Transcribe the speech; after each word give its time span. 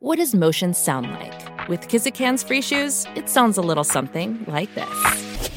What 0.00 0.18
does 0.18 0.32
motion 0.32 0.74
sound 0.74 1.10
like? 1.10 1.68
With 1.68 1.88
Kizikans 1.88 2.46
free 2.46 2.62
shoes, 2.62 3.04
it 3.16 3.28
sounds 3.28 3.58
a 3.58 3.62
little 3.62 3.82
something 3.82 4.44
like 4.46 4.72
this. 4.76 5.50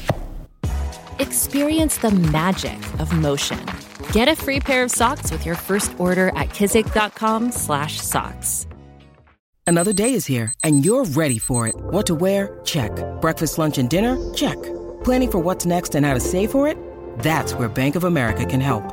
Experience 1.20 1.98
the 1.98 2.10
magic 2.10 2.76
of 2.98 3.12
motion. 3.12 3.64
Get 4.10 4.26
a 4.26 4.34
free 4.34 4.58
pair 4.58 4.82
of 4.82 4.90
socks 4.90 5.30
with 5.30 5.46
your 5.46 5.54
first 5.54 5.94
order 5.98 6.30
at 6.30 6.48
kizik.com/socks. 6.48 8.66
Another 9.64 9.92
day 9.92 10.12
is 10.12 10.26
here, 10.26 10.52
and 10.64 10.84
you're 10.84 11.04
ready 11.04 11.38
for 11.38 11.68
it. 11.68 11.76
What 11.76 12.04
to 12.06 12.16
wear? 12.16 12.58
Check. 12.64 12.90
Breakfast, 13.20 13.58
lunch, 13.58 13.78
and 13.78 13.88
dinner? 13.88 14.18
Check. 14.34 14.60
Planning 15.04 15.30
for 15.30 15.38
what's 15.38 15.66
next 15.66 15.94
and 15.94 16.04
how 16.04 16.14
to 16.14 16.20
save 16.20 16.50
for 16.50 16.66
it? 16.66 16.76
That's 17.20 17.54
where 17.54 17.68
Bank 17.68 17.94
of 17.94 18.02
America 18.02 18.44
can 18.44 18.60
help. 18.60 18.92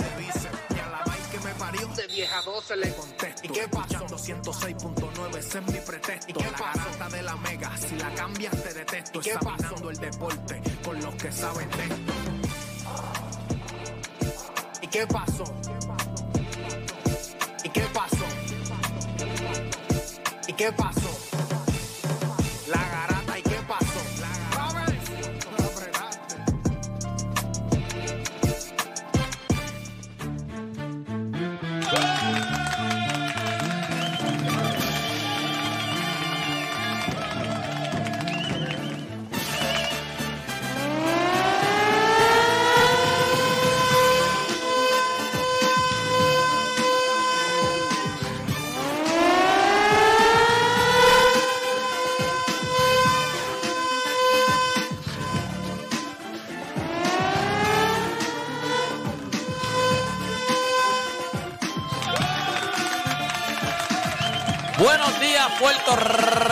de 1.95 2.07
vieja 2.07 2.39
a 2.39 2.41
12 2.41 2.75
le 2.77 2.93
contesto, 2.93 3.41
¿y 3.43 3.49
qué 3.49 3.67
pasó? 3.67 4.05
106.9, 4.05 5.37
ese 5.37 5.59
es 5.59 5.65
mi 5.65 5.79
pretexto, 5.79 6.31
¿y 6.31 6.33
qué 6.33 6.43
la 6.43 6.51
garata 6.51 7.09
de 7.09 7.23
la 7.23 7.35
mega, 7.37 7.77
si 7.77 7.95
la 7.97 8.13
cambias 8.13 8.63
te 8.63 8.73
detesto, 8.73 9.19
¿Y 9.19 9.21
qué 9.21 9.31
examinando 9.31 9.89
el 9.89 9.97
deporte 9.97 10.61
con 10.83 11.01
los 11.01 11.15
que 11.15 11.31
saben 11.31 11.69
de 11.71 11.83
esto. 11.83 12.13
¿Y 14.81 14.87
qué 14.87 15.07
pasó? 15.07 15.43
¿Y 17.63 17.69
qué 17.69 17.81
pasó? 17.93 18.25
¿Y 20.47 20.53
qué 20.53 20.71
pasó? 20.71 21.01
La 21.01 21.20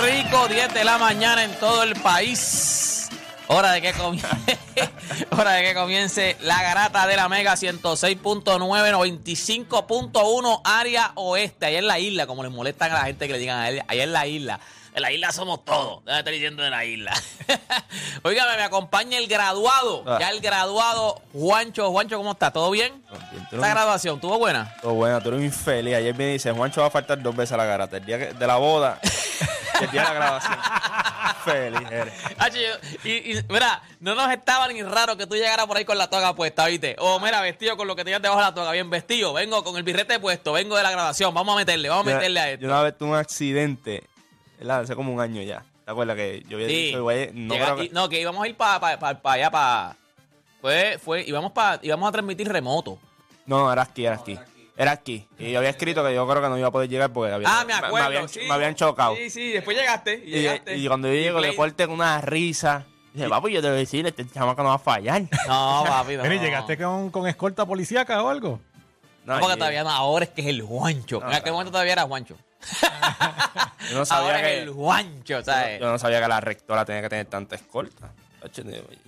Rico, 0.01 0.47
10 0.47 0.73
de 0.73 0.83
la 0.85 0.97
mañana 0.97 1.43
en 1.43 1.51
todo 1.59 1.83
el 1.83 1.93
país. 1.95 3.09
Hora 3.47 3.73
de 3.73 3.81
que 3.81 3.91
comience, 3.93 4.57
hora 5.31 5.51
de 5.53 5.63
que 5.63 5.73
comience 5.73 6.37
la 6.41 6.61
garata 6.61 7.05
de 7.05 7.17
la 7.17 7.27
Mega 7.27 7.53
106.9, 7.53 8.55
95.1 8.55 10.61
área 10.63 11.11
oeste. 11.15 11.65
Allá 11.65 11.79
en 11.79 11.87
la 11.87 11.99
isla, 11.99 12.27
como 12.27 12.43
les 12.43 12.51
molestan 12.51 12.91
a 12.91 12.95
la 12.95 13.03
gente 13.05 13.27
que 13.27 13.33
le 13.33 13.39
digan 13.39 13.59
a 13.59 13.69
él, 13.69 13.81
allá 13.87 14.03
en 14.03 14.13
la 14.13 14.27
isla. 14.27 14.59
En 14.95 15.01
la 15.01 15.11
isla 15.11 15.31
somos 15.33 15.65
todos. 15.65 16.03
Debe 16.05 16.19
estar 16.19 16.33
diciendo 16.33 16.63
de 16.63 16.69
la 16.69 16.85
isla. 16.85 17.13
Óigame, 18.23 18.55
me 18.55 18.63
acompaña 18.63 19.17
el 19.17 19.27
graduado. 19.27 20.03
Ah. 20.07 20.17
Ya 20.19 20.29
el 20.29 20.39
graduado, 20.39 21.21
Juancho. 21.33 21.91
Juancho, 21.91 22.17
¿cómo 22.17 22.31
está? 22.31 22.51
¿Todo 22.51 22.71
bien? 22.71 23.03
Bien, 23.31 23.47
Esta 23.51 23.67
graduación, 23.69 24.21
¿tuvo 24.21 24.37
buena? 24.39 24.73
Todo 24.81 24.93
bueno, 24.93 25.21
tú 25.21 25.29
eres 25.29 25.43
infeliz. 25.43 25.95
Ayer 25.95 26.15
me 26.15 26.27
dice, 26.27 26.51
Juancho 26.51 26.81
va 26.81 26.87
a 26.87 26.91
faltar 26.91 27.21
dos 27.21 27.35
veces 27.35 27.51
a 27.51 27.57
la 27.57 27.65
garata. 27.65 27.97
El 27.97 28.05
día 28.05 28.17
de 28.17 28.47
la 28.47 28.55
boda 28.57 28.99
el 29.85 29.91
día 29.91 30.01
de 30.03 30.07
la 30.09 30.13
grabación. 30.13 30.57
Feliz 31.45 31.91
eres. 31.91 32.13
Hacho, 32.37 32.57
yo- 32.57 32.99
y, 33.09 33.31
y, 33.37 33.43
mira, 33.49 33.81
no 33.99 34.15
nos 34.15 34.31
estaba 34.31 34.67
ni 34.67 34.81
raro 34.83 35.15
que 35.17 35.25
tú 35.25 35.35
llegaras 35.35 35.65
por 35.67 35.77
ahí 35.77 35.85
con 35.85 35.97
la 35.97 36.09
toga 36.09 36.35
puesta, 36.35 36.65
¿viste? 36.67 36.95
O 36.99 37.19
mira, 37.19 37.41
vestido 37.41 37.77
con 37.77 37.87
lo 37.87 37.95
que 37.95 38.03
tenías 38.03 38.21
debajo 38.21 38.39
de 38.41 38.45
la 38.47 38.53
toga, 38.53 38.71
bien 38.71 38.89
vestido. 38.89 39.33
Vengo 39.33 39.63
con 39.63 39.77
el 39.77 39.83
birrete 39.83 40.19
puesto, 40.19 40.53
vengo 40.53 40.75
de 40.75 40.83
la 40.83 40.91
grabación. 40.91 41.33
Vamos 41.33 41.53
a 41.55 41.57
meterle, 41.57 41.89
vamos 41.89 42.07
a 42.07 42.15
meterle 42.15 42.39
a 42.39 42.47
Yo 42.47 42.53
esto. 42.55 42.65
una 42.65 42.81
vez 42.81 42.97
tuve 42.97 43.09
un 43.09 43.15
accidente, 43.15 44.03
¿verdad? 44.57 44.81
Hace 44.81 44.95
como 44.95 45.13
un 45.13 45.21
año 45.21 45.41
ya. 45.41 45.63
¿Te 45.85 45.91
acuerdas 45.91 46.15
que 46.17 46.43
yo 46.47 46.57
había 46.57 46.67
Sí. 46.67 46.85
dicho, 46.87 47.03
güey, 47.03 47.31
no 47.33 47.53
Llega- 47.55 47.65
creo 47.65 47.77
que... 47.77 47.83
y- 47.85 47.89
no, 47.89 48.09
que 48.09 48.21
íbamos 48.21 48.43
a 48.43 48.47
ir 48.47 48.55
para 48.55 48.97
allá, 49.23 49.49
para... 49.51 49.95
Fue, 50.61 50.99
fue, 51.03 51.23
íbamos, 51.25 51.51
pa, 51.53 51.79
íbamos 51.81 52.09
a 52.09 52.11
transmitir 52.11 52.47
remoto. 52.47 52.99
No, 53.45 53.59
no, 53.61 53.73
era 53.73 53.81
aquí, 53.83 54.05
era 54.05 54.15
aquí. 54.15 54.37
Era 54.79 54.91
aquí. 54.93 55.27
Y 55.37 55.51
yo 55.51 55.57
había 55.59 55.71
escrito 55.71 56.03
que 56.05 56.15
yo 56.15 56.25
creo 56.25 56.41
que 56.41 56.47
no 56.47 56.57
iba 56.57 56.69
a 56.69 56.71
poder 56.71 56.89
llegar 56.89 57.11
porque 57.11 57.33
había, 57.33 57.47
Ah, 57.51 57.65
me 57.65 57.73
acuerdo. 57.73 58.07
habían, 58.07 58.29
sí. 58.29 58.39
me 58.47 58.53
habían 58.53 58.75
chocado. 58.75 59.13
Sí, 59.17 59.29
sí, 59.29 59.49
después 59.51 59.75
llegaste. 59.77 60.23
Y, 60.25 60.29
Y, 60.29 60.41
llegaste. 60.41 60.77
y 60.77 60.87
cuando 60.87 61.09
yo 61.09 61.15
llego, 61.15 61.39
le 61.41 61.53
corté 61.53 61.85
con 61.85 61.95
una 61.95 62.21
risa. 62.21 62.85
Dije, 63.13 63.27
papi, 63.27 63.51
yo 63.51 63.61
te 63.61 63.67
voy 63.67 63.75
a 63.75 63.79
decir, 63.79 64.07
este 64.07 64.25
chamaco 64.29 64.63
no 64.63 64.69
va 64.69 64.75
a 64.75 64.79
fallar. 64.79 65.23
No, 65.47 65.83
papi, 65.85 66.15
no. 66.15 66.23
Mira, 66.23 66.35
¿y 66.35 66.39
llegaste 66.39 66.77
con, 66.77 67.09
con 67.11 67.27
escolta 67.27 67.65
policíaca 67.65 68.23
o 68.23 68.29
algo? 68.29 68.61
No, 69.25 69.33
No, 69.33 69.39
porque 69.41 69.55
y- 69.55 69.59
todavía 69.59 69.83
no, 69.83 69.89
ahora 69.89 70.23
es 70.23 70.31
que 70.31 70.41
es 70.41 70.47
el 70.47 70.61
Juancho. 70.61 71.21
en 71.27 71.33
aquel 71.33 71.51
momento 71.51 71.71
todavía 71.71 71.91
era 71.93 72.03
Juancho. 72.03 72.37
Yo 73.91 73.97
no 73.99 74.05
sabía 74.05 74.25
ahora 74.27 74.41
que... 74.41 74.57
es 74.57 74.63
el 74.63 74.69
Juancho, 74.71 75.43
¿sabes? 75.43 75.79
Yo 75.81 75.91
no 75.91 75.97
sabía 75.99 76.21
que 76.21 76.27
la 76.27 76.39
rectora 76.39 76.85
tenía 76.85 77.01
que 77.01 77.09
tener 77.09 77.25
tanta 77.25 77.55
escolta. 77.55 78.11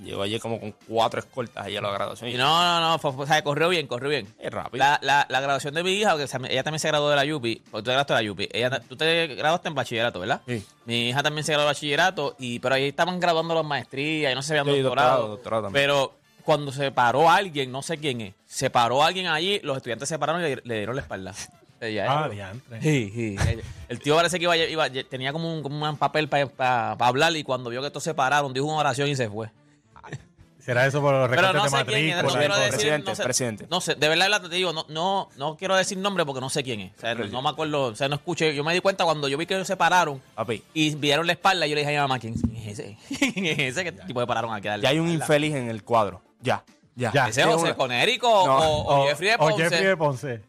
Llegó 0.03 0.22
allí 0.24 0.40
como 0.40 0.59
con 0.59 0.72
cuatro 0.88 1.19
escoltas 1.19 1.66
allí 1.66 1.78
a 1.78 1.81
la 1.81 1.92
graduación. 1.92 2.30
Y 2.30 2.34
Y 2.34 2.38
no, 2.38 2.47
no, 2.62 2.90
no, 2.92 3.00
fue- 3.00 3.14
fue- 3.14 3.24
o 3.25 3.28
sea, 3.28 3.44
corrió 3.44 3.69
bien, 3.69 3.88
corrió 3.88 4.09
bien. 4.09 4.34
Es 4.40 4.52
rápido. 4.52 4.84
La, 4.84 5.00
la, 5.02 5.25
la 5.30 5.40
graduación 5.42 5.74
de 5.74 5.84
mi 5.84 5.92
hija, 5.94 6.12
porque 6.12 6.28
se- 6.28 6.38
ella 6.50 6.64
también 6.64 6.80
se 6.80 6.88
graduó 6.88 7.09
de 7.09 7.16
la 7.25 7.36
UPI, 7.36 7.56
porque 7.72 7.81
tú 7.81 7.84
te 7.84 7.92
graduaste 7.92 8.14
de 8.14 8.24
la 8.24 8.31
UPI. 8.31 8.50
Ella, 8.52 8.80
tú 8.81 8.96
te 8.96 9.28
graduaste 9.28 9.68
en 9.69 9.75
bachillerato, 9.75 10.19
¿verdad? 10.19 10.42
Sí. 10.47 10.66
Mi 10.86 11.09
hija 11.09 11.24
también 11.24 11.44
se 11.46 11.52
graduó 11.53 11.68
de 11.68 11.74
bachillerato, 11.74 12.36
y, 12.40 12.59
pero 12.59 12.75
ahí 12.75 12.86
estaban 12.90 13.19
graduando 13.19 13.53
las 13.56 13.66
maestrías 13.66 14.31
y 14.31 14.36
no 14.36 14.42
se 14.42 14.58
habían 14.58 14.75
Sí, 14.75 14.81
doctorado. 14.81 15.28
doctorado, 15.30 15.69
pero 15.72 16.13
cuando 16.44 16.72
se 16.72 16.92
paró 16.92 17.30
alguien, 17.30 17.72
no 17.72 17.81
sé 17.81 17.98
quién 17.98 18.22
es, 18.22 18.34
se 18.48 18.69
paró 18.69 19.04
alguien 19.04 19.27
allí, 19.27 19.60
los 19.63 19.77
estudiantes 19.77 20.10
se 20.10 20.18
pararon 20.18 20.42
y 20.42 20.56
le, 20.56 20.62
le 20.63 20.77
dieron 20.77 20.95
la 20.95 21.01
espalda. 21.04 21.34
Ah, 22.07 22.30
diantre. 22.30 22.81
Sí, 22.81 23.12
sí. 23.13 23.36
El- 23.50 23.63
El 23.89 24.00
tío 24.00 24.16
parece 24.16 24.38
que 24.38 24.44
iba, 24.44 24.56
iba- 24.56 24.89
tenía 25.10 25.33
como 25.33 25.54
un, 25.54 25.63
como 25.63 25.89
un 25.89 25.98
papel 25.98 26.30
para 26.30 26.92
hablar 26.94 27.36
y 27.36 27.44
cuando 27.44 27.69
vio 27.69 27.81
que 27.81 27.88
estos 27.88 28.04
se 28.04 28.13
pararon, 28.13 28.54
dijo 28.54 28.66
una 28.68 28.78
oración 28.78 29.07
y 29.10 29.16
se 29.16 29.28
fue. 29.30 29.50
¿Será 30.60 30.86
eso 30.86 31.01
por 31.01 31.13
los 31.16 31.28
Pero 31.28 31.42
recortes 31.42 31.72
no 31.72 31.78
de 31.80 31.83
sé 31.86 31.86
quién 31.92 32.10
es, 32.10 32.16
no 32.18 32.24
matrícula? 32.24 32.39
quiero 32.39 32.56
decir, 32.56 32.72
Presidente, 32.72 33.10
no 33.10 33.16
sé, 33.16 33.24
presidente. 33.24 33.68
No 33.69 33.81
sé, 33.81 33.95
de 33.95 34.07
verdad 34.07 34.42
te 34.44 34.50
digo, 34.56 34.72
no, 34.72 34.86
no, 34.89 35.28
no 35.36 35.57
quiero 35.57 35.75
decir 35.75 35.98
nombre 35.98 36.24
porque 36.24 36.39
no 36.39 36.51
sé 36.51 36.62
quién 36.63 36.81
es. 36.81 36.92
O 36.98 37.01
sea, 37.01 37.16
no, 37.16 37.25
no 37.25 37.42
me 37.42 37.50
acuerdo, 37.50 37.86
o 37.86 37.95
sea, 37.95 38.07
no 38.07 38.16
escuché. 38.16 38.54
Yo 38.54 38.63
me 38.63 38.72
di 38.74 38.80
cuenta 38.80 39.04
cuando 39.04 39.27
yo 39.27 39.39
vi 39.39 39.48
que 39.48 39.56
ellos 39.56 39.66
se 39.66 39.75
pararon 39.75 40.22
Papi, 40.36 40.62
y 40.75 40.94
vieron 40.95 41.25
la 41.25 41.34
espalda, 41.34 41.66
yo 41.66 41.74
le 41.74 41.81
dije 41.81 41.98
a 41.98 42.01
mi 42.04 42.07
mamá, 42.07 42.19
¿quién, 42.19 42.36
es 42.56 42.80
ese? 42.80 42.95
¿Quién 43.34 43.45
es 43.48 43.57
ese 43.60 43.84
que 43.84 43.92
tipo 43.92 44.19
de 44.19 44.27
pararon 44.27 44.54
aquí? 44.54 44.68
a 44.68 44.72
darle 44.72 44.84
ya 44.84 44.89
hay 44.89 45.00
un 45.00 45.10
infeliz 45.10 45.56
en 45.56 45.68
el 45.68 45.84
cuadro. 45.84 46.22
Ya, 46.42 46.63
ya. 46.95 47.12
Ya. 47.12 47.27
¿Ese 47.30 47.42
Sí, 47.42 47.48
José 47.50 47.63
una- 47.66 47.74
Conérico 47.75 48.27
No, 48.45 48.57
o, 48.60 49.01
o 49.04 49.07
Jeffrey 49.07 49.30
de 49.30 49.36
o 49.36 49.39
Ponce? 49.39 49.63
Jeffrey 49.63 49.84
de 49.86 49.98
Ponce. 49.98 50.42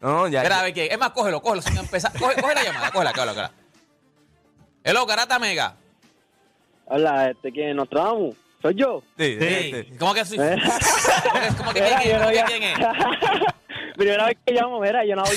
No, 0.00 0.28
ya. 0.28 0.40
Espera, 0.42 0.60
a 0.60 0.62
ver 0.64 0.72
quién. 0.74 0.92
Es 0.92 0.98
más, 0.98 1.10
cógelo, 1.10 1.40
cógelo 1.40 1.62
sin 1.62 1.76
empezar. 1.78 2.12
Coge, 2.18 2.40
coge 2.40 2.54
la 2.54 2.62
llamada, 2.64 2.90
cógela, 2.90 3.12
cógela, 3.12 3.32
cógela. 3.32 3.52
Hello, 4.84 5.06
Garata 5.06 5.38
Mega. 5.38 5.74
Hola, 6.86 7.30
este, 7.30 7.50
¿quién? 7.50 7.76
¿Nostradamus? 7.76 8.36
¿Soy 8.62 8.74
yo? 8.74 9.02
Sí, 9.18 9.36
Sí. 9.40 9.72
sí. 9.72 9.96
¿Cómo 9.98 10.14
que 10.14 10.24
soy? 10.24 10.38
Eh. 10.40 10.56
¿Cómo 11.58 11.72
que, 11.72 11.80
que 11.80 11.86
quién 11.86 12.00
es? 12.00 12.06
yo 12.08 12.18
no 12.18 12.24
¿Cómo 12.24 12.32
que 12.32 12.44
quién 12.44 12.62
es? 12.62 12.78
Primera 13.96 14.26
vez 14.26 14.36
que 14.44 14.52
llamo, 14.52 14.78
mira, 14.80 15.04
yo 15.04 15.16
no 15.16 15.22
voy 15.24 15.36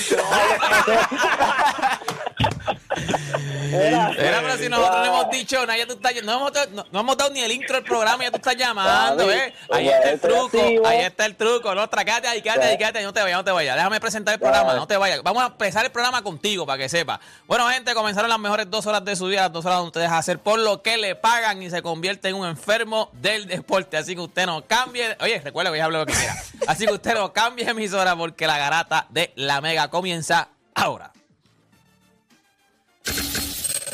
no 3.60 4.12
Era, 4.12 4.40
pero 4.40 4.56
si 4.58 4.68
nosotros 4.68 5.00
le 5.02 5.08
hemos 5.08 5.30
dicho, 5.30 5.66
no, 5.66 5.76
ya 5.76 5.86
tú 5.86 5.94
estás, 5.94 6.14
no, 6.22 6.32
hemos, 6.32 6.52
no, 6.72 6.86
no 6.90 7.00
hemos 7.00 7.16
dado 7.16 7.30
ni 7.30 7.40
el 7.40 7.52
intro 7.52 7.76
del 7.76 7.84
programa, 7.84 8.24
ya 8.24 8.30
tú 8.30 8.36
estás 8.36 8.56
llamando, 8.56 9.30
¿eh? 9.30 9.54
Ahí 9.70 9.88
está 9.88 10.10
el 10.10 10.20
truco, 10.20 10.58
ahí 10.86 11.00
está 11.00 11.26
el 11.26 11.36
truco. 11.36 11.74
No, 11.74 11.88
quédate 11.88 12.28
ahí, 12.28 12.42
quédate 12.42 12.64
ahí, 12.64 12.78
quédate 12.78 12.98
ahí, 12.98 13.04
no 13.04 13.12
te 13.12 13.22
vayas, 13.22 13.38
no 13.38 13.44
te 13.44 13.50
vayas. 13.50 13.76
Déjame 13.76 14.00
presentar 14.00 14.34
el 14.34 14.40
programa, 14.40 14.74
no 14.74 14.86
te 14.86 14.96
vayas. 14.96 15.22
Vamos 15.22 15.42
a 15.42 15.46
empezar 15.46 15.84
el 15.84 15.90
programa 15.90 16.22
contigo 16.22 16.66
para 16.66 16.78
que 16.78 16.88
sepa. 16.88 17.20
Bueno, 17.46 17.68
gente, 17.68 17.94
comenzaron 17.94 18.28
las 18.28 18.38
mejores 18.38 18.70
dos 18.70 18.86
horas 18.86 19.04
de 19.04 19.16
su 19.16 19.26
vida, 19.26 19.42
las 19.42 19.52
dos 19.52 19.64
horas 19.64 19.78
donde 19.78 19.88
usted 19.88 20.00
deja 20.02 20.18
hacer 20.18 20.38
por 20.38 20.58
lo 20.58 20.82
que 20.82 20.96
le 20.96 21.14
pagan 21.14 21.62
y 21.62 21.70
se 21.70 21.82
convierte 21.82 22.28
en 22.28 22.36
un 22.36 22.46
enfermo 22.46 23.10
del 23.14 23.46
deporte. 23.46 23.96
Así 23.96 24.14
que 24.14 24.20
usted 24.20 24.46
no 24.46 24.66
cambie. 24.66 25.16
Oye, 25.20 25.40
recuerda 25.40 25.70
que 25.70 25.78
ya 25.78 25.84
hablo 25.84 25.98
lo 25.98 26.06
que 26.06 26.14
quiera. 26.14 26.36
Así 26.66 26.86
que 26.86 26.92
usted 26.92 27.14
no 27.14 27.32
cambie 27.32 27.68
emisora 27.68 28.16
porque 28.16 28.46
la 28.46 28.58
garata 28.58 29.06
de 29.10 29.32
la 29.36 29.60
mega 29.60 29.88
comienza 29.88 30.48
ahora. 30.74 31.12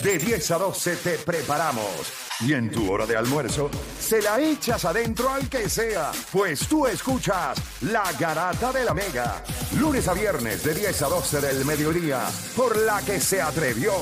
De 0.02 0.18
10 0.18 0.50
a 0.50 0.58
12 0.58 0.96
te 0.96 1.18
preparamos. 1.18 2.12
Y 2.40 2.52
en 2.52 2.70
tu 2.70 2.92
hora 2.92 3.06
de 3.06 3.16
almuerzo, 3.16 3.70
se 3.98 4.20
la 4.20 4.38
echas 4.40 4.84
adentro 4.84 5.30
al 5.30 5.48
que 5.48 5.68
sea, 5.70 6.12
pues 6.30 6.68
tú 6.68 6.86
escuchas 6.86 7.58
La 7.80 8.12
Garata 8.18 8.72
de 8.72 8.84
la 8.84 8.92
Mega. 8.92 9.42
Lunes 9.78 10.06
a 10.06 10.12
viernes 10.12 10.62
de 10.62 10.74
10 10.74 11.02
a 11.02 11.08
12 11.08 11.40
del 11.40 11.64
mediodía, 11.64 12.26
por 12.54 12.76
la 12.76 13.00
que 13.02 13.20
se 13.20 13.40
atrevió 13.40 13.92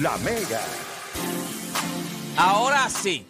La 0.00 0.16
Mega. 0.18 0.62
Ahora 2.36 2.88
sí. 2.88 3.26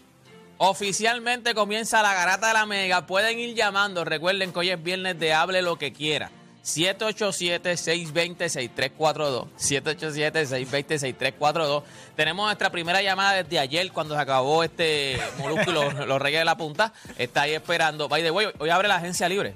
Oficialmente 0.59 1.55
comienza 1.55 2.03
la 2.03 2.15
garata 2.15 2.49
de 2.49 2.55
la 2.55 2.65
mega. 2.65 3.07
Pueden 3.07 3.39
ir 3.39 3.55
llamando. 3.55 4.07
Recuerden 4.07 4.53
que 4.53 4.59
hoy 4.59 4.71
es 4.71 4.83
viernes 4.83 5.19
de 5.19 5.35
hable 5.35 5.61
lo 5.61 5.77
que 5.77 5.93
quiera. 5.93 6.31
787-620-6342. 6.67 9.47
787-620-6342. 9.57 11.83
Tenemos 12.17 12.47
nuestra 12.47 12.71
primera 12.71 13.03
llamada 13.03 13.43
desde 13.43 13.59
ayer 13.59 13.91
cuando 13.93 14.15
se 14.15 14.21
acabó 14.21 14.63
este 14.65 15.19
molusco 15.39 15.71
y 15.71 15.75
los, 15.75 15.95
los 16.07 16.21
reyes 16.21 16.41
de 16.41 16.45
la 16.45 16.57
punta. 16.57 16.93
Está 17.17 17.43
ahí 17.43 17.55
esperando. 17.55 18.09
By 18.09 18.23
the 18.23 18.31
way, 18.31 18.47
hoy, 18.47 18.53
hoy 18.59 18.71
abre 18.71 18.89
la 18.89 18.97
agencia 18.97 19.29
libre. 19.29 19.55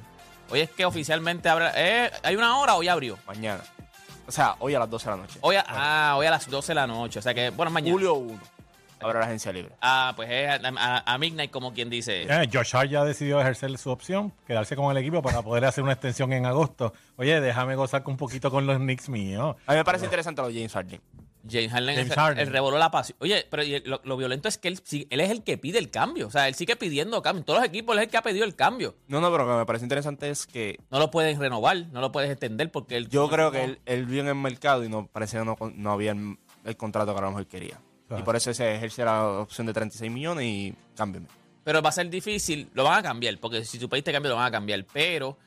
Hoy 0.50 0.60
es 0.60 0.70
que 0.70 0.84
oficialmente 0.84 1.48
abre. 1.48 1.70
eh, 1.74 2.10
¿Hay 2.22 2.36
una 2.36 2.58
hora 2.58 2.76
o 2.76 2.82
ya 2.82 2.92
abrió? 2.92 3.18
Mañana. 3.26 3.62
O 4.26 4.32
sea, 4.32 4.54
hoy 4.60 4.74
a 4.74 4.78
las 4.78 4.88
12 4.88 5.04
de 5.04 5.10
la 5.10 5.16
noche. 5.22 5.38
Hoy 5.40 5.56
a, 5.56 5.64
ah, 5.66 6.14
hoy 6.16 6.26
a 6.26 6.30
las 6.30 6.48
12 6.48 6.68
de 6.68 6.74
la 6.74 6.86
noche. 6.86 7.18
O 7.18 7.22
sea 7.22 7.34
que, 7.34 7.50
bueno, 7.50 7.70
mañana. 7.72 7.92
Julio 7.92 8.14
1. 8.14 8.40
Habrá 9.00 9.20
la 9.20 9.26
agencia 9.26 9.52
libre. 9.52 9.72
Ah, 9.80 10.12
pues 10.16 10.28
es 10.30 10.48
a, 10.48 10.60
a- 10.76 11.14
a 11.14 11.18
midnight, 11.18 11.50
como 11.50 11.72
quien 11.72 11.88
dice. 11.90 12.22
Eh, 12.22 12.48
Josh 12.52 12.74
Hart 12.76 12.90
ya 12.90 13.04
decidió 13.04 13.40
ejercer 13.40 13.76
su 13.78 13.90
opción, 13.90 14.32
quedarse 14.46 14.76
con 14.76 14.90
el 14.90 14.96
equipo 14.98 15.22
para 15.22 15.42
poder 15.42 15.64
hacer 15.64 15.82
una 15.84 15.92
extensión 15.92 16.32
en 16.32 16.46
agosto. 16.46 16.92
Oye, 17.16 17.40
déjame 17.40 17.74
gozar 17.76 18.02
un 18.06 18.16
poquito 18.16 18.50
con 18.50 18.66
los 18.66 18.76
Knicks 18.78 19.08
míos. 19.08 19.56
A 19.66 19.72
mí 19.72 19.78
me 19.78 19.84
parece 19.84 20.04
interesante 20.04 20.42
lo 20.42 20.48
de 20.48 20.54
James 20.54 20.72
Harden. 20.72 21.00
James 21.50 21.70
Harden, 21.72 21.94
James 21.96 22.10
es- 22.10 22.16
Harden. 22.16 22.38
el 22.46 22.52
revoló 22.52 22.76
la 22.76 22.90
pasión. 22.90 23.16
Oye, 23.20 23.46
pero 23.50 23.62
lo, 23.86 24.02
lo 24.04 24.16
violento 24.18 24.46
es 24.46 24.58
que 24.58 24.68
él, 24.68 24.78
sí- 24.84 25.06
él 25.08 25.20
es 25.20 25.30
el 25.30 25.42
que 25.42 25.56
pide 25.56 25.78
el 25.78 25.90
cambio. 25.90 26.26
O 26.26 26.30
sea, 26.30 26.46
él 26.48 26.54
sigue 26.54 26.76
pidiendo 26.76 27.22
cambio. 27.22 27.40
En 27.40 27.44
todos 27.46 27.60
los 27.60 27.68
equipos 27.68 27.94
él 27.94 28.00
es 28.00 28.04
el 28.04 28.10
que 28.10 28.16
ha 28.18 28.22
pedido 28.22 28.44
el 28.44 28.54
cambio. 28.54 28.94
No, 29.08 29.22
no, 29.22 29.30
pero 29.32 29.46
lo 29.46 29.52
que 29.54 29.58
me 29.60 29.64
parece 29.64 29.86
interesante 29.86 30.28
es 30.28 30.46
que 30.46 30.78
No 30.90 30.98
lo 30.98 31.10
puedes 31.10 31.38
renovar, 31.38 31.86
no 31.92 32.02
lo 32.02 32.12
puedes 32.12 32.30
extender 32.30 32.70
porque 32.70 32.98
él. 32.98 33.08
yo 33.08 33.30
creo 33.30 33.50
que 33.50 33.64
él, 33.64 33.78
él 33.86 34.04
vio 34.04 34.20
en 34.20 34.28
el 34.28 34.34
mercado 34.34 34.84
y 34.84 34.90
no 34.90 35.06
parecía 35.06 35.38
que 35.40 35.46
no, 35.46 35.56
no 35.74 35.92
había 35.92 36.12
el, 36.12 36.36
el 36.66 36.76
contrato 36.76 37.14
que 37.14 37.18
a 37.18 37.22
lo 37.22 37.28
mejor 37.30 37.46
quería. 37.46 37.78
Claro. 38.10 38.22
Y 38.22 38.24
por 38.24 38.34
eso 38.34 38.52
se 38.52 38.74
ejerce 38.74 39.04
la 39.04 39.24
opción 39.28 39.68
de 39.68 39.72
36 39.72 40.10
millones 40.10 40.44
y 40.44 40.74
cámbiame. 40.96 41.28
Pero 41.62 41.80
va 41.80 41.90
a 41.90 41.92
ser 41.92 42.10
difícil, 42.10 42.68
lo 42.74 42.82
van 42.82 42.98
a 42.98 43.02
cambiar, 43.04 43.38
porque 43.38 43.64
si 43.64 43.78
tú 43.78 43.88
pediste 43.88 44.10
cambio 44.10 44.30
lo 44.30 44.36
van 44.36 44.46
a 44.46 44.50
cambiar. 44.50 44.84
Pero 44.92 45.38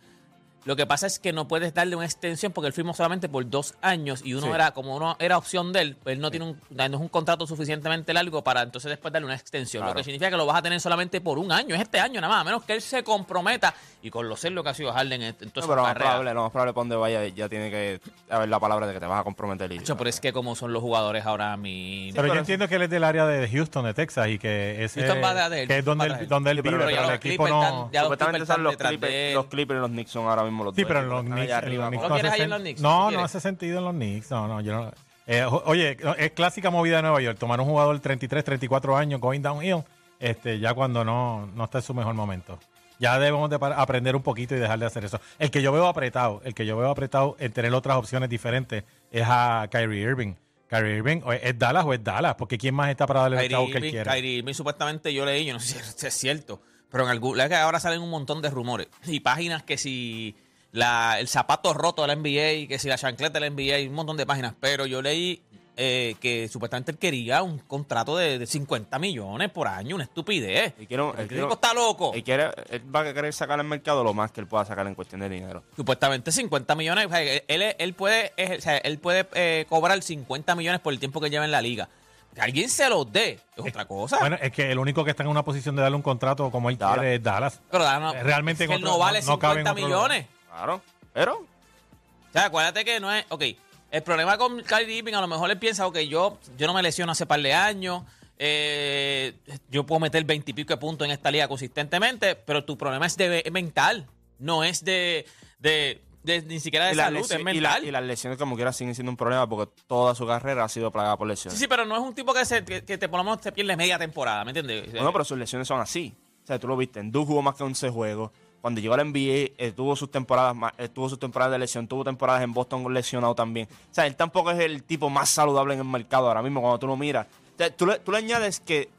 lo 0.65 0.75
que 0.75 0.85
pasa 0.85 1.07
es 1.07 1.19
que 1.19 1.33
no 1.33 1.47
puedes 1.47 1.73
darle 1.73 1.95
una 1.95 2.05
extensión 2.05 2.51
porque 2.51 2.67
él 2.67 2.73
firmó 2.73 2.93
solamente 2.93 3.27
por 3.29 3.49
dos 3.49 3.75
años 3.81 4.21
y 4.23 4.33
uno 4.33 4.47
Sí. 4.47 4.53
era, 4.53 4.71
como 4.71 4.95
uno 4.95 5.15
era 5.19 5.37
opción 5.37 5.73
de 5.73 5.81
él, 5.81 5.97
él 6.05 6.19
no 6.19 6.31
tiene 6.31 6.45
un, 6.45 6.61
no 6.69 6.83
es 6.83 6.93
un 6.93 7.09
contrato 7.09 7.45
suficientemente 7.47 8.13
largo 8.13 8.43
para 8.43 8.61
entonces 8.61 8.89
después 8.89 9.11
darle 9.11 9.25
una 9.25 9.35
extensión. 9.35 9.85
Lo 9.85 9.93
que 9.93 10.03
significa 10.03 10.29
que 10.29 10.37
lo 10.37 10.45
vas 10.45 10.57
a 10.57 10.61
tener 10.61 10.79
solamente 10.79 11.19
por 11.21 11.37
un 11.39 11.51
año, 11.51 11.75
es 11.75 11.81
este 11.81 11.99
año 11.99 12.21
nada 12.21 12.33
más, 12.33 12.41
a 12.41 12.43
menos 12.45 12.63
que 12.63 12.73
él 12.73 12.81
se 12.81 13.03
comprometa 13.03 13.73
y 14.01 14.09
con 14.09 14.27
lo 14.29 14.35
ser 14.37 14.51
lo 14.53 14.63
que 14.63 14.69
ha 14.69 14.73
sido 14.73 14.91
Harden 14.93 15.21
en, 15.21 15.35
en 15.39 15.49
toda 15.51 15.51
No, 15.55 15.61
su 15.61 15.67
pero 15.67 15.75
lo 15.75 15.83
más 15.83 15.95
probable, 15.95 16.33
lo 16.33 16.43
más 16.43 16.51
probable 16.51 16.73
para 16.73 16.81
donde 16.81 16.95
vaya 16.95 17.27
ya 17.27 17.49
tiene 17.49 17.69
que 17.69 18.01
haber 18.29 18.49
la 18.49 18.59
palabra 18.59 18.87
de 18.87 18.93
que 18.93 18.99
te 18.99 19.05
vas 19.05 19.19
a 19.21 19.23
comprometer. 19.23 19.71
Y, 19.71 19.79
pero 19.79 20.09
es 20.09 20.19
que 20.19 20.31
como 20.33 20.55
son 20.55 20.71
los 20.73 20.81
jugadores 20.81 21.25
ahora 21.25 21.55
mismo. 21.57 22.21
Pero 22.21 22.33
yo 22.33 22.39
entiendo 22.39 22.67
que 22.67 22.75
él 22.75 22.83
es 22.83 22.89
del 22.89 23.03
área 23.03 23.25
de 23.25 23.47
Houston, 23.49 23.85
de 23.85 23.93
Texas, 23.93 24.27
y 24.29 24.39
que 24.39 24.83
ese 24.83 25.01
Houston 25.01 25.23
va 25.23 25.49
de 25.49 25.61
él, 25.63 25.67
que 25.67 25.77
es 25.79 25.85
donde 25.85 26.05
él, 26.05 26.15
él. 26.21 26.27
donde 26.27 26.51
él 26.51 26.57
Sí, 26.57 26.63
pero 26.63 26.77
vive, 26.77 26.91
ya 26.91 26.97
pero 26.99 27.01
el 27.09 27.15
los 27.17 27.25
equipo 27.25 27.47
no... 27.49 27.63
están- 27.63 27.91
ya 27.91 28.01
los 28.03 28.09
Clippers 28.17 28.31
son 28.33 28.41
están 28.41 28.63
los 28.63 28.75
Clippers, 28.77 29.13
él. 29.13 29.33
los 29.33 29.45
Clippers 29.47 29.77
y 29.77 29.81
los 29.81 29.89
Knicks 29.89 30.11
son 30.11 30.25
ahora 30.27 30.43
mismo 30.43 30.52
los 30.63 30.75
Sí, 30.75 30.81
dos 30.81 30.87
pero 30.87 30.99
en 31.01 31.09
los 31.09 31.21
Knicks, 31.23 31.41
allá 31.41 31.57
en 31.59 31.63
arriba. 31.65 31.83
los 31.85 31.89
Knicks 31.89 32.03
¿No 32.03 32.09
no 32.09 32.13
quieres 32.15 32.31
hace 32.31 32.41
ahí 32.41 32.45
en 32.45 32.47
sen- 32.47 32.53
los 32.53 32.61
Knicks? 32.61 32.81
No, 32.81 32.89
¿No 32.89 32.99
no 33.03 33.07
quieres? 33.09 33.25
hace 33.25 33.39
sentido 33.39 33.77
en 33.79 33.85
los 33.85 33.93
Knicks. 33.93 34.31
No, 34.31 34.47
no, 34.47 34.61
yo 34.61 34.73
no. 34.73 34.91
Eh, 35.25 35.45
oye, 35.65 35.97
es 36.17 36.31
clásica 36.31 36.69
movida 36.69 36.97
de 36.97 37.01
Nueva 37.03 37.21
York. 37.21 37.37
Tomar 37.39 37.59
un 37.61 37.67
jugador 37.67 37.95
de 37.95 38.01
33, 38.01 38.43
34 38.43 38.97
años, 38.97 39.21
going 39.21 39.41
downhill, 39.41 39.83
este, 40.19 40.59
ya 40.59 40.73
cuando 40.73 41.03
no, 41.05 41.47
no 41.55 41.63
está 41.63 41.77
en 41.79 41.83
su 41.83 41.93
mejor 41.93 42.13
momento. 42.13 42.59
Ya 42.99 43.17
debemos 43.19 43.49
de 43.49 43.57
aprender 43.61 44.15
un 44.15 44.21
poquito 44.21 44.55
y 44.55 44.59
dejar 44.59 44.79
de 44.79 44.85
hacer 44.85 45.05
eso. 45.05 45.19
El 45.39 45.49
que 45.49 45.61
yo 45.61 45.71
veo 45.71 45.87
apretado, 45.87 46.41
el 46.45 46.53
que 46.53 46.65
yo 46.65 46.77
veo 46.77 46.89
apretado 46.89 47.35
en 47.39 47.51
tener 47.51 47.73
otras 47.73 47.97
opciones 47.97 48.29
diferentes 48.29 48.83
es 49.11 49.25
a 49.27 49.67
Kyrie 49.71 50.01
Irving. 50.01 50.33
Kyrie 50.69 50.97
Irving, 50.97 51.21
o 51.23 51.33
es 51.33 51.57
Dallas 51.59 51.85
o 51.85 51.93
es 51.93 52.03
Dallas, 52.03 52.35
porque 52.35 52.57
¿quién 52.57 52.73
más 52.75 52.89
está 52.89 53.05
para 53.05 53.21
darle 53.21 53.45
el 53.45 53.51
chavo 53.51 53.67
que 53.69 53.77
él 53.77 53.89
quiera? 53.91 54.11
Kyrie 54.13 54.37
Irving, 54.39 54.53
supuestamente 54.53 55.13
yo 55.13 55.25
leí, 55.25 55.45
yo 55.45 55.53
no 55.53 55.59
sé 55.59 55.79
si 55.83 56.07
es 56.07 56.13
cierto, 56.13 56.61
pero 56.93 57.03
en 57.03 57.09
algún, 57.09 57.37
la 57.37 57.49
que 57.49 57.55
ahora 57.55 57.81
salen 57.81 58.01
un 58.01 58.09
montón 58.09 58.41
de 58.41 58.49
rumores 58.49 58.87
y 59.05 59.19
páginas 59.19 59.63
que 59.63 59.77
si 59.77 60.33
la, 60.71 61.17
el 61.19 61.27
zapato 61.27 61.73
roto 61.73 62.03
de 62.03 62.07
la 62.07 62.15
NBA, 62.15 62.67
que 62.69 62.77
si 62.79 62.87
la 62.87 62.97
chancleta 62.97 63.39
de 63.39 63.41
la 63.41 63.49
NBA, 63.49 63.89
un 63.89 63.95
montón 63.95 64.15
de 64.15 64.25
páginas, 64.25 64.53
pero 64.59 64.85
yo 64.85 65.01
leí 65.01 65.41
eh, 65.75 66.15
que 66.21 66.47
supuestamente 66.49 66.91
él 66.91 66.99
quería 66.99 67.41
un 67.41 67.57
contrato 67.57 68.15
de, 68.15 68.37
de 68.37 68.45
50 68.45 68.99
millones 68.99 69.49
por 69.49 69.67
año, 69.67 69.95
una 69.95 70.03
estupidez. 70.03 70.73
Y 70.79 70.85
quiero- 70.85 71.15
el 71.17 71.27
tipo 71.27 71.51
está 71.53 71.73
loco. 71.73 72.11
Él, 72.13 72.23
quiere, 72.23 72.51
él 72.69 72.95
va 72.95 72.99
a 73.01 73.11
querer 73.13 73.33
sacar 73.33 73.59
al 73.59 73.65
mercado 73.65 74.03
lo 74.03 74.13
más 74.13 74.31
que 74.31 74.39
él 74.41 74.45
pueda 74.47 74.63
sacar 74.65 74.85
en 74.85 74.93
cuestión 74.93 75.21
de 75.21 75.29
dinero. 75.29 75.63
Supuestamente 75.75 76.31
50 76.31 76.75
millones. 76.75 77.07
o 77.07 77.09
sea, 77.09 77.21
él, 77.23 77.75
él 77.75 77.93
puede, 77.95 78.33
él 78.37 78.99
puede 78.99 79.27
eh, 79.33 79.65
cobrar 79.67 79.99
50 80.01 80.53
millones 80.55 80.79
por 80.79 80.93
el 80.93 80.99
tiempo 80.99 81.19
que 81.19 81.31
lleva 81.31 81.45
en 81.45 81.51
la 81.51 81.61
liga. 81.63 81.89
Que 82.33 82.41
alguien 82.41 82.69
se 82.69 82.89
los 82.89 83.11
dé 83.11 83.39
es 83.55 83.63
otra 83.69 83.85
cosa. 83.85 84.17
Bueno, 84.19 84.37
es 84.41 84.51
que 84.51 84.71
el 84.71 84.79
único 84.79 85.03
que 85.03 85.11
está 85.11 85.23
en 85.23 85.29
una 85.29 85.43
posición 85.43 85.75
de 85.75 85.81
darle 85.83 85.95
un 85.95 86.01
contrato 86.01 86.49
como 86.49 86.69
él 86.69 86.77
Dallas. 86.77 86.95
quiere 86.99 87.15
es 87.15 87.23
Dallas. 87.23 87.61
pero 87.69 87.83
da- 87.83 87.99
no- 87.99 88.13
realmente 88.13 88.63
es 88.63 88.69
que 88.69 88.75
él 88.75 88.81
no 88.81 88.97
vale 88.97 89.21
no- 89.21 89.27
no 89.27 89.39
cabe 89.39 89.61
en 89.61 89.65
50 89.67 89.71
otro 89.71 89.87
lugar. 89.87 90.09
millones. 90.11 90.27
Claro. 90.49 90.81
Pero 91.13 91.33
O 91.37 92.31
sea, 92.33 92.45
acuérdate 92.45 92.83
que 92.83 92.99
no 92.99 93.13
es. 93.13 93.23
Ok, 93.29 93.43
el 93.91 94.01
problema 94.03 94.37
con 94.39 94.61
Kyrie 94.63 94.97
Irving, 94.97 95.13
a 95.13 95.21
lo 95.21 95.27
mejor 95.27 95.51
él 95.51 95.59
piensa, 95.59 95.85
ok, 95.85 95.99
yo, 95.99 96.39
yo 96.57 96.65
no 96.65 96.73
me 96.73 96.81
lesiono 96.81 97.11
hace 97.11 97.25
par 97.27 97.41
de 97.41 97.53
años. 97.53 98.01
eh, 98.45 99.35
yo 99.69 99.85
puedo 99.85 99.99
meter 99.99 100.23
20 100.25 100.51
y 100.51 100.53
pico 100.55 100.73
de 100.73 100.77
puntos 100.77 101.05
en 101.05 101.11
esta 101.11 101.29
liga 101.31 101.47
consistentemente, 101.47 102.35
pero 102.35 102.65
tu 102.65 102.77
problema 102.77 103.05
es 103.05 103.15
de 103.15 103.47
mental. 103.51 104.07
No 104.39 104.63
es 104.63 104.83
de. 104.83 105.25
de, 105.59 106.01
de- 106.23 106.41
ni 106.43 106.59
siquiera 106.59 106.85
de 106.87 106.93
y, 106.93 106.95
salud, 106.95 107.19
lesión- 107.19 107.47
es 107.47 107.55
y 107.55 107.59
la- 107.59 107.69
mental. 107.71 107.85
y 107.85 107.91
las 107.91 108.03
lesiones 108.03 108.39
como 108.39 108.55
quiera 108.55 108.71
siguen 108.73 108.95
siendo 108.95 109.11
un 109.11 109.17
problema 109.17 109.47
porque 109.47 109.71
toda 109.87 110.15
su 110.15 110.25
carrera 110.25 110.63
ha 110.63 110.69
sido 110.69 110.89
plagada 110.91 111.17
por 111.17 111.27
Sí, 111.27 111.31
lesiones. 111.31 111.59
sí, 111.59 111.67
pero 111.67 111.85
no 111.85 111.95
es 111.95 112.01
un 112.01 112.13
tipo 112.15 112.33
que, 112.33 112.45
se, 112.45 112.63
que, 112.63 112.83
que 112.83 112.97
te, 112.97 113.09
por 113.09 113.19
lo 113.19 113.23
menos 113.25 113.41
te 113.41 113.51
pierde 113.51 113.75
media 113.77 113.97
temporada, 113.99 114.43
¿me 114.45 114.51
entiendes? 114.51 114.91
Bueno, 114.91 115.11
pero 115.11 115.23
sus 115.25 115.37
lesiones 115.37 115.67
son 115.67 115.79
así. 115.81 116.13
O 116.43 116.45
sea, 116.47 116.59
tú 116.59 116.67
lo 116.67 116.75
viste, 116.75 116.99
en 116.99 117.11
Duke 117.11 117.27
jugó 117.27 117.41
más 117.41 117.55
que 117.55 117.63
11 117.63 117.89
juegos. 117.89 118.31
Cuando 118.61 118.79
llegó 118.79 118.93
a 118.93 118.97
la 118.97 119.03
NBA, 119.03 119.51
eh, 119.57 119.73
tuvo 119.75 119.93
sus 119.95 120.09
temporadas 120.09 120.55
eh, 120.77 120.87
tuvo 120.87 121.09
sus 121.09 121.19
temporadas 121.19 121.51
de 121.51 121.59
lesión, 121.59 121.85
tuvo 121.87 122.03
temporadas 122.05 122.41
en 122.43 122.53
Boston 122.53 122.93
lesionado 122.93 123.35
también. 123.35 123.67
O 123.91 123.93
sea, 123.93 124.07
él 124.07 124.15
tampoco 124.15 124.51
es 124.51 124.59
el 124.59 124.83
tipo 124.83 125.09
más 125.09 125.29
saludable 125.29 125.73
en 125.73 125.81
el 125.81 125.85
mercado 125.85 126.27
ahora 126.29 126.41
mismo 126.41 126.61
cuando 126.61 126.79
tú 126.79 126.87
lo 126.87 126.95
miras. 126.95 127.27
O 127.27 127.57
sea, 127.57 127.75
tú, 127.75 127.85
le, 127.85 127.99
tú 127.99 128.11
le 128.13 128.19
añades 128.19 128.61
que 128.61 128.89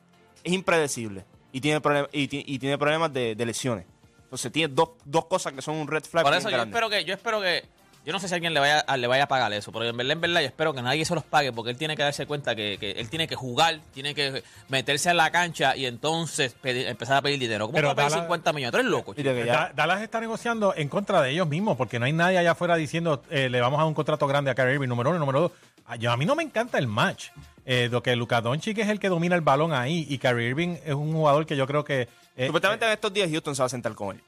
es 0.42 0.52
impredecible 0.52 1.24
y 1.52 1.60
tiene, 1.62 1.80
y, 2.12 2.28
ti- 2.28 2.44
y 2.46 2.58
tiene 2.58 2.76
problemas 2.76 3.10
de, 3.14 3.34
de 3.34 3.46
lesiones. 3.46 3.86
Entonces 4.34 4.50
tiene 4.50 4.74
dos, 4.74 4.90
dos 5.04 5.26
cosas 5.26 5.52
que 5.52 5.62
son 5.62 5.76
un 5.76 5.86
red 5.86 6.02
flag. 6.02 6.24
Por 6.24 6.34
eso 6.34 6.50
yo 6.50 6.56
grande. 6.56 6.70
espero 6.72 6.90
que, 6.90 7.04
yo 7.04 7.14
espero 7.14 7.40
que, 7.40 7.62
yo 8.04 8.12
no 8.12 8.18
sé 8.18 8.26
si 8.26 8.34
alguien 8.34 8.52
le 8.52 8.58
vaya, 8.58 8.80
a- 8.80 8.96
le 8.96 9.06
vaya 9.06 9.22
a 9.24 9.28
pagar 9.28 9.52
eso, 9.52 9.70
pero 9.70 9.86
en 9.88 9.96
verdad, 9.96 10.12
en 10.12 10.20
verdad, 10.20 10.40
yo 10.40 10.46
espero 10.48 10.74
que 10.74 10.82
nadie 10.82 11.04
se 11.04 11.14
los 11.14 11.22
pague 11.22 11.52
porque 11.52 11.70
él 11.70 11.76
tiene 11.78 11.96
que 11.96 12.02
darse 12.02 12.26
cuenta 12.26 12.56
que, 12.56 12.76
que 12.78 12.90
él 12.90 13.08
tiene 13.08 13.28
que 13.28 13.36
jugar, 13.36 13.78
tiene 13.94 14.12
que 14.12 14.42
meterse 14.68 15.10
en 15.10 15.18
la 15.18 15.30
cancha 15.30 15.76
y 15.76 15.86
entonces 15.86 16.54
pedir- 16.60 16.88
empezar 16.88 17.16
a 17.18 17.22
pedir 17.22 17.38
dinero. 17.38 17.66
¿Cómo 17.66 17.76
Pero 17.76 17.86
va 17.86 17.92
a 17.92 17.94
pedir 17.96 18.10
Dallas- 18.10 18.24
50 18.24 18.52
millones? 18.52 18.72
Tú 18.72 18.78
eres 18.78 18.90
loco, 18.90 19.14
Da- 19.14 19.72
Dallas 19.72 20.02
está 20.02 20.18
negociando 20.20 20.74
en 20.76 20.88
contra 20.88 21.22
de 21.22 21.30
ellos 21.30 21.46
mismos, 21.46 21.76
porque 21.76 22.00
no 22.00 22.06
hay 22.06 22.12
nadie 22.12 22.38
allá 22.38 22.50
afuera 22.50 22.74
diciendo 22.74 23.22
eh, 23.30 23.48
le 23.48 23.60
vamos 23.60 23.78
a 23.78 23.82
dar 23.82 23.88
un 23.88 23.94
contrato 23.94 24.26
grande 24.26 24.50
a 24.50 24.56
Kyrie 24.56 24.74
Irving, 24.74 24.88
número 24.88 25.10
uno, 25.10 25.20
número 25.20 25.40
dos. 25.42 25.52
A, 25.86 25.94
yo- 25.96 26.10
a 26.10 26.16
mí 26.16 26.26
no 26.26 26.34
me 26.34 26.42
encanta 26.42 26.76
el 26.78 26.88
match. 26.88 27.28
Eh, 27.66 27.88
lo 27.90 28.02
que 28.02 28.14
Luka 28.16 28.40
Doncic 28.42 28.76
es 28.78 28.88
el 28.88 28.98
que 28.98 29.08
domina 29.08 29.34
el 29.36 29.40
balón 29.40 29.72
ahí 29.72 30.04
y 30.10 30.18
Kyrie 30.18 30.48
Irving 30.48 30.76
es 30.84 30.92
un 30.94 31.12
jugador 31.12 31.46
que 31.46 31.56
yo 31.56 31.66
creo 31.66 31.84
que 31.84 32.08
eh, 32.36 32.46
Supuestamente 32.46 32.84
en 32.86 32.92
estos 32.92 33.12
días 33.12 33.30
Houston 33.30 33.54
se 33.54 33.62
va 33.62 33.66
a 33.66 33.68
sentar 33.68 33.94
con 33.94 34.16
él. 34.16 34.22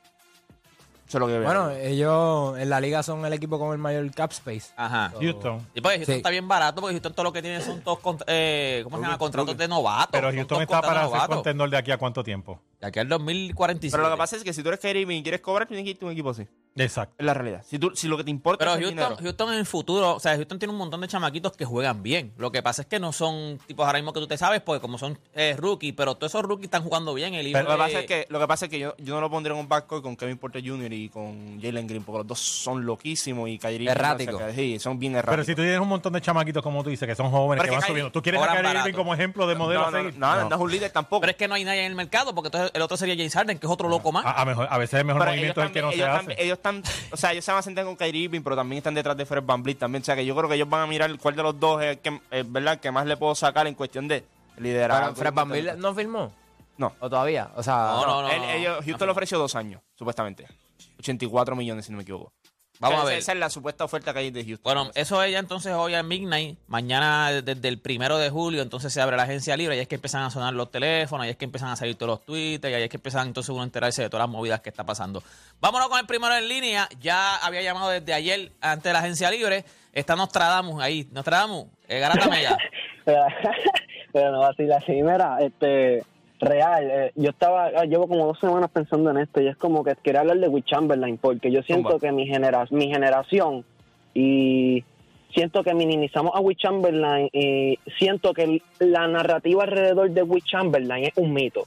Eso 1.09 1.19
es 1.19 1.21
lo 1.21 1.27
que 1.29 1.35
veo. 1.35 1.45
Bueno, 1.45 1.71
ellos 1.71 2.59
en 2.59 2.69
la 2.69 2.81
liga 2.81 3.01
son 3.05 3.25
el 3.25 3.33
equipo 3.33 3.61
con 3.61 3.71
el 3.73 3.79
mayor 3.79 4.11
cap 4.13 4.33
space. 4.33 4.73
Ajá. 4.77 5.13
Houston. 5.21 5.65
Y 5.73 5.81
pues 5.81 5.99
Houston 5.99 6.15
Sí. 6.15 6.17
está 6.19 6.31
bien 6.31 6.49
barato 6.49 6.81
porque 6.81 6.95
Houston 6.95 7.13
todo 7.13 7.23
lo 7.25 7.33
que 7.33 7.43
tiene 7.43 7.61
son 7.61 7.81
todos, 7.81 8.01
cont- 8.01 8.25
eh, 8.27 8.81
¿cómo 8.83 8.97
se 8.97 9.03
llama? 9.05 9.17
Contratos 9.17 9.57
de 9.57 9.69
novatos. 9.69 10.09
Pero 10.11 10.29
Son 10.29 10.35
Houston 10.37 10.49
todos 10.49 10.63
está 10.63 10.75
contratos 10.75 10.89
para 10.97 11.01
ser 11.07 11.13
novatos. 11.15 11.37
contendor 11.37 11.71
de 11.71 11.77
aquí 11.77 11.91
a 11.93 11.97
cuánto 11.99 12.25
tiempo. 12.25 12.61
De 12.81 12.87
aquí 12.89 12.99
al 12.99 13.09
2047. 13.09 13.91
Pero 13.91 14.09
lo 14.09 14.15
que 14.15 14.19
pasa 14.19 14.37
es 14.37 14.45
que 14.45 14.53
si 14.53 14.63
tú 14.63 14.69
eres 14.69 14.81
Kyrie 14.81 15.03
Irving 15.03 15.19
y 15.19 15.23
quieres 15.23 15.41
cobrar, 15.41 15.67
tienes 15.67 15.85
que 15.85 15.91
irte 15.91 16.05
a 16.05 16.09
un 16.09 16.13
equipo 16.13 16.31
así. 16.31 16.47
Exacto. 16.77 17.15
Es 17.19 17.25
la 17.25 17.33
realidad. 17.33 17.65
Si, 17.67 17.79
tú, 17.79 17.93
si 17.95 18.07
lo 18.07 18.19
que 18.19 18.25
te 18.25 18.31
importa 18.31 18.59
Pero 18.59 18.73
es 18.73 18.77
el 18.77 18.85
Houston, 18.85 19.05
dinero. 19.05 19.17
Houston 19.23 19.53
en 19.55 19.59
el 19.59 19.67
futuro, 19.67 20.17
o 20.17 20.21
sea, 20.21 20.37
Houston 20.37 20.59
tiene 20.59 20.73
un 20.73 20.79
montón 20.79 21.01
de 21.01 21.09
chamaquitos 21.09 21.57
que 21.57 21.65
juegan 21.65 22.03
bien. 22.03 22.35
Lo 22.37 22.53
que 22.53 22.63
pasa 22.63 22.83
es 22.83 22.89
que 22.89 23.01
no 23.01 23.13
son 23.13 23.59
tipos 23.67 23.87
ahora 23.87 23.99
mismo 23.99 24.13
que 24.13 24.21
tú 24.21 24.27
te 24.27 24.37
sabes, 24.37 24.61
porque 24.61 24.81
como 24.81 24.99
son 24.99 25.19
eh, 25.35 25.57
rookies, 25.59 25.95
pero 25.97 26.17
todos 26.17 26.33
esos 26.33 26.43
rookies 26.43 26.67
están 26.67 26.83
jugando 26.83 27.15
bien. 27.15 27.33
El 27.33 27.51
Pero 27.51 27.65
lo 27.65 27.71
que 27.71 27.79
pasa 27.79 28.01
es 28.01 28.07
que, 28.07 28.27
lo 28.29 28.39
que, 28.39 28.47
pasa 28.47 28.65
es 28.67 28.71
que 28.71 28.79
yo, 28.79 28.95
yo 28.99 29.15
no 29.15 29.23
lo 29.23 29.31
pondría 29.31 29.55
en 29.55 29.61
un 29.61 29.69
backcourt 29.69 30.03
con 30.03 30.17
Kevin 30.17 30.37
Porter 30.37 30.63
Jr. 30.63 30.93
y 30.93 31.09
con 31.09 31.59
Jalen 31.63 31.87
Green, 31.87 32.05
porque 32.05 32.19
los 32.19 32.27
dos 32.27 32.41
son 32.41 32.85
loquísimos 32.85 33.49
y 33.49 33.59
Kyrie 33.59 33.77
Irving, 33.77 33.89
Errático. 33.89 34.37
o 34.37 34.39
sea, 34.39 34.49
que 34.49 34.55
sí, 34.55 34.79
son 34.79 34.99
bien 34.99 35.15
Pero 35.15 35.21
erráticos. 35.21 35.47
si 35.47 35.55
tú 35.55 35.63
tienes 35.63 35.81
un 35.81 35.89
montón 35.89 36.13
de 36.13 36.21
chamaquitos, 36.21 36.63
como 36.63 36.85
tú 36.85 36.91
dices, 36.91 37.09
que 37.09 37.15
son 37.15 37.31
jóvenes, 37.31 37.63
Pero 37.63 37.73
que 37.73 37.79
van 37.81 37.89
subiendo. 37.89 38.13
¿Tú 38.13 38.21
quieres 38.21 38.43
a 38.43 38.49
Kyrie. 38.49 38.81
Irving 38.81 38.93
como 38.93 39.15
ejemplo 39.15 39.47
de 39.47 39.55
modelo 39.55 39.81
no, 39.81 39.87
a 39.87 39.91
no, 39.91 39.97
seguir? 39.97 40.19
no, 40.19 40.37
no, 40.37 40.49
no 40.51 40.57
es 40.57 40.61
un 40.61 40.71
líder 40.71 40.91
tampoco. 40.91 41.23
Pero 41.23 41.31
es 41.31 41.37
que 41.37 41.49
no 41.49 41.55
hay 41.55 41.65
nadie 41.65 41.81
en 41.81 41.87
el 41.93 41.95
mercado, 41.97 42.35
porque 42.35 42.49
entonces 42.49 42.66
el 42.73 42.83
otro 42.83 42.97
sería 42.97 43.15
James 43.17 43.35
Harden, 43.35 43.59
que 43.59 43.67
es 43.67 43.73
otro 43.73 43.89
loco 43.89 44.13
más. 44.13 44.25
A, 44.25 44.43
a 44.43 44.45
mejor- 44.45 44.69
a 44.71 44.79
veces 44.79 45.01
el 45.01 45.05
mejor 45.07 45.21
Pero 45.23 45.33
movimiento 45.33 45.61
es 45.61 45.67
el 45.67 45.73
que 45.73 45.83
no 45.83 45.89
se 45.91 45.97
ellos, 45.97 46.09
hace. 46.09 46.17
también- 46.19 46.39
ellos 46.41 46.57
están, 46.59 46.83
o 47.13 47.17
sea, 47.17 47.33
ellos 47.33 47.45
se 47.45 47.51
van 47.53 47.59
a 47.59 47.63
sentar 47.63 47.85
con 47.85 47.97
Kyrie 47.97 48.23
Irving, 48.25 48.41
pero 48.43 48.57
también 48.57 48.79
están 48.79 48.95
detrás 48.95 49.17
de 49.17 49.27
Fred 49.27 49.43
Van 49.45 49.63
Vliet 49.63 49.79
también. 49.79 50.03
O 50.03 50.05
sea, 50.05 50.15
que 50.17 50.25
yo 50.27 50.35
creo 50.37 50.49
que 50.49 50.55
ellos 50.57 50.69
van 50.69 50.83
a 50.83 50.87
mirar 50.87 51.17
cuál 51.19 51.37
de 51.37 51.43
los 51.43 51.59
dos 51.61 51.83
es 51.83 51.89
el 51.91 51.99
que, 51.99 52.21
es 52.31 52.53
verdad, 52.53 52.79
que 52.81 52.91
más 52.91 53.07
le 53.07 53.17
puedo 53.17 53.35
sacar 53.35 53.67
en 53.67 53.75
cuestión 53.75 54.09
de 54.09 54.25
liderazgo. 54.59 55.07
Pero 55.15 55.17
Fred 55.17 55.33
Van 55.33 55.49
Vliet 55.49 55.77
no 55.77 55.95
firmó. 55.95 56.33
No. 56.79 56.93
¿O 57.01 57.09
todavía? 57.09 57.51
O 57.57 57.63
sea, 57.63 57.75
No, 57.77 58.07
no, 58.07 58.23
no. 58.23 58.29
Él- 58.31 58.43
ellos- 58.61 58.85
Houston 58.85 59.07
le 59.07 59.13
ofreció 59.13 59.39
dos 59.39 59.55
años, 59.55 59.81
supuestamente. 59.95 60.47
84 60.99 61.57
millones, 61.57 61.87
si 61.87 61.93
no 61.93 61.97
me 61.99 62.03
equivoco. 62.03 62.33
Vamos 62.81 63.01
a 63.01 63.05
ver. 63.05 63.19
Esa 63.19 63.33
es 63.33 63.39
la 63.39 63.51
supuesta 63.51 63.85
oferta 63.85 64.13
que 64.13 64.19
hay 64.19 64.31
de 64.31 64.45
Houston. 64.45 64.63
Bueno, 64.63 64.91
eso 64.95 65.23
es 65.23 65.33
ya 65.33 65.39
entonces 65.39 65.73
hoy 65.73 65.95
a 65.95 66.03
Midnight. 66.03 66.59
Mañana, 66.69 67.31
desde 67.31 67.69
el 67.69 67.79
primero 67.79 68.19
de 68.19 68.31
julio, 68.31 68.63
entonces 68.63 68.93
se 68.93 69.01
abre 69.01 69.17
la 69.17 69.23
agencia 69.23 69.57
libre. 69.57 69.77
Y 69.77 69.81
es 69.81 69.89
que 69.89 69.95
empiezan 69.97 70.23
a 70.23 70.31
sonar 70.31 70.55
los 70.55 70.71
teléfonos, 70.71 71.27
y 71.27 71.31
es 71.31 71.37
que 71.37 71.45
empiezan 71.45 71.71
a 71.71 71.77
salir 71.77 71.97
todos 71.97 72.11
los 72.11 72.25
tweets, 72.25 72.69
y 72.69 72.75
ahí 72.75 72.83
es 72.83 72.89
que 72.89 72.97
empiezan 72.97 73.29
entonces 73.29 73.51
uno 73.51 73.63
a 73.63 73.65
enterarse 73.65 74.03
de 74.03 74.11
todas 74.11 74.27
las 74.27 74.31
movidas 74.31 74.61
que 74.61 74.71
está 74.71 74.85
pasando. 74.85 75.23
Vámonos 75.61 75.89
con 75.89 75.99
el 75.99 76.07
primero 76.07 76.35
en 76.35 76.49
línea. 76.49 76.89
Ya 77.01 77.37
había 77.37 77.63
llamado 77.63 77.91
desde 77.91 78.13
ayer 78.13 78.53
antes 78.61 78.85
de 78.85 78.93
la 78.93 78.99
agencia 78.99 79.31
libre. 79.31 79.65
Está 79.93 80.15
Nostradamus 80.15 80.83
ahí. 80.83 81.09
Nostradamus, 81.13 81.67
eh, 81.89 81.99
Garata 81.99 82.29
Mella. 82.29 82.57
Pero 84.13 84.33
no 84.33 84.45
así 84.45 84.65
la 84.65 84.83
mira, 84.89 85.39
este 85.41 86.03
real, 86.41 86.89
eh, 86.91 87.13
yo 87.15 87.31
estaba, 87.31 87.67
ah, 87.77 87.85
llevo 87.85 88.07
como 88.09 88.27
dos 88.27 88.39
semanas 88.39 88.71
pensando 88.71 89.11
en 89.11 89.19
esto 89.19 89.41
y 89.41 89.49
es 89.49 89.57
como 89.57 89.83
que 89.85 89.95
quería 90.03 90.21
hablar 90.21 90.39
de 90.39 90.49
Will 90.49 90.65
Chamberlain 90.65 91.17
porque 91.19 91.51
yo 91.51 91.63
siento 91.63 91.99
que 91.99 92.13
mi, 92.13 92.27
genera 92.27 92.67
mi 92.71 92.89
generación 92.89 93.65
y 94.15 94.85
siento 95.35 95.63
que 95.63 95.75
minimizamos 95.75 96.33
a 96.35 96.41
Will 96.41 96.57
Chamberlain 96.57 97.29
y 97.33 97.79
siento 97.99 98.33
que 98.33 98.63
la 98.79 99.07
narrativa 99.09 99.65
alrededor 99.65 100.11
de 100.11 100.23
Will 100.23 100.43
Chamberlain 100.45 101.05
es 101.05 101.13
un 101.17 101.33
mito. 101.33 101.67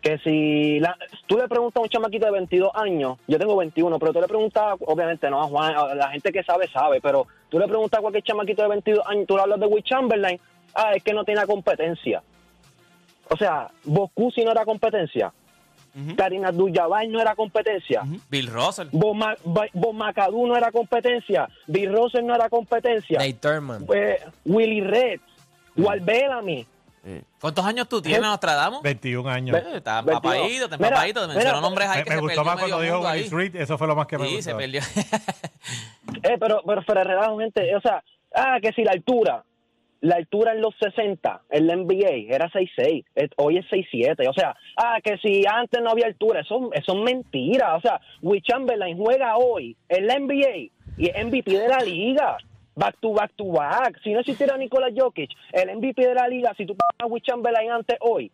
Que 0.00 0.16
si 0.18 0.80
la- 0.80 0.96
tú 1.26 1.36
le 1.36 1.46
preguntas 1.46 1.78
a 1.78 1.82
un 1.82 1.88
chamaquito 1.90 2.24
de 2.24 2.32
22 2.32 2.70
años, 2.74 3.18
yo 3.26 3.38
tengo 3.38 3.54
21, 3.56 3.98
pero 3.98 4.14
tú 4.14 4.20
le 4.22 4.28
preguntas, 4.28 4.76
obviamente 4.86 5.28
no 5.28 5.42
a 5.42 5.44
Juan, 5.44 5.74
a 5.76 5.94
la 5.94 6.08
gente 6.10 6.32
que 6.32 6.42
sabe, 6.42 6.68
sabe, 6.68 7.00
pero 7.02 7.26
tú 7.50 7.58
le 7.58 7.66
preguntas 7.68 7.98
a 7.98 8.00
cualquier 8.00 8.24
chamaquito 8.24 8.62
de 8.62 8.68
22 8.68 9.06
años, 9.06 9.26
tú 9.26 9.36
le 9.36 9.42
hablas 9.42 9.60
de 9.60 9.66
Will 9.66 9.84
Chamberlain, 9.84 10.40
ah, 10.74 10.92
es 10.94 11.02
que 11.04 11.12
no 11.12 11.24
tiene 11.24 11.44
competencia. 11.44 12.22
O 13.30 13.36
sea, 13.36 13.70
Boscusi 13.84 14.44
no 14.44 14.50
era 14.52 14.64
competencia. 14.64 15.32
Karina 16.16 16.48
Abdul-Jabbar 16.48 17.08
no 17.08 17.20
era 17.20 17.34
competencia. 17.34 18.02
Bill 18.28 18.48
Russell. 18.48 18.88
Ma- 19.14 19.34
Macadou 19.92 20.46
no 20.46 20.56
era 20.56 20.70
competencia. 20.70 21.48
Bill 21.66 21.92
Russell 21.92 22.24
no 22.24 22.34
era 22.34 22.48
competencia. 22.48 23.18
Nate 23.18 23.32
Thurman. 23.34 23.86
Eh, 23.92 24.20
Willie 24.44 24.84
Red. 24.84 25.20
Walt 25.76 26.04
Bellamy. 26.04 26.66
¿Cuántos 27.40 27.64
años 27.64 27.88
tú 27.88 28.00
tienes, 28.02 28.20
Nostradamus? 28.20 28.82
21 28.82 29.28
años. 29.28 29.52
Ve- 29.54 29.76
Está 29.78 30.02
22. 30.02 30.16
empapadito, 30.34 30.64
está 30.66 30.76
Mira, 30.76 30.88
empapadito. 30.88 31.20
Te 31.22 31.26
mencionó 31.34 31.60
nombres 31.60 31.88
ahí 31.88 31.98
Me, 31.98 32.04
que 32.04 32.10
me 32.10 32.16
se 32.16 32.20
gustó 32.22 32.44
más 32.44 32.56
cuando 32.58 32.80
dijo. 32.82 33.00
Willis 33.00 33.32
Reed. 33.32 33.56
Eso 33.56 33.78
fue 33.78 33.86
lo 33.86 33.96
más 33.96 34.06
que 34.06 34.18
me 34.18 34.28
Sí, 34.28 34.34
gustó. 34.36 34.50
se 34.50 34.56
perdió. 34.56 34.80
Eh, 36.22 36.36
pero, 36.38 36.62
pero 36.66 36.82
relajo, 37.04 37.38
gente. 37.38 37.74
O 37.74 37.80
sea, 37.80 38.02
ah, 38.34 38.58
que 38.62 38.72
si 38.72 38.84
la 38.84 38.92
altura. 38.92 39.42
La 40.02 40.16
altura 40.16 40.52
en 40.52 40.62
los 40.62 40.74
60, 40.80 41.42
en 41.50 41.66
la 41.66 41.76
NBA, 41.76 42.34
era 42.34 42.48
6'6. 42.50 43.04
eh, 43.16 43.28
Hoy 43.36 43.58
es 43.58 43.66
6'7. 43.70 44.26
O 44.28 44.32
sea, 44.32 44.56
ah, 44.76 44.98
que 45.04 45.18
si 45.18 45.44
antes 45.46 45.80
no 45.82 45.90
había 45.90 46.06
altura. 46.06 46.40
Eso, 46.40 46.70
eso 46.72 46.92
es 46.96 47.02
mentira. 47.02 47.76
O 47.76 47.80
sea, 47.82 48.00
Will 48.22 48.42
Chamberlain 48.42 48.96
juega 48.96 49.36
hoy 49.36 49.76
en 49.90 50.06
la 50.06 50.18
NBA 50.18 50.70
y 50.96 51.06
es 51.08 51.24
MVP 51.26 51.50
de 51.58 51.68
la 51.68 51.80
liga. 51.80 52.36
Back 52.74 52.96
to 53.00 53.12
back 53.12 53.32
to 53.36 53.44
back. 53.52 54.00
Si 54.02 54.12
no 54.12 54.20
existiera 54.20 54.56
Nikola 54.56 54.88
Jokic, 54.96 55.30
el 55.52 55.76
MVP 55.76 56.06
de 56.06 56.14
la 56.14 56.28
liga, 56.28 56.54
si 56.56 56.64
tú 56.64 56.74
pones 56.74 56.94
a 56.98 57.06
Will 57.06 57.22
Chamberlain 57.22 57.70
antes 57.70 57.98
hoy. 58.00 58.30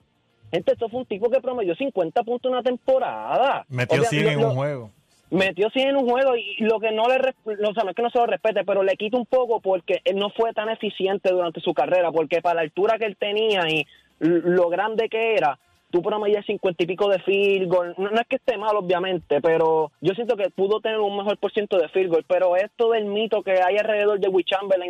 Gente, 0.52 0.72
esto 0.72 0.88
fue 0.88 1.00
un 1.00 1.06
tipo 1.06 1.28
que 1.28 1.40
promedió 1.40 1.74
50 1.74 2.22
puntos 2.22 2.48
en 2.48 2.52
una 2.54 2.62
temporada. 2.62 3.64
Metió 3.68 3.98
O 3.98 4.04
sea, 4.04 4.10
100 4.10 4.24
lo- 4.24 4.30
en 4.30 4.44
un 4.44 4.54
juego. 4.54 4.90
Metió 5.30 5.70
100 5.70 5.88
en 5.88 5.96
un 5.96 6.08
juego 6.08 6.36
y 6.36 6.56
lo 6.60 6.78
que 6.80 6.92
no 6.92 7.08
le 7.08 7.18
res- 7.18 7.34
o 7.44 7.74
sea, 7.74 7.84
no 7.84 7.90
es 7.90 7.96
que 7.96 8.02
no 8.02 8.10
se 8.10 8.18
lo 8.18 8.26
respete, 8.26 8.64
pero 8.64 8.82
le 8.82 8.96
quita 8.96 9.16
un 9.16 9.26
poco 9.26 9.60
porque 9.60 10.00
él 10.04 10.16
no 10.16 10.30
fue 10.30 10.52
tan 10.52 10.68
eficiente 10.68 11.30
durante 11.32 11.60
su 11.60 11.74
carrera, 11.74 12.12
porque 12.12 12.40
para 12.40 12.56
la 12.56 12.60
altura 12.62 12.98
que 12.98 13.06
él 13.06 13.16
tenía 13.16 13.68
y 13.68 13.86
lo 14.20 14.68
grande 14.68 15.08
que 15.08 15.34
era, 15.34 15.58
tú 15.90 16.02
promedias 16.02 16.44
50 16.46 16.82
y 16.82 16.86
pico 16.86 17.08
de 17.08 17.18
field 17.20 17.68
goal. 17.68 17.94
No, 17.98 18.10
no 18.10 18.20
es 18.20 18.26
que 18.26 18.36
esté 18.36 18.56
mal, 18.56 18.76
obviamente, 18.76 19.40
pero 19.40 19.90
yo 20.00 20.14
siento 20.14 20.36
que 20.36 20.50
pudo 20.50 20.80
tener 20.80 20.98
un 20.98 21.16
mejor 21.16 21.38
por 21.38 21.52
ciento 21.52 21.78
de 21.78 21.88
field 21.88 22.10
goal, 22.10 22.24
pero 22.26 22.56
esto 22.56 22.90
del 22.90 23.06
mito 23.06 23.42
que 23.42 23.52
hay 23.62 23.76
alrededor 23.76 24.18
de 24.20 24.28
Will 24.28 24.44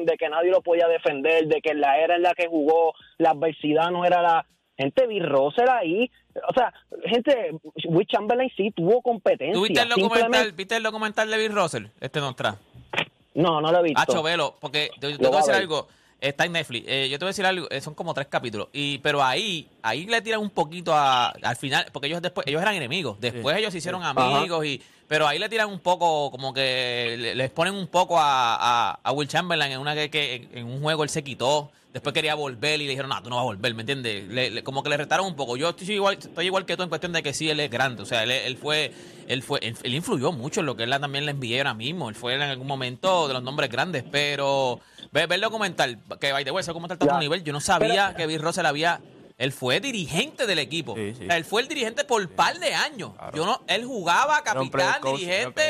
de 0.05 0.17
que 0.17 0.29
nadie 0.29 0.51
lo 0.51 0.61
podía 0.63 0.87
defender, 0.89 1.47
de 1.47 1.61
que 1.61 1.75
la 1.75 1.99
era 1.99 2.17
en 2.17 2.23
la 2.23 2.35
que 2.35 2.47
jugó, 2.47 2.95
la 3.19 3.31
adversidad 3.31 3.91
no 3.91 4.05
era 4.05 4.23
la... 4.23 4.47
Gente, 4.79 5.07
Bill 5.07 5.27
Russell 5.29 5.69
ahí, 5.71 6.11
o 6.49 6.53
sea, 6.53 6.73
gente, 7.07 7.53
Will 7.87 8.07
Chamberlain 8.07 8.51
sí 8.57 8.71
tuvo 8.73 9.01
competencia. 9.01 9.55
¿Tú 9.55 9.63
viste 9.63 9.81
el 9.81 9.89
documental, 9.89 10.53
viste 10.53 10.77
el 10.77 10.83
documental 10.83 11.31
de 11.31 11.39
Bill 11.39 11.55
Russell? 11.55 11.87
Este 12.01 12.21
Nostra. 12.21 12.57
No, 13.35 13.61
no 13.61 13.71
lo 13.73 13.81
he 13.81 13.83
visto. 13.85 14.01
Hacho, 14.01 14.23
velo, 14.23 14.57
porque 14.61 14.91
yo, 15.01 15.11
yo 15.11 15.19
te 15.19 15.27
voy 15.27 15.37
a 15.37 15.41
decir 15.41 15.55
algo. 15.55 15.89
Está 16.21 16.47
en 16.47 16.53
Netflix. 16.53 16.87
Eh, 16.89 17.09
yo 17.11 17.19
te 17.19 17.25
voy 17.25 17.29
a 17.29 17.33
decir 17.33 17.45
algo. 17.45 17.69
eh, 17.71 17.81
son 17.83 17.95
como 17.95 18.15
tres 18.15 18.27
capítulos. 18.29 18.69
Y, 18.73 18.99
pero 18.99 19.23
ahí, 19.23 19.69
ahí 19.89 20.07
le 20.07 20.21
tiran 20.23 20.41
un 20.41 20.51
poquito 20.51 20.93
a, 20.95 21.29
al 21.29 21.57
final, 21.57 21.87
porque 21.93 22.09
ellos 22.09 22.23
después, 22.23 22.47
ellos 22.47 22.61
eran 22.63 22.75
enemigos. 22.75 23.19
Después 23.21 23.57
ellos 23.57 23.73
se 23.73 23.79
hicieron 23.79 24.03
amigos 24.03 24.65
y, 24.67 24.81
pero 25.09 25.27
ahí 25.27 25.39
le 25.39 25.49
tiran 25.49 25.69
un 25.69 25.81
poco, 25.81 26.31
como 26.31 26.53
que 26.53 27.17
le- 27.19 27.35
les 27.35 27.51
ponen 27.51 27.75
un 27.75 27.87
poco 27.87 28.19
a, 28.19 28.57
a, 28.91 29.01
a 29.03 29.13
Will 29.13 29.29
Chamberlain 29.29 29.73
en 29.73 29.79
una 29.81 29.95
que, 29.95 30.11
que 30.11 30.49
en 30.53 30.67
un 30.67 30.81
juego 30.83 31.03
él 31.05 31.09
se 31.11 31.23
quitó. 31.25 31.71
Después 31.93 32.13
quería 32.13 32.35
volver 32.35 32.79
y 32.79 32.85
le 32.85 32.91
dijeron, 32.91 33.09
no, 33.09 33.23
tú 33.23 33.31
no 33.31 33.37
vas 33.37 33.43
a 33.45 33.47
volver, 33.47 33.73
¿me 33.75 33.81
entiendes? 33.81 34.29
Le- 34.29 34.51
le- 34.51 34.63
como 34.63 34.83
que 34.83 34.91
le 34.91 34.99
retaron 34.99 35.25
un 35.27 35.35
poco. 35.35 35.57
Yo 35.57 35.71
estoy 35.71 35.91
igual, 35.93 36.19
estoy 36.21 36.45
igual 36.45 36.67
que 36.67 36.77
tú 36.77 36.83
en 36.83 36.91
cuestión 36.91 37.13
de 37.13 37.23
que 37.23 37.33
sí, 37.33 37.49
él 37.49 37.59
es 37.59 37.71
grande. 37.71 38.03
O 38.03 38.05
sea, 38.05 38.23
él, 38.25 38.33
él 38.33 38.59
fue, 38.59 38.93
él 39.29 39.43
fue, 39.43 39.61
él, 39.63 39.75
él 39.83 39.95
influyó 39.95 40.31
mucho 40.31 40.61
en 40.61 40.67
lo 40.67 40.77
que 40.77 40.83
él 40.83 40.91
también 40.91 41.25
le 41.25 41.31
envié 41.31 41.57
ahora 41.59 41.73
mismo. 41.73 42.11
Él 42.11 42.15
fue 42.15 42.35
en 42.35 42.43
algún 42.43 42.67
momento 42.67 43.29
de 43.29 43.33
los 43.33 43.43
nombres 43.43 43.71
grandes, 43.71 44.05
pero 44.13 44.79
ve, 45.11 45.27
ve 45.27 45.37
el 45.37 45.41
documental, 45.41 45.99
que 46.21 46.33
by 46.33 46.45
the 46.45 46.51
way, 46.51 46.61
ese 46.61 46.71
documental 46.73 46.99
está 47.01 47.13
a 47.13 47.15
un 47.15 47.21
nivel. 47.21 47.43
Yo 47.45 47.55
no 47.55 47.61
sabía 47.61 48.09
Pero- 48.09 48.17
que 48.19 48.27
Bill 48.27 48.43
Russell 48.43 48.67
había. 48.67 49.01
Él 49.39 49.53
fue 49.53 49.81
dirigente 49.81 50.47
del 50.47 50.59
equipo. 50.59 50.95
Sí, 50.95 51.15
sí. 51.15 51.25
O 51.25 51.27
sea, 51.27 51.37
él 51.37 51.45
fue 51.45 51.61
el 51.61 51.69
dirigente 51.69 52.05
por 52.05 52.27
par 52.31 52.59
de 52.59 52.75
años. 52.75 53.13
Yo 53.35 53.45
no, 53.45 53.61
él 53.67 53.85
jugaba 53.85 54.43
capitán, 54.43 55.01
coach, 55.01 55.21
dirigente. 55.21 55.63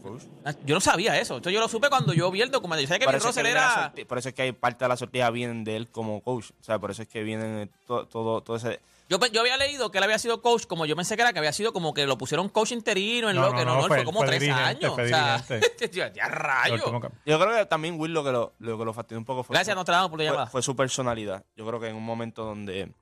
coach. 0.00 0.22
Yo 0.64 0.74
no 0.76 0.80
sabía 0.80 1.18
eso. 1.18 1.36
Entonces 1.36 1.52
yo 1.54 1.60
lo 1.60 1.68
supe 1.68 1.88
cuando 1.88 2.12
yo 2.12 2.30
vi 2.30 2.42
el 2.42 2.50
documental. 2.50 2.82
Yo 2.82 2.88
sabía 2.88 3.00
que 3.00 3.04
Por 3.06 3.20
que 3.20 3.26
Russell 3.26 3.46
era. 3.46 3.92
por 4.06 4.18
eso 4.18 4.28
es 4.28 4.34
que 4.34 4.42
hay 4.42 4.52
parte 4.52 4.84
de 4.84 4.88
la 4.88 4.96
sortija 4.96 5.30
vienen 5.30 5.64
de 5.64 5.76
él 5.76 5.88
como 5.88 6.20
coach. 6.22 6.50
O 6.60 6.64
sea, 6.64 6.78
por 6.78 6.92
eso 6.92 7.02
es 7.02 7.08
que 7.08 7.24
vienen 7.24 7.70
todo, 7.86 8.06
todo, 8.06 8.40
todo 8.40 8.56
ese... 8.56 8.80
Yo, 9.08 9.18
yo 9.32 9.40
había 9.40 9.56
leído 9.56 9.90
que 9.90 9.98
él 9.98 10.04
había 10.04 10.18
sido 10.18 10.42
coach, 10.42 10.66
como 10.66 10.84
yo 10.84 10.94
pensé 10.94 11.16
que 11.16 11.22
era 11.22 11.32
que 11.32 11.38
había 11.38 11.52
sido 11.52 11.72
como 11.72 11.94
que 11.94 12.06
lo 12.06 12.18
pusieron 12.18 12.48
coach 12.50 12.72
interino 12.72 13.30
en 13.30 13.36
No, 13.36 13.46
lo 13.46 13.54
que 13.56 13.64
no, 13.64 13.76
no, 13.76 13.80
fue, 13.86 13.96
fue- 13.98 14.04
como 14.04 14.18
fue 14.20 14.26
tres 14.36 14.50
años. 14.50 14.92
o 14.92 14.96
sea, 14.96 15.42
ya, 15.92 16.12
ya 16.12 16.28
rayo. 16.28 16.76
Yo 17.24 17.38
creo 17.40 17.56
que 17.56 17.66
también 17.66 17.98
Will 17.98 18.12
lo 18.12 18.22
que 18.22 18.32
lo, 18.32 18.52
lo 18.58 18.78
que 18.78 18.84
lo 18.84 18.92
fastidió 18.92 19.18
un 19.18 19.24
poco 19.24 19.44
fue, 19.44 19.54
Gracias, 19.54 19.74
Nostradamus, 19.74 20.10
por 20.10 20.18
la 20.18 20.24
fue, 20.24 20.30
llamada. 20.32 20.46
fue 20.50 20.62
su 20.62 20.76
personalidad. 20.76 21.42
Yo 21.56 21.66
creo 21.66 21.80
que 21.80 21.88
en 21.88 21.96
un 21.96 22.04
momento 22.04 22.44
donde... 22.44 22.92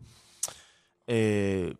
Eh, 1.08 1.74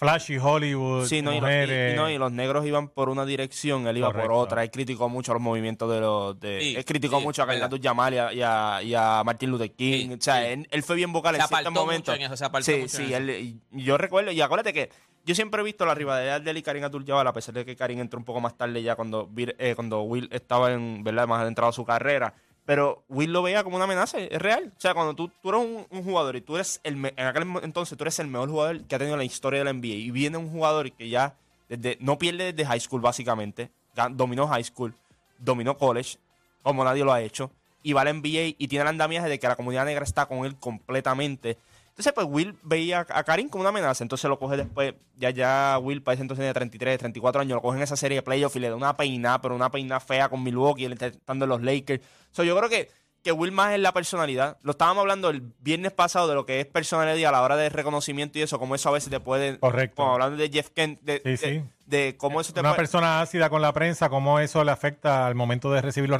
Flashy, 0.00 0.38
Hollywood, 0.38 1.04
sí, 1.06 1.20
no 1.20 1.30
y, 1.30 1.34
los, 1.34 1.42
y- 1.42 1.52
mujeres. 1.52 1.92
y 1.92 1.96
no, 1.96 2.08
y 2.08 2.16
los 2.16 2.32
negros 2.32 2.64
iban 2.64 2.88
por 2.88 3.10
una 3.10 3.26
dirección, 3.26 3.86
él 3.86 3.98
iba 3.98 4.06
Correcto. 4.08 4.28
por 4.30 4.36
otra. 4.38 4.62
Él 4.62 4.70
criticó 4.70 5.10
mucho 5.10 5.34
los 5.34 5.42
movimientos 5.42 5.92
de 5.92 6.00
los... 6.00 6.40
De, 6.40 6.58
Sí, 6.60 6.74
él 6.74 6.84
criticó 6.86 7.18
sí, 7.18 7.24
mucho 7.24 7.42
a. 7.42 7.46
Carlos 7.46 7.80
Yamal 7.80 8.14
y 8.14 8.18
a, 8.18 8.32
y, 8.32 8.40
a, 8.42 8.82
y 8.82 8.94
a 8.94 9.22
Martin 9.24 9.50
Luther 9.50 9.70
King. 9.72 10.08
Sí, 10.08 10.14
o 10.14 10.20
sea, 10.22 10.40
sí. 10.40 10.46
él, 10.52 10.68
él 10.70 10.82
fue 10.82 10.96
bien 10.96 11.12
vocal 11.12 11.36
Se 11.36 11.42
en 11.42 11.48
ciertos 11.48 11.72
momentos. 11.74 12.16
en 12.16 12.22
eso, 12.22 12.34
se 12.36 12.44
apartó 12.46 12.64
sí, 12.64 12.76
mucho 12.78 12.96
sí, 12.96 13.12
en 13.12 13.28
él- 13.28 13.30
y 13.30 13.60
yo 13.84 13.98
recuerdo, 13.98 14.32
y 14.32 14.40
acuérdate 14.40 14.72
que 14.72 14.88
yo 15.26 15.34
siempre 15.34 15.60
he 15.60 15.64
visto 15.64 15.84
la 15.84 15.94
rivalidad 15.94 16.40
de 16.40 16.50
él 16.50 16.56
y 16.56 16.62
Karim 16.62 16.82
Abdul-Jabbar, 16.84 17.26
a 17.28 17.32
pesar 17.34 17.54
de 17.54 17.66
que 17.66 17.76
Karim 17.76 18.00
entró 18.00 18.18
un 18.18 18.24
poco 18.24 18.40
más 18.40 18.56
tarde 18.56 18.82
ya 18.82 18.96
cuando, 18.96 19.28
Vir- 19.28 19.54
eh, 19.58 19.74
cuando 19.74 20.00
Will 20.00 20.30
estaba 20.32 20.72
en, 20.72 21.04
¿verdad? 21.04 21.28
más 21.28 21.42
adentrado 21.42 21.68
a 21.68 21.72
su 21.74 21.84
carrera. 21.84 22.32
Pero 22.66 23.02
Will 23.08 23.32
lo 23.32 23.42
veía 23.42 23.64
como 23.64 23.76
una 23.76 23.84
amenaza, 23.84 24.18
es 24.18 24.40
real. 24.40 24.72
O 24.76 24.80
sea, 24.80 24.94
cuando 24.94 25.14
tú, 25.14 25.30
tú 25.42 25.48
eres 25.48 25.86
un, 25.90 26.04
jugador 26.04 26.36
y 26.36 26.40
tú 26.40 26.54
eres 26.54 26.80
el 26.84 26.94
en 26.94 27.26
aquel 27.26 27.44
entonces 27.62 27.96
tú 27.96 28.04
eres 28.04 28.18
el 28.18 28.28
mejor 28.28 28.48
jugador 28.48 28.84
que 28.84 28.94
ha 28.94 28.98
tenido 28.98 29.16
la 29.16 29.24
historia 29.24 29.60
de 29.60 29.64
la 29.64 29.72
NBA 29.72 29.86
y 29.86 30.10
viene 30.10 30.36
un 30.36 30.50
jugador 30.50 30.92
que 30.92 31.08
ya 31.08 31.34
desde, 31.68 31.96
no 32.00 32.18
pierde 32.18 32.52
desde 32.52 32.66
high 32.66 32.80
school 32.80 33.00
básicamente, 33.00 33.70
dominó 34.12 34.46
high 34.48 34.64
school, 34.64 34.94
dominó 35.38 35.76
college, 35.76 36.18
como 36.62 36.84
nadie 36.84 37.04
lo 37.04 37.12
ha 37.12 37.20
hecho, 37.20 37.50
y 37.82 37.92
va 37.92 38.02
a 38.02 38.04
la 38.04 38.12
NBA 38.12 38.56
y 38.58 38.68
tiene 38.68 38.82
el 38.82 38.88
andamiaje 38.88 39.28
de 39.28 39.38
que 39.38 39.48
la 39.48 39.56
comunidad 39.56 39.84
negra 39.84 40.04
está 40.04 40.26
con 40.26 40.44
él 40.44 40.56
completamente. 40.56 41.56
Entonces, 41.90 42.12
pues 42.14 42.26
Will 42.30 42.56
veía 42.62 43.06
a 43.08 43.24
Karim 43.24 43.48
como 43.48 43.60
una 43.60 43.68
amenaza. 43.68 44.02
Entonces 44.02 44.28
lo 44.28 44.38
coge 44.38 44.56
después. 44.56 44.94
Ya, 45.16 45.30
ya 45.30 45.78
Will 45.82 46.02
para 46.02 46.14
ese 46.14 46.22
entonces 46.22 46.40
tenía 46.40 46.54
33, 46.54 46.98
34 46.98 47.42
años. 47.42 47.56
Lo 47.56 47.62
coge 47.62 47.76
en 47.76 47.82
esa 47.82 47.96
serie 47.96 48.16
de 48.18 48.22
playoffs 48.22 48.56
y 48.56 48.60
le 48.60 48.70
da 48.70 48.76
una 48.76 48.96
peinada, 48.96 49.40
pero 49.40 49.54
una 49.54 49.70
peinada 49.70 50.00
fea 50.00 50.28
con 50.28 50.42
Milwaukee. 50.42 50.86
Estando 50.86 51.44
en 51.44 51.48
los 51.50 51.62
Lakers. 51.62 52.02
So, 52.30 52.42
yo 52.42 52.56
creo 52.56 52.70
que, 52.70 52.88
que 53.22 53.32
Will 53.32 53.52
más 53.52 53.74
es 53.74 53.80
la 53.80 53.92
personalidad. 53.92 54.56
Lo 54.62 54.70
estábamos 54.70 55.02
hablando 55.02 55.28
el 55.28 55.42
viernes 55.58 55.92
pasado 55.92 56.26
de 56.28 56.34
lo 56.34 56.46
que 56.46 56.60
es 56.60 56.66
personalidad 56.66 57.28
a 57.28 57.32
la 57.32 57.42
hora 57.42 57.56
de 57.56 57.68
reconocimiento 57.68 58.38
y 58.38 58.42
eso, 58.42 58.58
como 58.58 58.74
eso 58.74 58.88
a 58.88 58.92
veces 58.92 59.10
te 59.10 59.20
puede. 59.20 59.58
Correcto. 59.58 59.96
Como 59.96 60.14
hablando 60.14 60.36
de 60.38 60.48
Jeff 60.48 60.70
Kent, 60.70 61.00
de, 61.02 61.18
Sí, 61.18 61.22
de- 61.30 61.36
sí. 61.36 61.62
De 61.90 62.16
cómo 62.16 62.40
eso 62.40 62.52
te 62.54 62.60
Una 62.60 62.74
persona 62.76 63.20
ácida 63.20 63.50
con 63.50 63.60
la 63.60 63.72
prensa, 63.72 64.08
cómo 64.08 64.38
eso 64.38 64.62
le 64.64 64.70
afecta 64.70 65.26
al 65.26 65.34
momento 65.34 65.70
de 65.72 65.82
recibir 65.82 66.08
los 66.08 66.18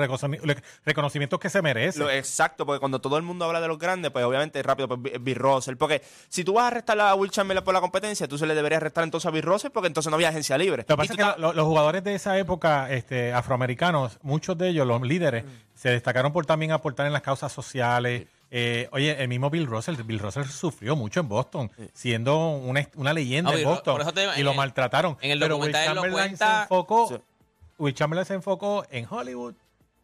reconocimientos 0.84 1.38
que 1.40 1.48
se 1.48 1.62
merece. 1.62 1.98
Lo- 2.00 2.10
exacto, 2.10 2.66
porque 2.66 2.80
cuando 2.80 3.00
todo 3.00 3.16
el 3.16 3.22
mundo 3.22 3.44
habla 3.44 3.60
de 3.60 3.68
los 3.68 3.78
grandes, 3.78 4.10
pues 4.10 4.24
obviamente 4.24 4.62
rápido, 4.62 4.88
pues 4.88 5.00
Bi- 5.00 5.12
Bill 5.20 5.36
Russell. 5.36 5.76
Porque 5.76 6.02
si 6.28 6.44
tú 6.44 6.54
vas 6.54 6.64
a 6.64 6.66
arrestar 6.68 7.00
a 7.00 7.14
Will 7.14 7.30
Chamberlain 7.30 7.64
por 7.64 7.72
la 7.74 7.80
competencia, 7.80 8.26
tú 8.28 8.36
se 8.36 8.46
le 8.46 8.54
deberías 8.54 8.80
arrestar 8.80 9.04
entonces 9.04 9.26
a 9.26 9.30
Bill 9.30 9.42
Russell 9.42 9.70
porque 9.70 9.86
entonces 9.86 10.10
no 10.10 10.16
había 10.16 10.28
agencia 10.30 10.58
libre. 10.58 10.84
Lo 10.88 10.96
que 10.96 11.08
pasa 11.08 11.12
es 11.12 11.34
que 11.34 11.40
lo- 11.40 11.52
los 11.52 11.66
jugadores 11.66 12.02
de 12.04 12.14
esa 12.14 12.36
época 12.38 12.90
este, 12.90 13.32
afroamericanos, 13.32 14.18
muchos 14.22 14.58
de 14.58 14.68
ellos, 14.70 14.86
los 14.86 15.00
líderes, 15.02 15.44
se 15.74 15.90
destacaron 15.90 16.32
por 16.32 16.44
también 16.46 16.72
aportar 16.72 17.06
en 17.06 17.12
las 17.12 17.22
causas 17.22 17.52
sociales. 17.52 18.26
Eh, 18.52 18.88
oye, 18.92 19.22
el 19.22 19.28
mismo 19.28 19.48
Bill 19.48 19.66
Russell, 19.66 19.94
Bill 20.02 20.18
Russell 20.18 20.44
sufrió 20.44 20.96
mucho 20.96 21.20
en 21.20 21.28
Boston, 21.28 21.70
siendo 21.92 22.48
una, 22.50 22.88
una 22.96 23.12
leyenda 23.12 23.50
No, 23.50 23.56
en 23.56 23.58
Bill 23.64 23.66
Boston. 23.74 23.94
por 23.94 24.00
eso 24.02 24.12
te 24.12 24.20
digo, 24.22 24.32
y 24.36 24.40
en 24.40 24.44
lo 24.44 24.50
el- 24.50 24.56
maltrataron. 24.56 25.16
en 25.20 25.30
el 25.30 25.38
Pero 25.38 25.56
Will 25.56 25.72
documental 25.72 25.88
él 25.88 25.94
lo 25.94 26.02
Chamberlain 26.02 26.30
se 26.36 26.44
cuenta- 26.44 26.62
enfocó, 26.62 27.08
Sí. 27.08 27.14
Will 27.78 27.94
Chamberlain 27.94 28.26
se 28.26 28.34
enfocó 28.34 28.84
en 28.90 29.06
Hollywood, 29.08 29.54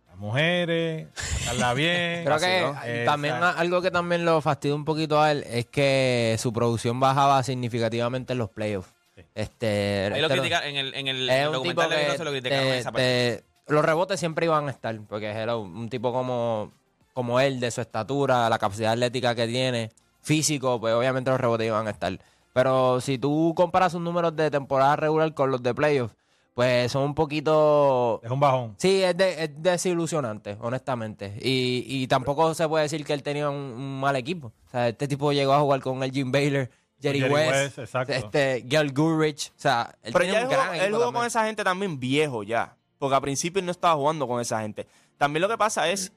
las 0.09 0.17
mujeres, 0.17 1.09
tratarla 1.15 1.75
bien. 1.75 2.25
Creo 2.25 2.39
que 2.39 2.61
¿no? 2.63 2.81
Eh, 2.85 3.03
también 3.05 3.35
a- 3.35 3.51
algo 3.51 3.83
que 3.83 3.91
también 3.91 4.25
lo 4.25 4.41
fastidia 4.41 4.75
un 4.77 4.85
poquito 4.85 5.21
a 5.21 5.33
él 5.33 5.45
es 5.49 5.67
que 5.67 6.37
su 6.39 6.53
producción 6.53 7.01
bajaba 7.01 7.43
significativamente 7.43 8.33
en 8.35 8.39
los 8.39 8.51
playoffs. 8.51 8.93
Este, 9.35 10.11
Ahí 10.13 10.21
lo 10.21 10.29
este 10.29 10.39
critica, 10.39 10.67
en 10.69 10.77
el, 10.77 10.95
en 10.95 11.09
el, 11.09 11.29
es 11.29 11.37
el 11.37 11.49
un 11.49 11.63
tipo 11.63 11.83
documental 11.83 11.91
de 11.91 11.97
que 11.97 12.05
Bill 12.11 12.17
se 12.19 12.25
lo 12.25 12.31
criticaron 12.31 12.65
en 12.67 12.71
te- 12.73 12.79
esa 12.79 12.93
parte. 12.93 13.43
te- 13.67 13.73
los 13.73 13.85
rebotes 13.85 14.21
siempre 14.21 14.47
iban 14.47 14.69
a 14.69 14.71
estar, 14.71 14.97
porque 15.09 15.27
era 15.27 15.57
un 15.57 15.89
tipo 15.89 16.13
como, 16.13 16.73
como 17.17 17.41
él, 17.41 17.61
de 17.61 17.71
su 17.71 17.81
estatura, 17.81 18.47
la 18.51 18.59
capacidad 18.59 18.93
atlética 18.93 19.35
que 19.35 19.47
tiene, 19.47 19.91
físico, 20.21 20.79
pues 20.79 20.93
obviamente 20.93 21.31
los 21.31 21.41
rebotes 21.41 21.67
iban 21.67 21.87
a 21.87 21.91
estar. 21.91 22.21
Pero 22.53 23.01
si 23.01 23.17
tú 23.17 23.55
comparas 23.57 23.93
sus 23.93 24.03
números 24.03 24.37
de 24.37 24.51
temporada 24.51 24.97
regular 24.97 25.33
con 25.33 25.51
los 25.51 25.63
de 25.63 25.75
playoffs, 25.75 26.15
pues 26.53 26.93
son 26.93 27.05
un 27.05 27.15
poquito... 27.15 28.21
es 28.23 28.31
un 28.31 28.39
bajón. 28.39 28.75
Sí, 28.77 29.03
es, 29.03 29.17
de- 29.17 29.45
es 29.45 29.51
desilusionante, 29.63 30.59
honestamente. 30.61 31.39
Y, 31.41 31.85
y 31.89 32.07
tampoco 32.07 32.53
se 32.53 32.69
puede 32.69 32.83
decir 32.83 33.03
que 33.03 33.15
él 33.15 33.23
tenía 33.23 33.49
un, 33.49 33.57
un 33.57 33.99
mal 33.99 34.15
equipo. 34.17 34.49
O 34.67 34.71
sea, 34.71 34.89
este 34.89 35.09
tipo 35.09 35.33
llegó 35.33 35.55
a 35.55 35.61
jugar 35.61 35.81
con 35.81 36.03
el 36.03 36.11
Jim 36.13 36.31
Baylor, 36.31 36.69
Jerry, 37.01 37.21
Jerry 37.21 37.33
West, 37.33 37.51
West, 37.51 37.79
exacto. 37.79 38.13
este, 38.13 38.63
Gail 38.67 38.93
Gurrich. 38.93 39.53
O 39.57 39.59
sea, 39.59 39.95
él 40.03 40.13
Pero 40.13 40.25
él 40.25 40.45
jugó, 40.45 40.73
él 40.75 40.93
jugó 40.93 41.13
con 41.15 41.25
esa 41.25 41.47
gente 41.47 41.65
también 41.65 41.99
viejo 41.99 42.43
ya. 42.43 42.77
Porque 42.99 43.15
al 43.15 43.23
principio 43.23 43.61
él 43.61 43.65
no 43.65 43.73
estaba 43.73 43.95
jugando 43.95 44.29
con 44.29 44.39
esa 44.39 44.61
gente. 44.61 44.87
También 45.17 45.41
lo 45.41 45.49
que 45.49 45.57
pasa 45.57 45.89
es, 45.89 46.13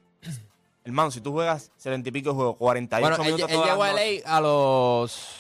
hermano, 0.90 1.12
si 1.12 1.22
tú 1.22 1.32
juegas 1.32 1.72
70 1.78 2.10
y 2.10 2.12
pico 2.12 2.34
juegos, 2.34 2.58
48 2.58 3.02
Bueno, 3.02 3.24
él, 3.24 3.34
minutos 3.34 3.50
él 3.50 3.56
todas 3.56 3.70
llegó 3.70 3.84
a 3.84 3.94
LA 3.94 4.38
a 4.38 4.42
los 4.42 5.40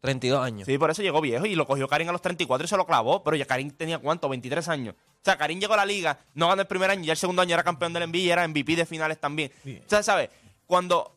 32 0.00 0.44
años. 0.44 0.66
Sí, 0.66 0.78
por 0.78 0.90
eso 0.90 1.02
llegó 1.02 1.20
viejo 1.20 1.46
y 1.46 1.54
lo 1.54 1.66
cogió 1.66 1.88
Karim 1.88 2.08
a 2.08 2.12
los 2.12 2.22
34 2.22 2.64
y 2.64 2.68
se 2.68 2.76
lo 2.76 2.86
clavó. 2.86 3.22
Pero 3.22 3.36
ya 3.36 3.44
Karim 3.44 3.70
tenía 3.70 3.98
cuánto, 3.98 4.28
23 4.28 4.68
años. 4.68 4.94
O 4.94 5.24
sea, 5.24 5.36
Karim 5.36 5.58
llegó 5.58 5.74
a 5.74 5.78
la 5.78 5.86
liga, 5.86 6.20
no 6.34 6.48
ganó 6.48 6.62
el 6.62 6.68
primer 6.68 6.90
año, 6.90 7.02
ya 7.02 7.12
el 7.12 7.18
segundo 7.18 7.42
año 7.42 7.54
era 7.54 7.64
campeón 7.64 7.92
del 7.92 8.08
NBA 8.08 8.18
y 8.18 8.30
era 8.30 8.46
MVP 8.46 8.76
de 8.76 8.86
finales 8.86 9.18
también. 9.18 9.50
O 9.64 9.88
sea, 9.88 10.02
¿sabes? 10.02 10.30
Cuando 10.66 11.16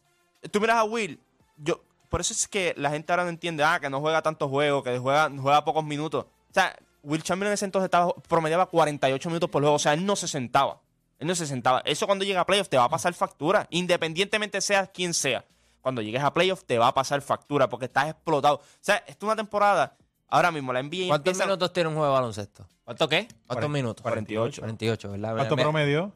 tú 0.51 0.59
miras 0.59 0.77
a 0.77 0.83
Will, 0.83 1.19
yo, 1.57 1.81
por 2.09 2.21
eso 2.21 2.33
es 2.33 2.47
que 2.47 2.73
la 2.75 2.89
gente 2.89 3.11
ahora 3.11 3.23
no 3.23 3.29
entiende, 3.29 3.63
ah, 3.63 3.79
que 3.79 3.89
no 3.89 3.99
juega 3.99 4.21
tantos 4.21 4.49
juegos, 4.49 4.83
que 4.83 4.97
juega, 4.97 5.29
juega 5.39 5.63
pocos 5.63 5.83
minutos. 5.83 6.25
O 6.25 6.53
sea, 6.53 6.75
Will 7.03 7.21
Chamberlain 7.21 7.51
en 7.51 7.53
ese 7.53 7.65
entonces 7.65 7.85
estaba, 7.85 8.13
promediaba 8.27 8.65
48 8.65 9.29
minutos 9.29 9.49
por 9.49 9.61
juego, 9.61 9.75
o 9.75 9.79
sea, 9.79 9.93
él 9.93 10.05
no 10.05 10.15
se 10.15 10.27
sentaba. 10.27 10.79
Él 11.19 11.27
no 11.27 11.35
se 11.35 11.45
sentaba. 11.45 11.81
Eso 11.85 12.05
cuando 12.07 12.25
llega 12.25 12.41
a 12.41 12.45
playoffs 12.45 12.69
te 12.69 12.77
va 12.77 12.85
a 12.85 12.89
pasar 12.89 13.13
factura, 13.13 13.67
independientemente 13.69 14.61
seas 14.61 14.89
quien 14.93 15.13
sea. 15.13 15.45
Cuando 15.81 16.01
llegues 16.01 16.23
a 16.23 16.33
playoffs 16.33 16.65
te 16.65 16.77
va 16.77 16.87
a 16.87 16.93
pasar 16.93 17.21
factura 17.21 17.69
porque 17.69 17.85
estás 17.85 18.09
explotado. 18.09 18.55
O 18.55 18.61
sea, 18.81 18.97
esto 19.07 19.25
es 19.25 19.29
una 19.29 19.35
temporada, 19.35 19.95
ahora 20.27 20.51
mismo 20.51 20.71
la 20.73 20.79
NBA 20.81 21.07
¿Cuántos 21.07 21.31
empieza- 21.31 21.45
minutos 21.45 21.73
tiene 21.73 21.89
un 21.89 21.95
juego 21.95 22.07
de 22.07 22.13
baloncesto? 22.13 22.67
¿Cuánto 22.83 23.07
qué? 23.07 23.27
¿Cuántos 23.47 23.69
minutos? 23.69 24.01
48. 24.01 24.61
48, 24.61 25.11
¿verdad? 25.11 25.35
¿Cuánto 25.35 25.55
Me- 25.55 25.61
promedio? 25.63 26.11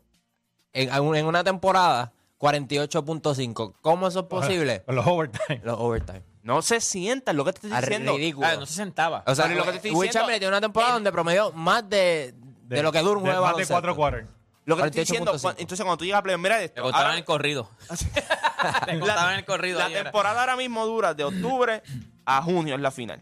En, 0.74 0.90
en 1.16 1.26
una 1.26 1.44
temporada, 1.44 2.12
48.5. 2.40 3.74
¿Cómo 3.82 4.08
eso 4.08 4.22
es 4.22 4.26
posible? 4.26 4.84
Los 4.88 5.06
overtime. 5.06 5.62
Los 5.64 5.78
overtime. 5.80 6.24
No 6.44 6.62
se 6.62 6.82
sientan, 6.82 7.38
lo 7.38 7.46
que 7.46 7.54
te 7.54 7.58
estoy 7.60 7.72
Ah, 7.74 7.80
diciendo. 7.82 8.18
ridículo. 8.18 8.48
Ah, 8.48 8.56
no 8.56 8.66
se 8.66 8.74
sentaba. 8.74 9.24
O 9.28 9.34
sea, 9.36 9.46
Pero 9.46 9.60
lo 9.60 9.64
que 9.66 9.72
te 9.72 9.76
estoy 9.78 9.92
diciendo- 9.92 10.14
Chamberlain 10.14 10.40
tiene 10.40 10.50
una 10.52 10.62
temporada 10.62 10.94
donde 10.94 11.12
promedió 11.12 11.52
más 11.54 11.88
de, 11.90 12.34
de, 12.64 12.84
lo 12.84 12.92
que 12.92 13.00
dura 13.00 13.18
un 13.18 13.24
de- 13.24 13.30
juego 13.30 13.30
de 13.30 13.42
Más 13.42 13.50
de 13.50 13.54
baloncesto. 13.54 13.74
cuatro 13.74 13.96
quarters. 13.96 14.28
Lo 14.66 14.76
que 14.78 14.84
te 14.84 14.88
estoy 14.90 15.02
diciendo, 15.02 15.32
48.5. 15.34 15.42
cuan- 15.42 15.56
entonces 15.60 15.84
cuando 15.84 15.98
tú 15.98 16.06
llegas 16.06 16.20
a 16.20 16.24
playoffs, 16.24 16.42
mira 16.44 16.58
Le 16.58 16.66
esto. 16.66 16.82
contaban 16.82 17.06
ahora- 17.08 17.18
el 17.18 17.26
corrido. 17.26 17.70
Le 18.88 19.00
contaban 19.00 19.36
el 19.36 19.46
corrido. 19.46 19.80
La 19.80 19.86
ahí 19.86 19.94
era. 19.94 20.04
temporada 20.04 20.40
ahora 20.40 20.56
mismo 20.56 20.86
dura 20.86 21.14
de 21.14 21.24
octubre 21.24 21.84
a 22.26 22.42
junio, 22.42 22.76
es 22.76 22.82
la 22.82 22.92
final. 22.92 23.22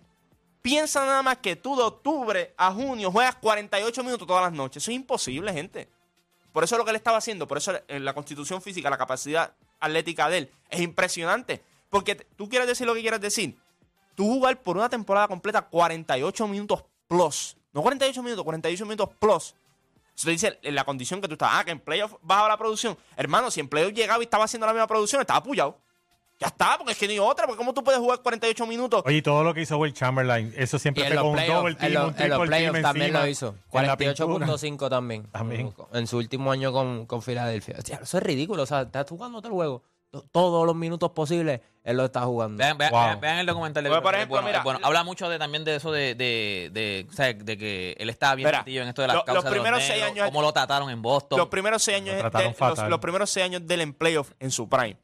Piensa 0.62 1.04
nada 1.06 1.24
más 1.24 1.38
que 1.38 1.56
tú 1.56 1.76
de 1.76 1.82
octubre 1.84 2.54
a 2.58 2.72
junio 2.72 3.12
juegas 3.12 3.36
48 3.38 4.04
minutos 4.04 4.28
todas 4.28 4.44
las 4.44 4.54
noches. 4.54 4.84
Eso 4.84 4.92
es 4.92 4.96
imposible, 4.98 5.52
gente. 5.52 5.90
Por 6.52 6.64
eso 6.64 6.76
es 6.76 6.80
lo 6.80 6.84
que 6.86 6.92
él 6.92 6.98
estaba 6.98 7.18
haciendo. 7.18 7.48
Por 7.48 7.58
eso 7.58 7.74
en 7.88 8.06
la 8.06 8.14
constitución 8.14 8.62
física, 8.62 8.90
la 8.90 8.98
capacidad 8.98 9.54
atlética 9.80 10.30
de 10.30 10.38
él 10.38 10.52
es 10.70 10.82
impresionante. 10.82 11.64
Porque 11.90 12.14
t- 12.16 12.28
tú 12.36 12.48
quieres 12.48 12.68
decir 12.68 12.86
lo 12.86 12.94
que 12.94 13.02
quieres 13.02 13.20
decir. 13.22 13.58
Tú 14.14 14.26
jugar 14.26 14.62
por 14.62 14.78
una 14.78 14.90
temporada 14.90 15.28
completa 15.28 15.64
48 15.64 16.48
minutos 16.48 16.84
plus. 17.08 17.58
No 17.74 17.82
48 17.82 18.22
minutos, 18.22 18.44
48 18.44 18.86
minutos 18.86 19.10
plus. 19.18 19.56
Eso 20.16 20.26
te 20.26 20.32
dice 20.32 20.60
en 20.62 20.76
la 20.76 20.84
condición 20.84 21.22
que 21.22 21.28
tú 21.28 21.34
estás. 21.34 21.50
Ah, 21.54 21.64
que 21.66 21.72
en 21.72 21.80
playoff 21.80 22.14
bajaba 22.22 22.50
la 22.50 22.58
producción. 22.58 22.98
Hermano, 23.16 23.50
si 23.52 23.60
en 23.60 23.68
playoff 23.70 23.94
llegaba 23.94 24.22
y 24.22 24.26
estaba 24.26 24.44
haciendo 24.46 24.68
la 24.68 24.74
misma 24.74 24.88
producción, 24.88 25.22
estaba 25.22 25.40
apoyado. 25.40 25.80
Ya 26.40 26.48
está, 26.48 26.76
porque 26.78 26.94
es 26.94 26.98
que 26.98 27.08
ni 27.08 27.20
otra. 27.20 27.46
Porque 27.46 27.58
¿cómo 27.58 27.72
tú 27.74 27.84
puedes 27.84 28.00
jugar 28.00 28.20
48 28.22 28.66
minutos? 28.66 29.04
Oye, 29.06 29.18
y 29.18 29.22
todo 29.22 29.44
lo 29.44 29.54
que 29.54 29.62
hizo 29.62 29.78
Will 29.78 29.94
Chamberlain, 29.94 30.52
eso 30.58 30.80
siempre 30.80 31.04
en 31.04 31.10
fue 31.10 31.16
los 31.16 31.24
con 31.24 31.40
un 31.40 31.48
double 31.48 31.72
en 31.74 31.78
team, 31.78 31.94
los- 31.94 32.04
un 32.04 32.10
en 32.10 32.16
triple 32.16 32.30
los 32.30 32.38
team 32.40 32.48
playoffs 32.50 32.82
también 32.82 33.06
encima, 33.06 33.20
lo 33.22 33.28
hizo. 33.28 33.56
en 33.74 33.88
la 33.88 33.98
pintura. 33.98 34.28
48.5 34.28 34.90
también. 34.90 35.24
También. 35.32 35.74
En 35.94 36.08
su 36.08 36.18
último 36.18 36.52
año 36.52 36.72
con, 36.72 37.06
con 37.06 37.22
Filadelfia. 37.22 37.76
Hostia, 37.78 38.00
eso 38.02 38.18
es 38.18 38.24
ridículo. 38.24 38.64
O 38.64 38.66
sea, 38.66 38.82
estás 38.82 39.06
jugando 39.08 39.40
todo 39.40 39.50
el 39.50 39.54
juego. 39.54 39.84
To- 40.10 40.26
Todos 40.32 40.66
los 40.66 40.76
minutos 40.76 41.12
posibles, 41.12 41.62
él 41.84 41.98
lo 41.98 42.06
está 42.06 42.22
jugando. 42.22 42.58
Vean, 42.58 42.78
vean, 42.78 42.92
Wow. 42.92 43.02
vean- 43.06 43.20
vean 43.22 43.38
el 43.40 43.46
documental 43.48 43.84
de 43.84 43.90
Bill 43.90 44.02
por 44.02 44.14
ejemplo, 44.16 44.36
bueno, 44.36 44.48
mira, 44.48 44.64
bueno. 44.64 44.80
habla 44.84 45.04
mucho 45.04 45.28
de 45.30 45.40
también 45.40 45.64
de 45.64 45.76
eso 45.78 45.92
de, 45.92 46.14
de, 46.16 46.70
de, 46.74 47.08
o 47.10 47.14
sea, 47.14 47.34
de 47.34 47.58
que 47.58 47.96
él 48.00 48.10
estaba 48.10 48.36
bien 48.36 48.50
metido 48.52 48.84
en 48.84 48.90
esto 48.90 49.02
de 49.02 49.08
las 49.08 49.16
lo- 49.16 49.20
los 49.20 49.26
causas 49.26 49.44
de 49.44 49.50
los 49.50 49.54
primeros 49.56 49.84
seis 49.84 50.00
negros, 50.02 50.12
años- 50.12 50.26
cómo 50.28 50.42
lo 50.44 50.54
trataron 50.54 50.90
en 50.92 51.02
Boston. 51.02 51.40
Los 51.40 51.48
primeros 51.50 51.82
seis 51.84 51.98
años, 51.98 52.10
Lo 52.10 52.16
de, 52.16 52.22
trataron 52.22 52.90
los, 52.90 53.00
primeros 53.00 53.30
seis 53.30 53.46
años 53.46 53.66
del 53.66 53.82
en 53.82 53.94
playoff 53.94 54.32
en 54.40 54.52
su 54.52 54.70
prime. 54.70 54.98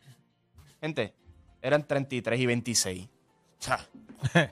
Gente, 0.79 1.13
eran 1.61 1.83
33 1.87 2.39
y 2.39 2.45
26. 2.45 3.05
O 3.59 3.63
sea, 3.63 3.79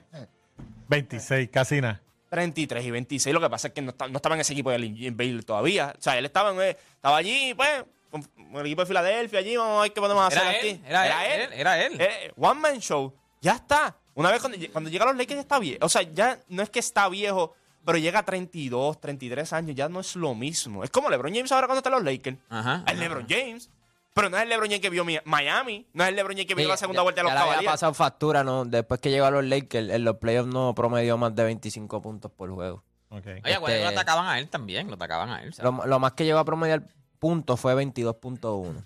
26, 0.88 1.48
casi 1.50 1.80
nada. 1.80 2.00
33 2.30 2.84
y 2.84 2.90
26. 2.90 3.32
Lo 3.34 3.40
que 3.40 3.48
pasa 3.48 3.68
es 3.68 3.74
que 3.74 3.82
no, 3.82 3.90
está- 3.90 4.08
no 4.08 4.16
estaba 4.16 4.34
en 4.34 4.40
ese 4.40 4.52
equipo 4.52 4.70
de 4.70 5.10
Baylor 5.12 5.44
todavía. 5.44 5.94
O 5.96 6.02
sea, 6.02 6.18
él 6.18 6.24
estaba, 6.24 6.50
en, 6.50 6.60
eh, 6.60 6.76
estaba 6.94 7.16
allí, 7.16 7.54
pues, 7.54 7.84
con, 8.22 8.46
con 8.50 8.60
el 8.60 8.66
equipo 8.66 8.82
de 8.82 8.86
Filadelfia, 8.86 9.38
allí, 9.38 9.56
vamos 9.56 9.78
a 9.78 9.82
ver 9.82 9.92
qué 9.92 10.00
podemos 10.00 10.26
hacer 10.26 10.42
Era 10.42 10.50
aquí. 10.50 10.68
él, 10.68 10.80
era 10.86 11.34
él, 11.36 11.52
era 11.52 11.86
él. 11.86 12.00
Eh, 12.00 12.32
one 12.36 12.60
Man 12.60 12.80
Show. 12.80 13.14
Ya 13.40 13.52
está. 13.52 13.96
Una 14.14 14.30
vez 14.30 14.40
cuando, 14.40 14.58
cuando 14.72 14.88
llega 14.90 15.04
a 15.04 15.08
los 15.08 15.16
Lakers 15.16 15.36
ya 15.36 15.40
está 15.42 15.58
viejo. 15.58 15.84
O 15.84 15.88
sea, 15.88 16.02
ya 16.02 16.38
no 16.48 16.62
es 16.62 16.70
que 16.70 16.78
está 16.78 17.08
viejo, 17.08 17.54
pero 17.84 17.98
llega 17.98 18.20
a 18.20 18.24
32, 18.24 19.00
33 19.00 19.52
años. 19.52 19.76
Ya 19.76 19.88
no 19.88 20.00
es 20.00 20.16
lo 20.16 20.34
mismo. 20.34 20.82
Es 20.82 20.90
como 20.90 21.10
LeBron 21.10 21.34
James 21.34 21.52
ahora 21.52 21.66
cuando 21.66 21.78
está 21.80 21.90
en 21.90 21.94
los 21.96 22.04
Lakers. 22.04 22.38
Ajá. 22.48 22.82
Es 22.86 22.98
LeBron 22.98 23.26
James. 23.28 23.70
Pero 24.14 24.30
no 24.30 24.38
es 24.38 24.44
el 24.44 24.48
LeBron 24.48 24.68
James 24.68 24.80
que 24.80 24.88
vio 24.88 25.04
Mi- 25.04 25.18
Miami. 25.26 25.86
No 25.92 26.02
es 26.02 26.08
el 26.08 26.16
LeBron 26.16 26.32
James 26.34 26.46
que 26.46 26.54
vio 26.54 26.64
Sí, 26.64 26.70
la 26.70 26.76
segunda 26.78 27.00
ya- 27.00 27.02
vuelta 27.02 27.20
de 27.20 27.24
los 27.24 27.30
ya 27.32 27.34
le 27.34 27.40
había 27.40 27.52
Cavaliers. 27.52 27.72
pasado 27.74 27.92
factura, 27.94 28.42
¿no? 28.42 28.64
Después 28.64 28.98
que 29.00 29.10
llegó 29.10 29.26
a 29.26 29.30
los 29.30 29.44
Lakers, 29.44 29.90
en 29.90 30.04
los 30.04 30.16
playoffs 30.16 30.48
no 30.52 30.74
promedió 30.74 31.18
más 31.18 31.34
de 31.34 31.44
25 31.44 32.00
puntos 32.00 32.32
por 32.32 32.50
juego. 32.50 32.82
Ok. 33.10 33.26
Oye, 33.26 33.52
este- 33.52 33.82
lo 33.82 33.88
atacaban 33.88 34.26
a 34.26 34.38
él 34.38 34.48
también, 34.48 34.88
lo 34.88 34.94
atacaban 34.94 35.28
a 35.28 35.42
él. 35.42 35.54
Lo, 35.62 35.84
lo 35.86 35.98
más 35.98 36.12
que 36.14 36.24
llegó 36.24 36.38
a 36.38 36.44
promediar 36.46 36.88
puntos 37.16 37.60
fue 37.60 37.74
22.1. 37.74 38.84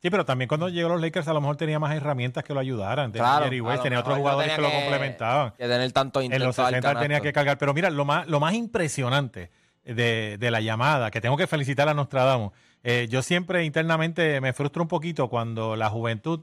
Sí, 0.00 0.10
pero 0.10 0.24
también 0.24 0.48
cuando 0.48 0.68
llegó 0.68 0.88
los 0.88 1.00
Lakers 1.00 1.26
a 1.26 1.32
lo 1.32 1.40
mejor 1.40 1.56
tenía 1.56 1.80
más 1.80 1.94
herramientas 1.94 2.44
que 2.44 2.54
lo 2.54 2.60
ayudaran. 2.60 3.10
Tenía 3.10 3.24
Claro, 3.24 3.44
Jerry 3.44 3.60
West, 3.60 3.82
tenía 3.82 3.98
otros 3.98 4.18
jugadores 4.18 4.52
que 4.52 4.62
lo 4.62 4.70
complementaban. 4.70 5.52
Que 5.52 5.66
tener 5.66 5.92
tanto 5.92 6.20
En 6.20 6.30
los 6.38 6.58
al 6.58 6.66
60 6.66 6.90
él 6.92 6.98
tenía 6.98 7.20
que 7.20 7.32
cargar. 7.32 7.58
Pero 7.58 7.74
mira, 7.74 7.90
lo 7.90 8.04
más, 8.04 8.28
lo 8.28 8.38
más 8.38 8.54
impresionante 8.54 9.50
de, 9.84 10.36
de 10.38 10.50
la 10.52 10.60
llamada, 10.60 11.10
que 11.10 11.20
tengo 11.20 11.36
que 11.36 11.48
felicitar 11.48 11.88
a 11.88 11.94
Nostradamus, 11.94 12.52
eh, 12.84 13.08
yo 13.10 13.22
siempre 13.22 13.64
internamente 13.64 14.40
me 14.40 14.52
frustro 14.52 14.82
un 14.82 14.88
poquito 14.88 15.28
cuando 15.28 15.74
la 15.74 15.90
juventud 15.90 16.40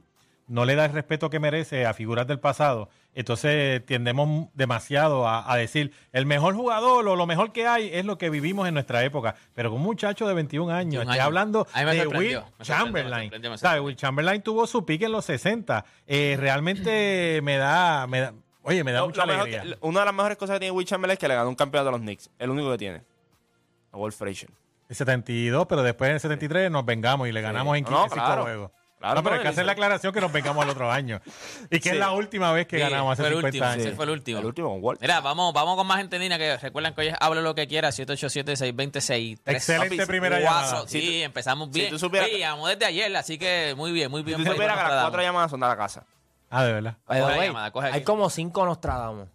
no 0.47 0.65
le 0.65 0.75
da 0.75 0.85
el 0.85 0.93
respeto 0.93 1.29
que 1.29 1.39
merece 1.39 1.85
a 1.85 1.93
figuras 1.93 2.27
del 2.27 2.39
pasado, 2.39 2.89
entonces 3.15 3.83
tendemos 3.85 4.49
demasiado 4.53 5.27
a, 5.27 5.51
a 5.51 5.55
decir 5.57 5.91
el 6.11 6.25
mejor 6.25 6.53
jugador 6.53 7.07
o 7.07 7.15
lo 7.15 7.25
mejor 7.25 7.51
que 7.51 7.65
hay 7.65 7.89
es 7.93 8.05
lo 8.05 8.17
que 8.17 8.29
vivimos 8.29 8.67
en 8.67 8.73
nuestra 8.73 9.03
época. 9.03 9.35
Pero 9.55 9.69
con 9.71 9.79
un 9.79 9.85
muchacho 9.85 10.27
de 10.27 10.33
21 10.33 10.71
años, 10.71 11.05
21 11.05 11.11
estoy 11.13 11.19
hablando 11.25 11.67
de 11.73 12.07
Will 12.07 12.39
Chamberlain. 12.61 13.31
Will 13.83 13.95
Chamberlain 13.95 14.41
tuvo 14.41 14.67
su 14.67 14.85
pique 14.85 15.05
en 15.05 15.13
los 15.13 15.25
60. 15.25 15.85
Eh, 16.07 16.35
realmente 16.39 17.39
me 17.41 17.57
da, 17.57 18.05
me 18.07 18.19
da, 18.21 18.33
oye, 18.63 18.83
me 18.83 18.91
da 18.91 18.99
Lo- 18.99 19.07
mucha 19.07 19.25
lo 19.25 19.33
alegría. 19.33 19.61
que- 19.63 19.77
una 19.81 20.01
de 20.01 20.05
las 20.07 20.13
mejores 20.15 20.37
cosas 20.37 20.55
que 20.55 20.59
tiene 20.61 20.71
Will 20.71 20.85
Chamberlain 20.85 21.13
es 21.13 21.19
que 21.19 21.27
le 21.27 21.35
ganó 21.35 21.49
un 21.49 21.55
campeonato 21.55 21.89
a 21.89 21.91
los 21.93 22.01
Knicks. 22.01 22.29
El 22.37 22.49
único 22.49 22.69
que 22.71 22.77
tiene. 22.77 23.01
A 23.91 23.97
Wolf 23.97 24.15
Frazier. 24.15 24.51
El 24.89 24.95
72, 24.95 25.65
pero 25.67 25.81
después 25.81 26.09
en 26.09 26.15
el 26.15 26.19
73 26.19 26.69
nos 26.69 26.85
vengamos 26.85 27.27
y 27.27 27.31
le 27.31 27.41
ganamos 27.41 27.75
en 27.77 27.83
No, 27.85 27.89
15 28.03 28.15
no, 28.17 28.23
claro. 28.25 28.43
juegos. 28.43 28.71
Claro, 29.05 29.15
no, 29.21 29.23
pero 29.23 29.35
hay 29.35 29.41
que 29.43 29.47
hacer 29.49 29.65
la 29.65 29.71
aclaración 29.73 30.13
que 30.13 30.19
nos 30.21 30.31
vengamos 30.31 30.63
al 30.63 30.69
otro 30.71 30.91
año. 30.91 31.21
Y 31.69 31.79
que 31.79 31.81
Sí. 31.81 31.89
es 31.89 31.97
la 31.97 32.11
última 32.11 32.51
vez 32.51 32.65
que 32.67 32.77
Sí, 32.77 32.81
ganamos 32.83 33.13
hace 33.13 33.21
fue 33.21 33.27
el 33.29 33.35
50 33.35 33.47
último, 33.47 33.65
años. 33.65 33.85
ese 33.85 33.95
fue 33.95 34.05
el 34.05 34.11
último. 34.11 34.39
El 34.39 34.45
último 34.45 34.69
con 34.71 34.81
Wolf. 34.81 34.99
Mira, 35.01 35.21
vamos, 35.21 35.53
vamos 35.53 35.75
con 35.75 35.85
más 35.85 35.97
gente 35.97 36.15
en 36.15 36.21
línea 36.23 36.37
que 36.37 36.57
recuerden 36.57 36.93
que 36.93 37.01
hoy 37.01 37.07
es 37.09 37.15
hable 37.19 37.41
lo 37.41 37.53
que 37.53 37.67
quiera, 37.67 37.91
787-620-63. 37.91 39.55
Excelente 39.55 39.95
Papi, 39.97 40.07
primera 40.07 40.39
Guaso, 40.39 40.65
llamada. 40.67 40.87
Sí, 40.87 41.01
Si 41.01 41.07
tú- 41.19 41.23
empezamos 41.25 41.69
si 41.71 41.79
bien. 41.79 41.89
tú 41.91 41.99
supieras- 41.99 42.29
Sí, 42.29 42.39
llamamos 42.39 42.69
desde 42.69 42.85
ayer, 42.85 43.15
así 43.15 43.37
que 43.37 43.73
muy 43.77 43.91
bien, 43.91 44.09
muy 44.09 44.23
bien. 44.23 44.37
Si 44.39 44.43
tú 44.43 44.51
supieras 44.51 44.77
que 44.77 44.83
las 44.89 45.01
cuatro 45.03 45.21
llamadas 45.21 45.51
son 45.51 45.59
de 45.59 45.67
la 45.67 45.77
casa. 45.77 46.03
Ah, 46.49 46.63
de 46.63 46.73
verdad. 46.73 46.95
The 47.07 47.19
Coge 47.19 47.37
way, 47.37 47.47
llamada, 47.47 47.71
coge 47.71 47.87
hay 47.87 47.93
aquí. 47.93 48.03
como 48.03 48.29
cinco 48.29 48.65
Nostradamus. 48.65 49.27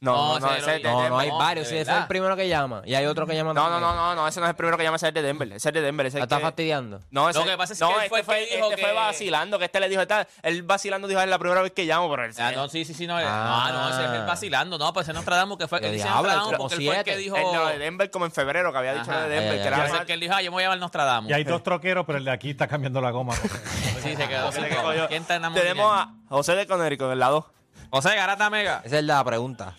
No, 0.00 0.12
No, 0.14 0.40
no, 0.40 0.46
no, 0.46 0.52
ese 0.54 0.76
es 0.76 0.82
de 0.82 0.88
No, 0.90 1.08
no, 1.08 1.18
hay 1.18 1.28
no, 1.30 1.38
varios. 1.38 1.68
Sí, 1.68 1.76
ese 1.76 1.90
es 1.90 1.96
el 1.98 2.06
primero 2.06 2.36
que 2.36 2.48
llama. 2.48 2.82
Y 2.84 2.94
hay 2.94 3.06
otro 3.06 3.26
que 3.26 3.34
llama 3.34 3.54
No, 3.54 3.64
no, 3.64 3.70
también. 3.70 3.90
no, 3.90 3.94
no, 3.96 4.14
no, 4.14 4.28
ese 4.28 4.40
no 4.40 4.46
es 4.46 4.50
el 4.50 4.56
primero 4.56 4.76
que 4.76 4.84
llama, 4.84 4.96
ese 4.96 5.06
es 5.06 5.08
el 5.08 5.14
de 5.14 5.22
Denver. 5.22 5.48
Ese 5.48 5.56
es 5.56 5.66
el 5.66 5.72
de 5.74 5.80
Denver. 5.80 6.06
Ese 6.06 6.16
¿Me 6.16 6.20
es 6.20 6.24
estás 6.24 6.38
que- 6.38 6.44
fastidiando? 6.44 7.00
No, 7.10 7.30
ese, 7.30 7.38
Lo 7.38 7.44
que 7.46 7.56
pasa 7.56 7.72
es 7.72 7.80
no, 7.80 7.88
que 7.88 7.94
él 7.94 8.00
este 8.02 8.08
fue 8.10 8.18
el 8.18 8.24
fue, 8.24 8.36
que 8.48 8.54
dijo 8.56 8.70
este 8.70 8.80
fue 8.82 8.90
que- 8.90 8.96
vacilando, 8.96 9.58
que 9.58 9.64
este 9.64 9.80
le 9.80 9.88
dijo, 9.88 10.02
esta, 10.02 10.26
él 10.42 10.62
vacilando 10.64 11.08
dijo, 11.08 11.20
es 11.20 11.28
la 11.28 11.38
primera 11.38 11.62
vez 11.62 11.72
que 11.72 11.84
llamo, 11.84 12.10
pero 12.10 12.24
él 12.24 12.32
Ah, 12.38 12.52
no, 12.54 12.68
sí, 12.68 12.84
sí, 12.84 12.92
sí, 12.94 13.06
no, 13.06 13.16
Ah. 13.18 13.70
no, 13.72 13.78
no, 13.82 13.88
ese 13.88 14.04
es 14.04 14.20
el 14.20 14.26
vacilando, 14.26 14.76
no, 14.78 14.92
pues 14.92 15.06
ese 15.08 15.14
Nostradamus 15.14 15.56
que 15.58 15.66
fue, 15.66 15.80
Qué 15.80 15.86
él 15.86 15.92
dice 15.94 16.04
diablo, 16.04 16.22
Nostradamus 16.24 16.52
como 16.56 16.68
porque 16.68 16.74
él 16.84 16.88
fue 16.88 16.98
el 16.98 17.04
que 17.04 17.10
siete. 17.14 17.22
dijo, 17.22 17.36
el 17.36 17.44
de 17.52 17.58
lo 17.58 17.66
de 17.68 17.78
Denver 17.78 18.10
como 18.10 18.24
en 18.26 18.32
febrero, 18.32 18.72
que 18.72 18.78
había 18.78 18.92
dicho 18.94 19.10
Ajá, 19.10 19.20
lo 19.22 19.28
de 19.28 19.34
Denver, 19.34 19.52
ya, 19.56 19.62
que 19.64 19.70
ya, 19.70 19.76
era 19.76 19.86
ya. 19.88 19.92
Más- 19.94 20.04
que 20.04 20.12
él 20.12 20.20
dijo, 20.20 20.34
ah, 20.34 20.42
yo 20.42 20.50
me 20.50 20.54
voy 20.56 20.62
a 20.62 20.66
llevar 20.66 20.78
Nostradamus. 20.78 21.30
Y 21.30 21.32
hay 21.34 21.44
dos 21.44 21.62
troqueros, 21.62 22.04
pero 22.06 22.18
el 22.18 22.24
de 22.24 22.30
aquí 22.30 22.50
está 22.50 22.68
cambiando 22.68 23.00
la 23.00 23.10
goma. 23.12 23.34
Sí, 23.34 24.14
se 24.14 24.28
quedó 24.28 24.50
que 24.50 24.60
le 24.60 24.68
sin 24.68 24.76
cogió. 24.82 25.08
¿Quién 25.08 25.22
está 25.22 25.36
enamorado? 25.36 25.66
Tenemos 25.68 25.90
a 25.92 26.10
José 26.28 26.54
de 26.54 26.66
Conérico 26.66 27.06
en 27.06 27.12
el 27.12 27.18
lado. 27.18 27.50
José 27.90 28.14
Garata 28.16 28.50
Mega. 28.50 28.82
Esa 28.84 28.98
es 28.98 29.04
la 29.04 29.22
pregunta. 29.24 29.74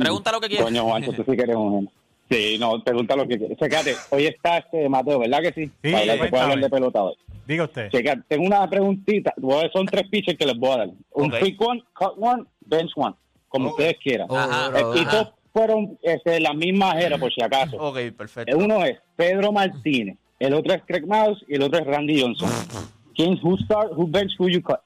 Pregunta 0.00 0.32
lo 0.32 0.40
que 0.40 0.48
quieras. 0.48 0.66
Coño, 0.66 0.84
Juancho, 0.84 1.12
tú 1.12 1.24
sí 1.28 1.36
que 1.36 1.42
eres 1.42 1.56
un 1.56 1.72
genio. 1.74 1.90
Sí, 2.30 2.56
no, 2.60 2.82
pregunta 2.84 3.16
lo 3.16 3.26
que 3.26 3.38
quieras. 3.38 3.56
Fíjate, 3.58 3.96
hoy 4.10 4.26
está 4.26 4.58
este 4.58 4.86
Mateo, 4.88 5.18
¿verdad 5.18 5.40
que 5.40 5.52
sí? 5.52 5.70
Sí, 5.82 5.90
Para 5.92 6.00
hablar- 6.00 6.18
se 6.18 6.26
puede 6.28 6.42
hablar 6.42 6.60
de 6.60 6.70
pelota 6.70 7.02
hoy. 7.02 7.14
Diga 7.46 7.64
usted. 7.64 7.88
Checa, 7.90 8.22
tengo 8.28 8.44
una 8.46 8.68
preguntita. 8.68 9.32
Son 9.72 9.86
tres 9.86 10.08
pitches 10.10 10.36
que 10.36 10.44
les 10.44 10.58
voy 10.58 10.70
a 10.72 10.76
dar. 10.78 10.90
Un 11.12 11.32
Ok. 11.32 11.40
pick 11.40 11.60
one, 11.60 11.82
cut 11.94 12.12
one, 12.18 12.44
bench 12.66 12.90
one. 12.96 13.14
Como 13.48 13.70
ustedes 13.70 13.96
quieran. 14.02 14.28
Ajá, 14.30 14.68
bro, 14.68 14.94
y 14.94 15.00
ajá. 15.00 15.10
todos 15.10 15.28
fueron 15.54 15.98
este, 16.02 16.38
las 16.40 16.54
mismas 16.54 16.96
eras, 17.02 17.18
por 17.18 17.32
si 17.32 17.42
acaso. 17.42 17.78
Ok, 17.78 17.98
perfecto. 18.14 18.54
Uno 18.58 18.84
es 18.84 18.98
Pedro 19.16 19.50
Martínez, 19.52 20.18
el 20.38 20.52
otro 20.52 20.74
es 20.74 20.82
Craig 20.86 21.06
Mouse 21.06 21.42
y 21.48 21.54
el 21.54 21.62
otro 21.62 21.78
es 21.80 21.86
Randy 21.86 22.20
Johnson. 22.20 22.50
¿Quién, 23.16 23.40
who 23.42 23.56
start, 23.56 23.92
who 23.96 24.06
bench, 24.06 24.32
who 24.38 24.50
you 24.50 24.60
cut? 24.62 24.80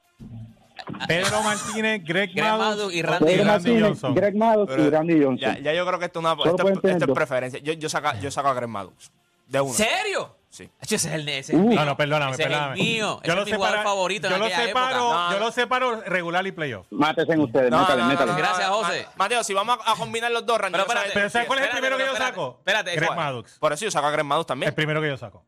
Pedro 1.07 1.43
Martínez, 1.43 2.03
Greg 2.05 2.31
Greg 2.35 2.45
Maddux 2.45 2.59
Maddux 2.77 2.95
y 2.95 3.03
Randy 3.03 3.25
Pedro 3.25 3.45
Randy 3.45 3.51
Martínez, 3.71 3.83
Johnson. 3.89 4.15
Greg 4.15 4.35
Mouse 4.37 4.71
y 4.79 4.91
Randy 4.91 5.15
Johnson. 5.23 5.39
Ya, 5.39 5.59
ya 5.59 5.73
yo 5.75 5.87
creo 5.87 5.99
que 5.99 6.05
esto, 6.07 6.19
es 6.21 6.25
una, 6.25 6.33
esto, 6.33 6.69
esto 6.89 7.05
es 7.05 7.11
preferencia. 7.15 7.61
Yo, 7.61 7.73
yo, 7.75 7.89
saca, 7.89 8.19
yo 8.21 8.31
saco 8.31 8.49
a 8.49 8.55
Greg 8.55 8.69
Maddux. 8.69 9.11
De 9.47 9.61
una. 9.61 9.73
¿Serio? 9.75 10.37
Sí. 10.49 10.69
Ese 10.83 10.97
es 10.97 11.05
el, 11.07 11.27
ese 11.29 11.53
es 11.55 11.59
Uh. 11.59 11.63
mío. 11.63 11.79
No, 11.81 11.87
no, 11.87 11.97
perdóname, 11.97 12.33
Ese 12.33 12.43
perdóname. 12.43 12.75
es 12.75 12.81
el 12.81 12.85
mío. 12.87 13.19
Ese 13.23 13.27
Yo 13.27 13.33
es 13.33 13.39
lo 13.39 13.45
mi 13.47 13.53
jugador 13.53 13.77
separo, 13.79 13.89
favorito 13.91 14.27
en 14.27 14.33
yo 14.35 14.39
lo 14.39 14.49
separo, 14.51 14.97
época. 14.99 15.29
yo 15.33 15.39
lo 15.39 15.53
separo 15.53 16.01
regular 16.03 16.47
y 16.47 16.53
playoff. 16.53 16.87
Mátense 16.91 17.39
ustedes, 17.39 17.71
No, 17.71 17.81
métale, 17.81 17.99
no, 18.03 18.05
no, 18.05 18.11
métale. 18.13 18.33
no, 18.33 18.39
Gracias, 18.39 18.69
José. 18.69 19.05
Ma- 19.07 19.13
Mateo, 19.17 19.45
si 19.45 19.55
vamos 19.55 19.79
a, 19.85 19.93
a 19.93 19.95
combinar 19.97 20.31
los 20.31 20.45
dos, 20.45 20.59
Randy 20.59 20.73
Pero 20.79 20.85
Johnson- 20.85 20.97
espérate. 21.07 21.15
Pero 21.19 21.31
¿sabes 21.31 21.47
cuál 21.49 21.59
es 21.61 21.65
el 21.65 21.71
primero 21.71 21.97
que 21.97 22.05
yo 22.07 22.17
saco? 22.17 22.57
espérate, 22.59 22.95
Greg. 22.97 23.15
Maddux. 23.17 23.59
Por 23.59 23.73
eso 23.73 23.85
yo 23.87 23.91
saco 23.91 24.07
a 24.07 24.11
Greg 24.11 24.25
Maddux 24.27 24.47
también. 24.47 24.69
El 24.69 24.75
primero 24.75 25.01
que 25.01 25.09
yo 25.09 25.17
saco. 25.17 25.43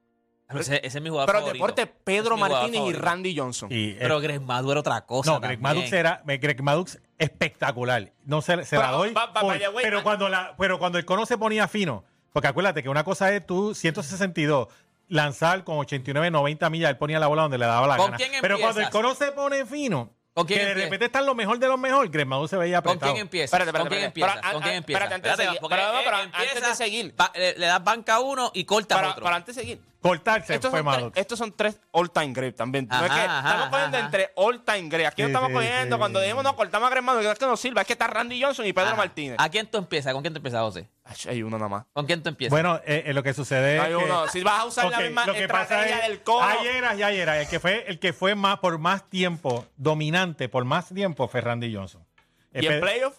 Pero 0.55 0.63
ese, 0.63 0.87
ese 0.87 0.99
es 0.99 1.03
mi 1.05 1.11
jugador 1.11 1.27
Pero 1.27 1.39
el 1.39 1.45
favorito. 1.45 1.67
deporte, 1.67 1.95
Pedro 2.05 2.35
es 2.37 2.41
Martínez 2.41 2.81
y. 2.89 2.93
Randy 2.95 3.37
Johnson. 3.37 3.69
Y, 3.71 3.91
eh, 3.91 3.97
Pero 4.01 4.21
Greg 4.21 4.41
Maddux 4.41 4.71
era 4.71 4.81
otra 4.81 5.01
cosa 5.07 5.33
no, 5.33 5.41
Greg. 5.41 5.61
Maddux 5.61 5.93
era, 5.93 6.23
Greg 6.25 6.63
Maddux 6.63 6.99
espectacular. 7.19 8.13
No 8.25 8.41
se, 8.43 8.65
se 8.65 8.77
la 8.79 8.91
doy. 8.91 9.13
va- 9.13 9.27
va- 9.27 9.41
por- 9.41 9.49
vaya, 9.55 9.69
güey, 9.69 9.85
pero 9.85 10.03
cuando 10.03 10.29
la, 10.29 10.55
pero 10.59 10.79
cuando 10.79 10.99
el 10.99 11.05
cono 11.05 11.27
se 11.27 11.37
ponía 11.39 11.69
fino, 11.69 12.05
porque 12.33 12.49
acuérdate 12.49 12.83
que 12.83 12.89
una 12.89 13.05
cosa 13.05 13.33
es 13.33 13.47
tú 13.47 13.75
162 13.75 14.69
lanzar 15.09 15.65
con 15.65 15.77
89, 15.79 16.31
90 16.31 16.71
millas, 16.71 16.91
él 16.91 16.97
ponía 16.97 17.19
la 17.19 17.27
bola 17.27 17.43
donde 17.43 17.59
le 17.59 17.67
daba 17.67 17.87
la 17.87 17.97
¿Con 17.97 18.07
gana. 18.07 18.17
quién 18.17 18.31
Pero 18.41 18.59
cuando 18.59 18.81
el 18.81 18.91
cono 18.91 19.15
se 19.15 19.33
pone 19.33 19.67
fino, 19.67 20.11
¿Con 20.35 20.47
quién 20.47 20.59
que 20.59 20.65
de 20.65 20.71
empieza? 20.73 20.87
repente 20.87 21.05
está 21.07 21.19
en 21.21 21.27
lo 21.27 21.35
mejor 21.37 21.59
de 21.61 21.69
lo 21.69 21.77
mejor, 21.79 22.09
Greg 22.11 22.27
Maddux 22.27 22.51
se 22.51 22.57
veía 22.57 22.83
¿Con 22.83 22.91
apretado. 22.91 23.13
quién 23.13 23.23
empieza? 23.23 23.45
Espérate, 23.45 23.69
espérate, 23.71 23.89
¿Con 23.89 23.97
quién 23.97 24.05
empieza? 24.07 24.35
Pero, 24.41 24.53
¿Con 24.53 24.63
quién 24.63 24.75
empieza? 24.75 24.99
espérate, 25.05 25.15
antes 25.15 25.37
de 25.39 25.45
seguir. 25.45 25.61
porque 25.61 25.77
Pero, 25.77 25.89
eh, 25.89 26.03
pero 26.05 26.19
empieza, 26.21 26.51
antes 26.57 26.69
de 26.69 26.75
seguir. 26.85 27.15
le, 27.35 27.59
le 27.59 27.67
das 27.67 27.85
banca 27.85 28.15
a 28.17 28.21
uno 28.21 28.51
y 28.53 28.65
cortas 28.65 28.97
Para, 28.99 29.11
otro. 29.13 29.23
para 29.25 29.37
antes 29.37 29.55
de 29.55 29.63
seguir. 29.63 29.81
Cortarse 30.01 30.55
Estos 30.57 30.71
fue 30.71 30.81
son, 30.81 30.87
tres, 30.87 31.01
Maddux. 31.03 31.17
estos 31.19 31.39
son 31.39 31.53
tres 31.57 31.81
all-time 31.93 32.33
great 32.35 32.57
también. 32.57 32.87
No 32.91 32.97
es 33.05 33.11
Ajá, 33.11 33.15
que 33.15 33.27
ajá, 33.27 33.49
estamos 33.49 33.69
cogiendo 33.71 33.97
ajá. 33.97 34.07
entre 34.07 34.33
all-time 34.37 34.89
great. 34.91 35.07
Aquí 35.07 35.23
no 35.23 35.29
estamos 35.29 35.49
sí, 35.49 35.55
cogiendo. 35.55 35.97
sí. 35.97 35.99
Cuando 36.01 36.21
dijimos 36.21 36.45
no, 36.45 36.57
cortamos 36.57 36.87
a 36.89 36.91
Greg 36.91 37.03
Maddux, 37.05 37.25
que 37.25 37.33
es 37.33 37.39
que 37.39 37.47
no 37.47 37.57
sirva. 37.57 37.81
Es 37.81 37.87
que 37.87 37.93
está 37.95 38.07
Randy 38.09 38.43
Johnson 38.43 38.67
y 38.67 38.73
Pedro 38.75 38.89
Ajá. 38.89 38.97
Martínez. 38.97 39.37
¿A 39.39 39.49
quién 39.49 39.67
tú 39.67 39.79
empiezas? 39.79 40.13
¿Con 40.13 40.21
quién 40.23 40.35
tú 40.35 40.39
empiezas, 40.39 40.61
José? 40.61 40.89
Ay, 41.07 41.17
Hay 41.29 41.43
uno 41.43 41.59
nada 41.59 41.69
más. 41.69 41.85
¿Con 41.93 42.07
quién 42.07 42.23
tú 42.23 42.31
empiezas? 42.31 42.51
Bueno, 42.51 42.81
eh, 42.87 43.05
eh, 43.07 43.13
lo 43.13 43.23
que 43.23 43.35
sucede 43.35 43.79
Hay 43.79 43.93
es 43.93 43.99
que- 43.99 44.05
uno. 44.05 44.27
Si 44.29 44.43
vas 44.43 44.61
a 44.61 44.65
usar 44.65 44.91
la 44.91 44.97
Ok, 44.99 45.05
misma 45.05 45.27
lo 45.27 45.35
que 45.35 45.47
pasa 45.49 45.63
estrategia 45.63 45.99
es, 45.99 46.09
del 46.09 46.23
cono. 46.23 46.47
Y 46.65 47.03
hay 47.03 47.19
eras. 47.19 47.37
El 47.43 47.49
que 47.49 47.61
fue, 47.61 47.85
el 47.89 47.99
que 47.99 48.13
fue 48.15 48.35
más 48.35 48.59
por 48.61 48.79
más 48.79 49.09
tiempo 49.11 49.67
dominante, 49.77 50.49
por 50.49 50.65
más 50.65 50.89
tiempo, 50.89 51.29
fue 51.29 51.41
Randy 51.43 51.75
Johnson. 51.75 52.03
Y 52.55 52.67
en 52.67 52.81
playoff. 52.81 53.17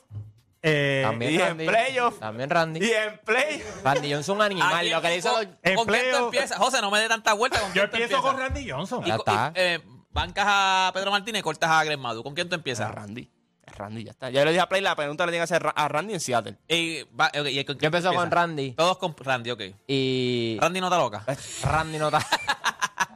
eh, 0.63 1.01
También 1.05 1.31
y 1.31 1.35
en 1.35 1.41
Randy. 1.41 1.65
playoff. 1.67 2.19
También 2.19 2.49
Randy. 2.49 2.79
Y 2.83 2.91
en 2.91 3.19
playoff. 3.23 3.83
Randy 3.83 4.13
Johnson 4.13 4.37
un 4.37 4.41
¿A 4.41 4.45
animal. 4.45 4.79
quién- 4.79 4.93
Lo 4.93 5.01
que 5.03 5.07
le 5.09 5.17
hizo 5.17 5.29
a 5.29 5.33
con, 5.33 5.45
los- 5.45 5.55
En 5.61 5.75
¿con 5.75 5.85
quién 5.87 6.03
tú 6.11 6.17
empiezas? 6.25 6.57
José, 6.57 6.81
no 6.81 6.89
me 6.89 6.99
dé 6.99 7.07
tanta 7.07 7.33
vuelta. 7.33 7.59
¿Con 7.59 7.69
yo 7.69 7.73
quién 7.73 7.89
tú 7.91 7.97
empiezo 7.97 8.15
empiezas? 8.15 8.31
con 8.33 8.39
Randy 8.41 8.69
Johnson. 8.71 9.03
Y 9.03 9.07
Ya 9.09 9.17
co- 9.17 9.23
está. 9.27 9.53
y, 9.55 9.59
eh, 9.59 9.79
bancas 10.09 10.45
a 10.47 10.91
Pedro 10.93 11.11
Martínez 11.11 11.41
y 11.41 11.43
cortas 11.43 11.69
a 11.69 11.83
Greg 11.83 11.99
Maddux. 11.99 12.23
¿Con 12.23 12.33
quién 12.33 12.49
tú 12.49 12.55
Es 12.55 12.59
empiezas? 12.59 12.89
Randy. 12.95 13.29
Randy, 13.75 14.03
ya 14.05 14.11
está. 14.11 14.29
Ya 14.29 14.43
le 14.45 14.51
dije 14.51 14.61
a 14.61 14.67
Play, 14.69 14.81
la 14.81 14.95
pregunta 14.95 15.25
le 15.25 15.31
tiene 15.31 15.45
que 15.45 15.53
hacer 15.53 15.71
a 15.75 15.87
Randy 15.87 16.13
en 16.15 16.19
Seattle. 16.19 16.57
Y, 16.67 17.03
va- 17.19 17.31
¿y 17.33 17.63
con 17.65 17.75
quién 17.77 17.79
Yo 17.79 17.85
empiezo 17.87 18.09
tú 18.09 18.15
con 18.15 18.23
empiezas? 18.23 18.29
Randy. 18.31 18.71
Todos 18.71 18.97
con 18.97 19.15
Randy, 19.17 19.51
ok. 19.51 19.61
Y 19.87 20.57
Randy 20.59 20.79
no 20.81 20.87
está 20.87 20.97
loca. 20.97 21.23
Randy 21.63 21.97
no 21.97 22.07
está. 22.07 22.19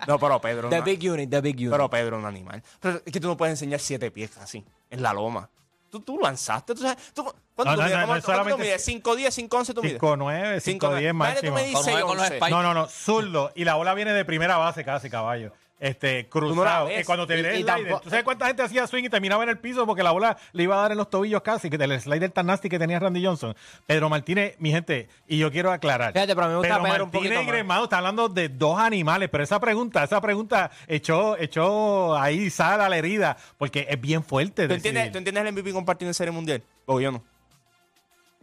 No, 0.08 0.17
pero 0.17 0.41
Pedro. 0.41 0.69
The 0.69 0.78
no. 0.80 0.84
Big 0.84 1.12
Unit, 1.12 1.30
The 1.30 1.41
Big 1.41 1.56
Unit. 1.58 1.72
Pero 1.72 1.89
Pedro 1.89 2.17
es 2.17 2.24
un 2.24 2.28
animal. 2.28 2.63
Pero 2.80 3.02
es 3.06 3.12
que 3.13 3.19
tú 3.19 3.28
no 3.28 3.38
puedes 3.38 3.52
enseñar 3.54 3.80
siete 3.80 4.10
pies 4.10 4.36
así, 4.38 4.65
en 4.89 5.04
la 5.04 5.13
loma. 5.13 5.48
Tú, 5.91 6.00
tú 6.00 6.17
lanzaste, 6.19 6.74
tú 6.74 6.82
sabes. 6.82 7.13
Tú, 7.13 7.24
¿Cuánto 7.54 7.72
No, 7.72 7.76
tú 7.76 7.82
no, 7.82 7.84
mides? 7.86 7.91
no, 7.91 8.02
¿Cómo- 8.02 8.02
no 8.02 8.08
cuánto 8.08 8.26
tú 8.26 8.32
solamente- 8.32 8.63
mides? 8.63 8.88
¿5, 8.88 9.15
10, 9.15 9.34
5, 9.36 9.58
11 9.58 9.74
tú 9.74 9.84
mides? 9.84 10.00
5'9, 10.02 10.60
5'10 10.62 11.10
Imagínate, 11.12 11.48
tú 11.48 11.54
máximo. 11.54 11.56
me 11.56 11.63
dices 11.63 11.74
Con 11.76 11.86
nueve 11.86 12.02
con 12.08 12.15
los 12.17 12.26
11. 12.26 12.38
spikes. 12.38 12.52
No, 12.52 12.63
no, 12.63 12.74
no, 12.74 12.88
zurdo. 12.88 13.52
Y 13.56 13.65
la 13.65 13.76
bola 13.76 13.93
viene 13.93 14.13
de 14.13 14.26
primera 14.26 14.58
base 14.58 14.84
casi, 14.84 15.10
caballo. 15.12 15.52
Este, 15.80 16.24
no 16.24 16.30
cruzado. 16.30 16.88
Que 16.89 17.06
cuando 17.06 17.26
te 17.26 17.38
Y- 17.38 17.39
el 17.39 17.60
y 17.60 17.63
slider, 17.63 18.00
¿tú 18.02 18.10
sabes 18.10 18.26
cuánta 18.26 18.48
gente 18.48 18.62
hacía 18.62 18.86
swing 18.86 19.06
y 19.06 19.10
terminaba 19.10 19.44
en 19.44 19.50
el 19.50 19.58
piso 19.60 19.86
porque 19.86 20.04
la 20.04 20.12
bola 20.12 20.38
le 20.52 20.63
iba 20.63 20.76
a 20.78 20.82
dar 20.82 20.92
en 20.92 20.98
los 20.98 21.10
tobillos 21.10 21.42
casi? 21.42 21.70
Que 21.70 21.78
el 21.78 22.02
slider 22.02 22.32
tan 22.32 22.48
nasty 22.48 22.68
que 22.68 22.78
tenía 22.78 23.00
Randy 23.00 23.24
Johnson. 23.24 23.56
Pedro 23.86 24.10
Martínez, 24.10 24.56
mi 24.60 24.72
gente, 24.72 25.08
y 25.28 25.38
yo 25.38 25.50
quiero 25.52 25.72
aclarar. 25.72 26.12
Fíjate, 26.12 26.36
pero 26.36 26.50
me 26.50 26.56
gusta 26.58 26.76
Pedro 26.76 26.84
un 26.84 26.89
Martínez 26.89 27.12
poquito 27.12 27.34
y 27.34 27.38
más. 27.38 27.48
Gremado 27.48 27.84
está 27.86 27.98
hablando 28.00 28.28
de 28.28 28.50
dos 28.50 28.78
animales, 28.78 29.30
pero 29.32 29.44
esa 29.44 29.60
pregunta, 29.60 30.04
esa 30.04 30.20
pregunta 30.20 30.70
echó, 30.88 31.38
echó 31.38 32.18
ahí 32.18 32.50
sal 32.50 32.82
a 32.82 32.89
la 32.89 32.98
herida 32.98 33.38
porque 33.58 33.88
es 33.89 34.02
bien 34.02 34.22
fuerte. 34.24 34.68
¿Tú 34.68 34.74
entiendes, 34.74 35.12
¿Tú 35.13 35.18
entiendes 35.20 35.46
el 35.46 35.54
MVP 35.54 35.72
compartido 35.72 36.10
en 36.10 36.13
Serie 36.13 36.32
Mundial? 36.32 36.62
O 36.88 37.00
yo 37.00 37.12
no. 37.12 37.24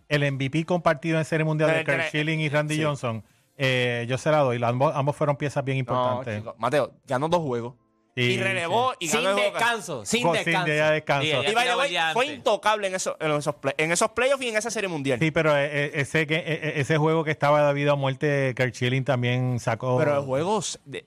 el 0.09 0.33
MVP 0.33 0.65
compartido 0.65 1.19
en 1.19 1.25
Serie 1.25 1.45
Mundial 1.45 1.71
de 1.75 1.85
Kurt 1.85 2.01
Schilling 2.09 2.41
y 2.41 2.49
Randy 2.49 2.77
sí. 2.77 2.83
Johnson. 2.83 3.23
Eh, 3.57 4.07
yo 4.09 4.19
se 4.19 4.31
la 4.31 4.39
doy. 4.39 4.63
Ambos, 4.63 4.93
ambos 4.95 5.17
fueron 5.17 5.37
piezas 5.37 5.65
bien 5.65 5.77
No, 5.79 5.81
importantes. 5.81 6.39
chico. 6.39 6.55
Mateo, 6.59 6.93
ganó 7.07 7.29
dos 7.29 7.41
juegos. 7.43 7.75
Sí, 8.15 8.23
y 8.23 8.39
relevó 8.39 8.95
y 8.99 9.09
Sin 9.09 9.23
ganó 9.23 9.37
descanso. 9.37 10.07
Sin 10.07 10.23
Sin 10.23 10.33
descanso. 10.33 10.65
día 10.65 10.87
de 10.87 10.93
descanso. 10.95 11.23
Sí, 11.23 11.29
Y 11.29 11.89
día 11.91 12.11
fue 12.15 12.25
antes. 12.25 12.39
intocable 12.39 12.87
en, 12.87 12.95
eso- 12.95 13.15
en 13.21 13.31
esos, 13.33 13.55
play- 13.57 13.75
en 13.77 13.93
esos 13.93 14.11
playoffs 14.13 14.43
y 14.43 14.49
en 14.49 14.57
esa 14.57 14.71
Serie 14.71 14.89
Mundial. 14.89 15.19
Sí, 15.19 15.31
pero 15.31 15.55
eh, 15.55 15.67
eh, 15.71 15.91
ese, 15.97 16.27
que, 16.27 16.73
ese 16.77 16.97
juego 16.97 17.25
que 17.25 17.31
estaba 17.31 17.67
de 17.69 17.75
vida 17.75 17.93
o 17.93 17.97
muerte, 17.99 18.55
Kurt 18.57 18.73
Schilling 18.75 19.05
también 19.05 19.61
sacó. 19.61 19.99
Pero 19.99 20.23
juegos 20.23 20.81
de, 20.87 21.05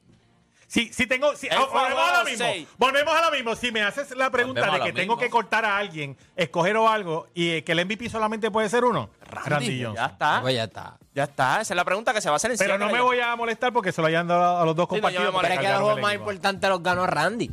Sí, 0.67 0.91
sí 0.93 1.07
tengo. 1.07 1.35
sí, 1.35 1.47
ah, 1.51 1.55
a 1.55 1.65
volvemos 1.65 1.81
a 1.81 1.89
lo 1.89 1.95
juego 1.95 2.23
mismo. 2.29 2.45
seis. 2.45 2.67
Volvemos 2.77 3.15
a 3.15 3.25
lo 3.25 3.31
mismo. 3.31 3.55
Si 3.55 3.71
me 3.71 3.81
haces 3.81 4.15
la 4.15 4.29
pregunta 4.29 4.62
Volvemos 4.62 4.81
a 4.81 4.85
de 4.85 4.91
que 4.91 4.95
tengo 5.01 5.15
mismo. 5.15 5.19
que 5.25 5.31
cortar 5.31 5.65
a 5.65 5.77
alguien, 5.79 6.15
escoger 6.35 6.77
o 6.77 6.88
algo, 6.88 7.25
y 7.33 7.49
eh, 7.49 7.63
que 7.63 7.71
el 7.71 7.83
MVP 7.85 8.07
solamente 8.07 8.51
puede 8.51 8.69
ser 8.69 8.85
uno, 8.85 9.09
Randy, 9.21 9.79
Ya 9.79 9.88
Johnson. 9.88 10.09
está. 10.12 10.41
Pues 10.43 10.53
ya 10.53 10.63
está. 10.65 10.99
Ya 11.19 11.25
está. 11.25 11.60
Esa 11.60 11.73
es 11.73 11.75
la 11.75 11.84
pregunta 11.84 12.13
que 12.13 12.21
se 12.21 12.29
va 12.29 12.36
a 12.36 12.38
hacer 12.38 12.51
en 12.51 12.58
Pero 12.58 12.77
no 12.77 12.89
me 12.89 13.01
voy 13.01 13.19
a 13.19 13.36
molestar 13.36 13.73
porque 13.73 13.91
se 13.91 13.99
lo 13.99 14.08
hayan 14.08 14.25
dado 14.25 14.58
a 14.62 14.63
los 14.65 14.73
dos 14.73 14.88
Sí, 14.89 15.01
no, 15.01 15.10
yo 15.10 15.19
me 15.34 15.39
Pero 15.41 15.53
es 15.53 15.60
que 15.60 15.67
los 15.67 15.82
juegos 15.82 15.99
más 16.01 16.13
importantes 16.13 16.69
los 16.69 16.82
ganó 16.82 17.05
Randy. 17.05 17.51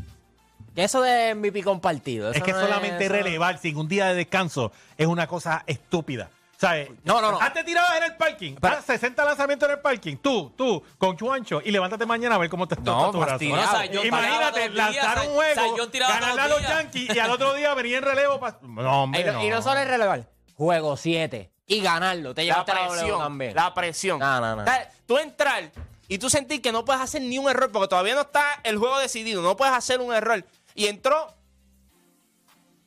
Que 0.72 0.84
eso 0.84 1.02
de 1.02 1.34
MVP 1.34 1.64
compartido. 1.64 2.30
Es 2.30 2.36
eso 2.36 2.44
que 2.44 2.52
no 2.52 2.60
solamente 2.60 3.06
eso- 3.06 3.12
relevar 3.14 3.58
sin 3.58 3.76
un 3.76 3.88
día 3.88 4.06
de 4.06 4.14
descanso 4.14 4.70
es 4.96 5.08
una 5.08 5.26
cosa 5.26 5.64
estúpida. 5.66 6.30
¿Sabes? 6.58 6.90
No, 7.02 7.20
no, 7.20 7.32
no. 7.32 7.40
Hazte 7.40 7.64
tiradas 7.64 7.96
en 7.98 8.04
el 8.04 8.14
parking. 8.16 8.54
Pero- 8.60 8.76
Haz 8.76 8.84
60 8.84 9.24
lanzamientos 9.24 9.68
en 9.68 9.74
el 9.74 9.80
parking. 9.82 10.16
Tú, 10.18 10.52
tú, 10.56 10.80
con 10.96 11.16
Chuancho. 11.16 11.60
Y 11.64 11.72
levántate 11.72 12.06
mañana 12.06 12.36
a 12.36 12.38
ver 12.38 12.48
cómo 12.48 12.68
te 12.68 12.76
No, 12.76 12.98
está 13.00 13.10
tu 13.10 13.18
brazo. 13.18 13.30
fastidiado. 13.32 13.72
Sayón 13.72 14.06
Imagínate, 14.06 14.60
días, 14.68 14.74
lanzar 14.74 15.18
un 15.18 15.24
Say- 15.24 15.34
juego, 15.34 15.54
Sayón 15.72 15.90
tiraba 15.90 16.14
ganarle 16.14 16.40
a 16.40 16.44
los 16.46 16.50
los 16.52 16.60
días. 16.60 16.72
Yankees 16.72 17.16
y 17.16 17.18
al 17.18 17.30
otro 17.32 17.52
día 17.54 17.74
venir 17.74 17.96
en 17.96 18.02
relevo. 18.04 18.38
pa- 18.38 18.58
No, 18.62 19.02
hombre, 19.02 19.20
Y 19.22 19.24
no, 19.24 19.32
no. 19.32 19.44
y 19.44 19.48
no 19.50 19.60
solo 19.60 19.80
es 19.80 19.88
relevar, 19.88 20.28
juego 20.54 20.96
7 20.96 21.50
y 21.66 21.80
ganarlo. 21.80 22.34
Te 22.34 22.42
La 22.42 22.52
llevaste 22.64 22.74
la 22.74 22.88
presión. 22.88 23.18
también. 23.18 23.54
La 23.54 23.74
presión. 23.74 24.18
No, 24.20 24.40
no, 24.40 24.56
no. 24.56 24.62
O 24.62 24.64
sea, 24.64 24.90
Tú 25.06 25.18
entrar 25.18 25.70
y 26.08 26.18
tú 26.18 26.30
sentir 26.30 26.62
que 26.62 26.72
no 26.72 26.84
puedes 26.84 27.02
hacer 27.02 27.22
ni 27.22 27.38
un 27.38 27.48
error 27.48 27.70
porque 27.72 27.88
todavía 27.88 28.14
no 28.14 28.22
está 28.22 28.60
el 28.64 28.76
juego 28.78 28.98
decidido. 28.98 29.42
No 29.42 29.56
puedes 29.56 29.74
hacer 29.74 30.00
un 30.00 30.12
error. 30.14 30.44
Y 30.74 30.86
entró. 30.86 31.32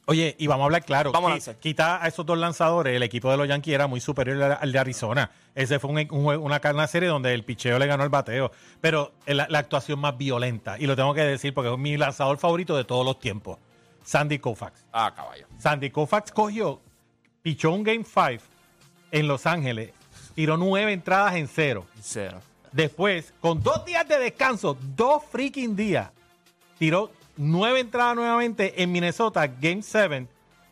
Oye, 0.06 0.36
y 0.40 0.48
vamos 0.48 0.64
a 0.64 0.66
hablar 0.66 0.84
claro. 0.84 1.12
Vamos 1.12 1.48
a. 1.48 1.54
Quita 1.60 2.04
a 2.04 2.08
esos 2.08 2.26
dos 2.26 2.38
lanzadores. 2.38 2.96
El 2.96 3.04
equipo 3.04 3.30
de 3.30 3.38
los 3.38 3.48
Yankees 3.48 3.76
era 3.76 3.86
muy 3.86 4.00
superior 4.02 4.42
al- 4.60 4.72
de 4.72 4.80
Arizona. 4.80 5.30
Ese 5.54 5.78
fue 5.78 5.92
un, 5.92 5.98
un 6.00 6.24
juego- 6.24 6.44
una, 6.44 6.60
una 6.74 6.88
serie 6.88 7.10
donde 7.10 7.32
el 7.34 7.44
picheo 7.44 7.78
le 7.78 7.86
ganó 7.86 8.04
el 8.04 8.10
bateo. 8.10 8.52
Pero 8.82 9.12
la, 9.28 9.46
la 9.50 9.60
actuación 9.60 10.00
más 10.00 10.18
violenta, 10.18 10.78
y 10.80 10.88
lo 10.88 10.96
tengo 10.96 11.14
que 11.14 11.22
decir 11.22 11.54
porque 11.54 11.72
es 11.72 11.78
mi 11.78 11.96
lanzador 11.96 12.40
favorito 12.40 12.76
de 12.76 12.86
todos 12.86 13.06
los 13.06 13.20
tiempos, 13.20 13.60
Sandy 14.04 14.40
Koufax. 14.40 14.86
Ah, 14.92 15.14
caballo. 15.16 15.46
Sandy 15.60 15.92
Koufax 15.92 16.32
cogió, 16.32 16.82
pichó 17.44 17.72
un 17.72 17.84
Game 17.84 18.04
5 18.04 18.44
en 19.12 19.28
Los 19.28 19.46
Ángeles, 19.46 19.92
tiró 20.36 20.58
nueve 20.58 20.94
entradas 20.94 21.36
en 21.36 21.48
cero. 21.48 21.86
Cero. 22.02 22.40
Después, 22.72 23.34
con 23.42 23.62
dos 23.64 23.84
días 23.86 24.08
de 24.08 24.20
descanso, 24.20 24.78
dos 24.96 25.24
freaking 25.32 25.76
días, 25.76 26.10
tiró 26.78 27.12
nueve 27.38 27.80
entradas 27.80 28.16
nuevamente 28.16 28.82
en 28.84 28.92
Minnesota, 28.92 29.48
Game 29.48 29.82
7, 29.82 30.28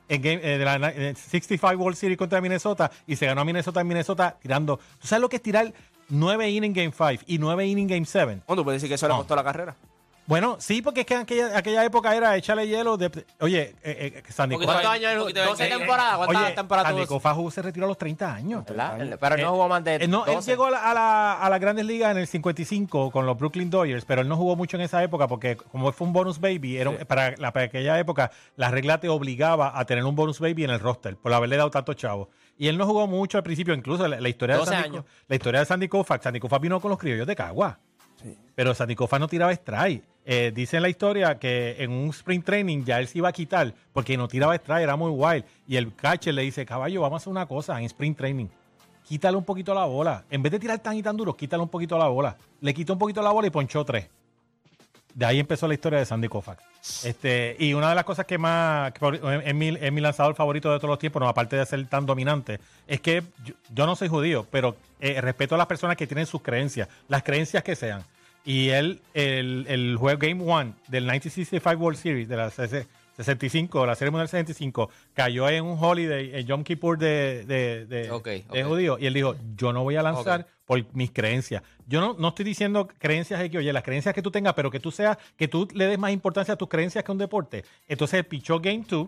en 0.10 0.22
game, 0.22 0.36
eh, 0.44 0.58
de 0.58 0.66
la 0.66 0.78
na- 0.80 0.90
eh, 0.90 1.14
65 1.16 1.76
World 1.84 1.98
Series 1.98 2.18
contra 2.18 2.40
Minnesota, 2.40 2.92
y 3.08 3.16
se 3.16 3.26
ganó 3.26 3.42
a 3.42 3.46
Minnesota 3.46 3.82
en 3.82 3.88
Minnesota 3.88 4.38
tirando. 4.42 4.78
¿Tú 5.00 5.08
sabes 5.08 5.22
lo 5.22 5.28
que 5.30 5.38
es 5.38 5.42
tirar 5.42 5.74
nueve 6.10 6.50
innings 6.50 6.76
Game 6.76 6.92
5 6.96 7.24
y 7.28 7.38
nueve 7.40 7.66
innings 7.66 7.90
Game 7.90 8.06
7? 8.06 8.42
Bueno, 8.48 8.62
tú 8.62 8.64
puedes 8.64 8.82
decir 8.82 8.90
que 8.90 8.96
eso 8.96 9.08
le 9.08 9.14
No. 9.14 9.18
costó 9.20 9.36
la 9.36 9.44
carrera. 9.44 9.76
Bueno, 10.28 10.58
sí, 10.60 10.82
porque 10.82 11.00
es 11.02 11.06
que 11.06 11.14
en 11.14 11.22
aquella, 11.22 11.58
aquella 11.58 11.86
época 11.86 12.14
era 12.14 12.36
échale 12.36 12.68
hielo. 12.68 12.98
De, 12.98 13.10
oye, 13.40 13.74
eh, 13.82 14.22
eh, 14.22 14.24
Sandy 14.30 14.56
Un 14.56 14.62
poquito 14.62 14.74
Koufax- 14.78 14.84
¿Cuántos 14.84 14.92
años? 15.08 15.22
poquito 15.24 15.40
de- 15.40 15.46
12 15.48 15.64
eh, 15.64 15.68
eh, 15.68 15.78
temporadas. 15.78 16.18
¿Cuántas 16.18 16.56
temporadas 16.56 16.88
Sandy 16.92 17.06
tuvo? 17.08 17.22
Koufax 17.22 17.54
se 17.54 17.62
retiró 17.62 17.86
a 17.86 17.88
los 17.88 17.98
30 17.98 18.34
años. 18.36 18.66
¿Verdad? 18.66 19.18
Pero 19.22 19.36
él 19.36 19.42
no 19.42 19.52
jugó 19.52 19.70
más 19.70 19.84
de 19.86 19.96
Eh, 19.96 20.08
no, 20.10 20.26
él 20.26 20.36
12. 20.36 20.52
llegó 20.52 20.66
a, 20.66 20.72
la- 20.72 20.92
a 20.92 20.94
la- 20.94 21.34
a 21.36 21.50
las 21.50 21.60
grandes 21.62 21.86
ligas 21.86 22.12
en 22.12 22.18
el 22.18 22.28
55 22.28 23.10
con 23.10 23.26
los 23.26 23.38
Brooklyn 23.38 23.70
Dodgers, 23.70 24.04
pero 24.04 24.22
él 24.22 24.28
no 24.28 24.36
jugó 24.36 24.58
mucho 24.58 24.76
en 24.76 24.84
esa 24.84 25.02
época 25.02 25.30
porque 25.30 25.56
como 25.56 25.92
fue 25.94 26.06
un 26.06 26.12
bonus 26.12 26.42
baby, 26.42 26.78
era 26.78 26.92
para, 27.08 27.36
la- 27.38 27.54
para 27.54 27.68
aquella 27.68 27.98
época 27.98 28.30
la 28.58 28.70
regla 28.70 29.00
te 29.00 29.08
obligaba 29.08 29.80
a 29.80 29.86
tener 29.86 30.04
un 30.04 30.16
bonus 30.16 30.42
baby 30.42 30.66
en 30.66 30.72
el 30.72 30.82
roster 30.82 31.16
por 31.16 31.32
haberle 31.34 31.56
dado 31.56 31.72
tanto 31.72 31.94
chavo. 31.94 32.30
Y 32.58 32.68
él 32.68 32.78
no 32.78 32.86
jugó 32.86 33.08
mucho 33.08 33.38
al 33.38 33.44
principio, 33.46 33.74
incluso 33.74 34.06
la, 34.08 34.20
la 34.20 34.28
historia, 34.28 34.56
de 34.56 34.60
12 34.60 34.72
Sandy, 34.72 35.00
la 35.30 35.36
historia 35.36 35.60
de 35.62 35.66
Sandy 35.66 35.88
Koufax. 35.88 36.24
Sandy 36.24 36.40
Koufax 36.42 36.62
vino 36.62 36.82
con 36.82 36.90
los 36.90 37.00
criollos 37.00 37.26
de 37.28 37.36
Cagua. 37.36 37.80
Pero 38.56 38.74
Sandy 38.74 38.96
Koufax 38.96 39.20
no 39.20 39.28
tiraba 39.28 39.52
strike. 39.52 40.04
Eh, 40.26 40.52
dice 40.54 40.78
en 40.78 40.84
la 40.84 40.90
historia 40.90 41.40
que 41.40 41.76
en 41.80 41.92
un 41.92 42.10
sprint 42.10 42.46
training 42.46 42.84
ya 42.84 43.00
él 43.00 43.08
se 43.08 43.20
iba 43.20 43.30
a 43.30 43.32
quitar 43.32 43.74
porque 43.94 44.18
no 44.18 44.28
tiraba 44.28 44.56
strike, 44.56 44.84
era 44.84 44.96
muy 44.96 45.12
wild. 45.12 45.46
Y 45.68 45.78
el 45.78 45.94
catcher 45.96 46.34
le 46.34 46.42
dice, 46.42 46.66
caballo, 46.66 47.02
vamos 47.02 47.22
a 47.22 47.24
hacer 47.24 47.32
una 47.32 47.46
cosa 47.46 47.80
en 47.80 47.86
sprint 47.86 48.18
training. 48.18 48.48
Quítale 49.04 49.38
un 49.38 49.46
poquito 49.46 49.74
la 49.74 49.86
bola. 49.86 50.26
En 50.30 50.44
vez 50.44 50.52
de 50.52 50.60
tirar 50.60 50.80
tan 50.80 50.98
y 50.98 51.04
tan 51.04 51.16
duro, 51.16 51.34
quítale 51.36 51.64
un 51.64 51.70
poquito 51.70 51.98
la 51.98 52.08
bola. 52.08 52.36
Le 52.60 52.74
quitó 52.74 52.94
un 52.94 53.00
poquito 53.00 53.22
la 53.22 53.32
bola 53.32 53.48
y 53.48 53.52
ponchó 53.52 53.86
tres. 53.86 54.10
De 55.18 55.26
ahí 55.26 55.40
empezó 55.40 55.68
la 55.68 55.74
historia 55.74 55.98
de 55.98 56.06
Sandy 56.06 56.28
Koufax. 56.28 56.64
Este, 57.04 57.56
y 57.58 57.74
una 57.74 57.90
de 57.90 57.96
las 57.96 58.04
cosas 58.04 58.28
que 58.28 58.38
más 58.38 58.92
que 58.92 59.20
es, 59.46 59.56
mi, 59.56 59.70
es 59.70 59.92
mi 59.92 60.00
lanzador 60.00 60.36
favorito 60.36 60.72
de 60.72 60.78
todos 60.78 60.92
los 60.92 61.00
tiempos, 61.00 61.20
no, 61.20 61.28
aparte 61.28 61.56
de 61.56 61.66
ser 61.66 61.84
tan 61.88 62.06
dominante, 62.06 62.60
es 62.86 63.02
que 63.02 63.24
yo, 63.44 63.56
yo 63.74 63.88
no 63.88 63.96
soy 63.96 64.10
judío, 64.10 64.46
pero 64.52 64.76
eh, 65.00 65.20
respeto 65.20 65.56
a 65.56 65.58
las 65.58 65.66
personas 65.66 65.98
que 65.98 66.06
tienen 66.06 66.28
sus 66.28 66.44
creencias, 66.44 66.88
las 67.08 67.24
creencias 67.24 67.64
que 67.64 67.76
sean. 67.76 68.04
Y 68.46 68.70
él, 68.70 69.02
el, 69.16 69.66
el 69.70 69.98
juego 69.98 70.20
Game 70.20 70.44
One 70.44 70.74
del 70.88 71.06
1965 71.06 71.84
World 71.84 71.98
Series, 72.00 72.30
de 72.30 72.38
la 72.38 72.52
CC 72.52 72.86
65, 73.16 73.88
la 73.88 73.96
Serie 73.96 74.12
Mundial 74.12 74.28
65, 74.30 74.92
cayó 75.16 75.50
en 75.50 75.66
un 75.66 75.84
holiday, 75.84 76.30
en 76.36 76.46
Yom 76.46 76.64
Kippur 76.64 77.00
de, 77.00 77.44
de, 77.48 77.88
de, 77.88 78.12
Ok, 78.12 78.28
de 78.28 78.46
ok. 78.64 78.68
judío. 78.70 79.00
Y 79.00 79.08
él 79.08 79.16
dijo, 79.16 79.36
yo 79.56 79.74
no 79.74 79.82
voy 79.82 79.96
a 79.96 80.04
lanzar 80.04 80.42
Ok. 80.42 80.48
Por 80.68 80.86
mis 80.94 81.10
creencias. 81.12 81.64
Yo 81.88 82.02
no, 82.02 82.14
no 82.20 82.28
estoy 82.28 82.46
diciendo 82.46 82.88
creencias 83.00 83.40
de 83.40 83.50
que, 83.50 83.58
oye, 83.58 83.74
las 83.74 83.84
creencias 83.84 84.14
que 84.14 84.22
tú 84.22 84.30
tengas, 84.30 84.54
pero 84.54 84.70
que 84.70 84.82
tú 84.82 84.92
seas, 84.92 85.18
que 85.38 85.48
tú 85.48 85.68
le 85.74 85.88
des 85.88 85.98
más 85.98 86.12
importancia 86.12 86.54
a 86.54 86.58
tus 86.58 86.68
creencias 86.68 87.04
que 87.04 87.12
a 87.12 87.14
un 87.14 87.18
deporte. 87.18 87.64
Entonces 87.88 88.20
él 88.20 88.26
pichó 88.26 88.60
Game 88.60 88.84
2 88.88 89.08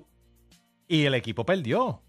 y 0.87 1.03
el 1.03 1.13
equipo 1.13 1.45
perdió. 1.45 2.01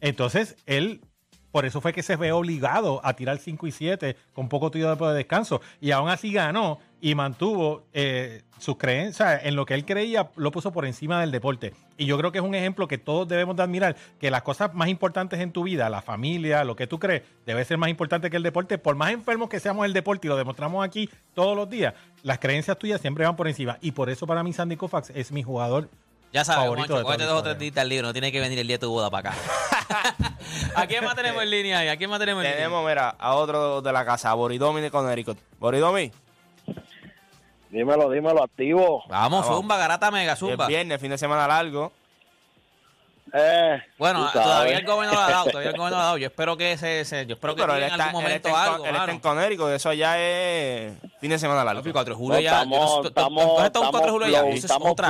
Entonces 0.00 0.56
él, 0.66 1.02
por 1.52 1.64
eso 1.64 1.80
fue 1.80 1.92
que 1.92 2.02
se 2.02 2.16
ve 2.16 2.32
obligado 2.32 3.00
a 3.04 3.14
tirar 3.14 3.38
5 3.38 3.66
y 3.66 3.72
7 3.72 4.16
con 4.32 4.48
poco 4.48 4.70
tiempo 4.70 5.08
de 5.08 5.16
descanso. 5.16 5.60
Y 5.80 5.90
aún 5.90 6.08
así 6.08 6.32
ganó 6.32 6.78
y 7.00 7.14
mantuvo 7.14 7.84
eh, 7.92 8.42
sus 8.58 8.76
creencias 8.76 9.40
en 9.44 9.56
lo 9.56 9.64
que 9.64 9.74
él 9.74 9.84
creía, 9.84 10.30
lo 10.36 10.50
puso 10.50 10.70
por 10.70 10.84
encima 10.84 11.20
del 11.20 11.30
deporte. 11.30 11.72
Y 11.96 12.06
yo 12.06 12.18
creo 12.18 12.30
que 12.30 12.38
es 12.38 12.44
un 12.44 12.54
ejemplo 12.54 12.86
que 12.86 12.98
todos 12.98 13.26
debemos 13.26 13.56
de 13.56 13.62
admirar, 13.62 13.96
que 14.20 14.30
las 14.30 14.42
cosas 14.42 14.74
más 14.74 14.88
importantes 14.88 15.40
en 15.40 15.50
tu 15.50 15.62
vida, 15.64 15.88
la 15.88 16.02
familia, 16.02 16.62
lo 16.64 16.76
que 16.76 16.86
tú 16.86 16.98
crees, 16.98 17.22
debe 17.46 17.64
ser 17.64 17.78
más 17.78 17.90
importante 17.90 18.30
que 18.30 18.36
el 18.36 18.42
deporte. 18.42 18.78
Por 18.78 18.96
más 18.96 19.12
enfermos 19.12 19.48
que 19.48 19.60
seamos 19.60 19.86
el 19.86 19.92
deporte, 19.92 20.26
y 20.26 20.30
lo 20.30 20.36
demostramos 20.36 20.84
aquí 20.84 21.08
todos 21.34 21.56
los 21.56 21.68
días, 21.68 21.94
las 22.22 22.38
creencias 22.38 22.78
tuyas 22.78 23.00
siempre 23.00 23.24
van 23.24 23.36
por 23.36 23.48
encima. 23.48 23.78
Y 23.80 23.92
por 23.92 24.10
eso 24.10 24.26
para 24.26 24.42
mí 24.42 24.52
Sandy 24.52 24.76
Koufax 24.76 25.10
es 25.10 25.32
mi 25.32 25.42
jugador 25.42 25.88
Ya 26.32 26.44
sabes, 26.44 26.62
favorito 26.62 27.02
Juancho, 27.02 27.24
de 27.24 27.28
dos 27.28 27.40
o 27.40 27.42
tres 27.42 27.58
días 27.58 27.76
al 27.76 27.88
libro, 27.88 28.06
no 28.06 28.12
tiene 28.12 28.30
que 28.30 28.40
venir 28.40 28.58
el 28.58 28.66
día 28.66 28.76
de 28.76 28.80
tu 28.80 28.90
boda 28.90 29.10
para 29.10 29.30
acá. 29.30 29.38
¿A 30.76 30.86
quién 30.86 31.04
más 31.04 31.16
tenemos 31.16 31.42
en 31.42 31.50
línea 31.50 31.78
ahí? 31.80 31.88
¿A 31.88 31.96
quién 31.96 32.08
más 32.08 32.20
tenemos 32.20 32.44
en 32.44 32.50
línea? 32.50 32.64
Tenemos, 32.66 32.86
mira, 32.86 33.16
a 33.18 33.34
otro 33.34 33.82
de 33.82 33.92
la 33.92 34.04
casa, 34.04 34.32
Boridomi 34.34 34.80
de 34.80 34.90
Connecticut. 34.90 35.38
Boridomi, 35.58 36.12
Dímelo, 37.70 38.10
dímelo, 38.10 38.42
activo. 38.42 39.04
Vamos, 39.08 39.42
Vamos. 39.42 39.46
Zumba, 39.46 39.76
garata 39.76 40.10
mega, 40.10 40.34
Zumba. 40.34 40.66
viernes, 40.66 41.00
fin 41.00 41.10
de 41.10 41.18
semana 41.18 41.46
largo. 41.46 41.92
Eh, 43.32 43.82
Bueno, 43.98 44.28
todavía 44.32 44.78
el 44.78 44.84
gobierno 44.86 45.14
lo 45.14 45.20
ha 45.20 45.30
dado, 45.30 45.44
todavía 45.50 45.70
el 45.70 45.76
gobierno 45.76 45.96
lo 45.96 46.02
ha 46.02 46.04
dado. 46.06 46.18
Yo 46.18 46.26
espero 46.26 46.56
que 46.56 46.76
se, 46.76 47.04
se- 47.04 47.26
yo 47.26 47.34
espero 47.34 47.54
que 47.54 47.62
él 47.62 47.70
en 47.70 47.82
está, 47.84 48.04
algún 48.06 48.22
él 48.22 48.26
momento 48.28 48.48
en, 48.48 48.54
algo, 48.54 48.84
él 48.84 48.96
está 48.96 49.10
en. 49.10 49.18
Connecticut, 49.20 49.68
eso 49.70 49.92
ya 49.92 50.18
es 50.18 50.92
fin 51.20 51.30
de 51.30 51.38
semana 51.38 51.64
largo. 51.64 51.80
Papi, 51.82 51.92
4 51.92 52.14
de 52.14 52.18
julio 52.18 52.34
No, 52.36 52.40
ya. 52.40 52.50
estamos, 52.50 53.06
estamos, 53.06 53.42
entonces 53.42 53.66
está 53.66 53.80
un 53.80 53.90
4 53.90 54.06
de 54.06 54.10
julio 54.12 54.28
ya. 54.28 54.38
flow, 54.40 54.48
Eso 54.48 54.56
es 54.58 54.64
estamos 54.64 54.92
otra 54.92 55.08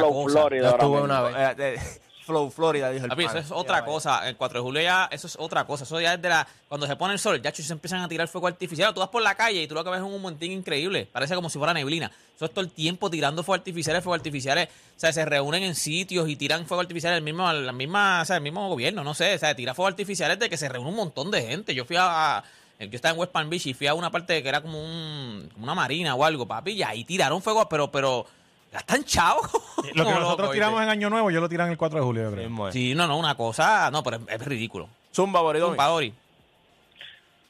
flow. 2.31 2.51
Florida. 2.51 2.87
Eh, 2.89 2.91
eh, 2.91 2.95
dijo 2.95 3.05
el 3.05 3.11
Papi, 3.11 3.25
eso 3.25 3.39
es 3.39 3.51
otra 3.51 3.85
cosa. 3.85 4.29
El 4.29 4.37
4 4.37 4.59
de 4.59 4.63
julio 4.63 4.83
ya, 4.83 5.09
eso 5.11 5.27
es 5.27 5.37
otra 5.39 5.65
cosa. 5.67 5.85
Eso 5.85 6.01
ya 6.01 6.15
es 6.15 6.23
de 6.23 6.29
la. 6.29 6.47
Cuando 6.69 6.87
se 6.87 6.97
pone 6.97 7.13
el 7.13 7.19
sol, 7.19 7.41
ya 7.43 7.53
se 7.55 7.73
empiezan 7.73 8.01
a 8.01 8.09
tirar 8.09 8.29
fuego 8.29 8.47
artificial. 8.47 8.95
Tú 8.95 9.01
vas 9.01 9.09
por 9.11 9.23
la 9.23 9.35
calle 9.35 9.63
y 9.63 9.67
tú 9.69 9.75
lo 9.75 9.85
que 9.85 9.91
ves 9.91 10.01
es 10.01 10.07
un 10.07 10.21
montín 10.23 10.53
increíble. 10.53 11.07
Parece 11.11 11.35
como 11.35 11.51
si 11.51 11.59
fuera 11.59 11.75
neblina. 11.75 12.11
Eso 12.37 12.45
es 12.47 12.51
todo 12.53 12.63
el 12.65 12.71
tiempo 12.71 13.11
tirando 13.11 13.43
fuego 13.43 13.59
artificiales, 13.59 14.03
fuego 14.03 14.15
artificiales. 14.15 14.69
O 14.97 15.01
sea, 15.01 15.13
se 15.13 15.25
reúnen 15.25 15.63
en 15.63 15.75
sitios 15.75 16.29
y 16.29 16.37
tiran 16.37 16.67
fuego 16.67 16.81
artificiales 16.81 17.19
el 17.19 17.25
mismo, 17.25 17.53
la 17.53 17.73
misma, 17.73 18.23
o 18.23 18.25
sea, 18.25 18.37
el 18.37 18.43
mismo 18.43 18.67
gobierno, 18.69 19.05
no 19.05 19.13
sé. 19.15 19.35
O 19.35 19.39
sea, 19.39 19.55
tira 19.55 19.75
fuego 19.75 19.89
artificiales 19.89 20.39
de 20.39 20.49
que 20.49 20.57
se 20.57 20.69
reúne 20.69 20.89
un 20.91 20.97
montón 20.97 21.31
de 21.31 21.43
gente. 21.43 21.75
Yo 21.75 21.85
fui 21.85 21.97
a. 21.97 22.39
a- 22.39 22.45
yo 22.79 22.89
estaba 22.97 23.13
en 23.13 23.21
West 23.21 23.33
Palm 23.33 23.51
Beach 23.51 23.67
y 23.67 23.75
fui 23.75 23.87
a 23.89 23.93
una 23.95 24.11
parte 24.11 24.43
que 24.43 24.49
era 24.49 24.63
como, 24.63 24.83
un, 24.83 25.51
como 25.53 25.65
una 25.65 25.75
marina 25.75 26.15
o 26.15 26.25
algo, 26.25 26.47
papi. 26.47 26.71
Y 26.73 26.83
ahí 26.83 27.05
tiraron 27.05 27.43
fuego, 27.43 27.69
pero, 27.69 27.91
pero. 27.91 28.27
Gastan 28.73 29.05
chavos. 29.05 29.51
Lo 29.95 30.05
que 30.05 30.11
nosotros 30.11 30.39
loco, 30.39 30.53
tiramos 30.53 30.83
en 30.83 30.89
Año 30.89 31.11
Nuevo, 31.11 31.31
yo 31.31 31.41
lo 31.41 31.49
tiran 31.49 31.71
el 31.71 31.77
4 31.77 31.99
de 31.99 32.05
julio, 32.05 32.23
yo 32.25 32.33
creo. 32.33 32.49
Mismo 32.49 32.69
es. 32.69 32.75
Sí, 32.75 32.95
no, 32.95 33.07
no, 33.07 33.19
una 33.19 33.35
cosa. 33.35 33.91
No, 33.91 34.03
pero 34.03 34.19
es, 34.19 34.23
es 34.29 34.45
ridículo. 34.47 34.89
Zumba, 35.13 35.41
Boridomi. 35.41 35.73
Zumba, 35.73 35.91
Ori. 35.93 36.15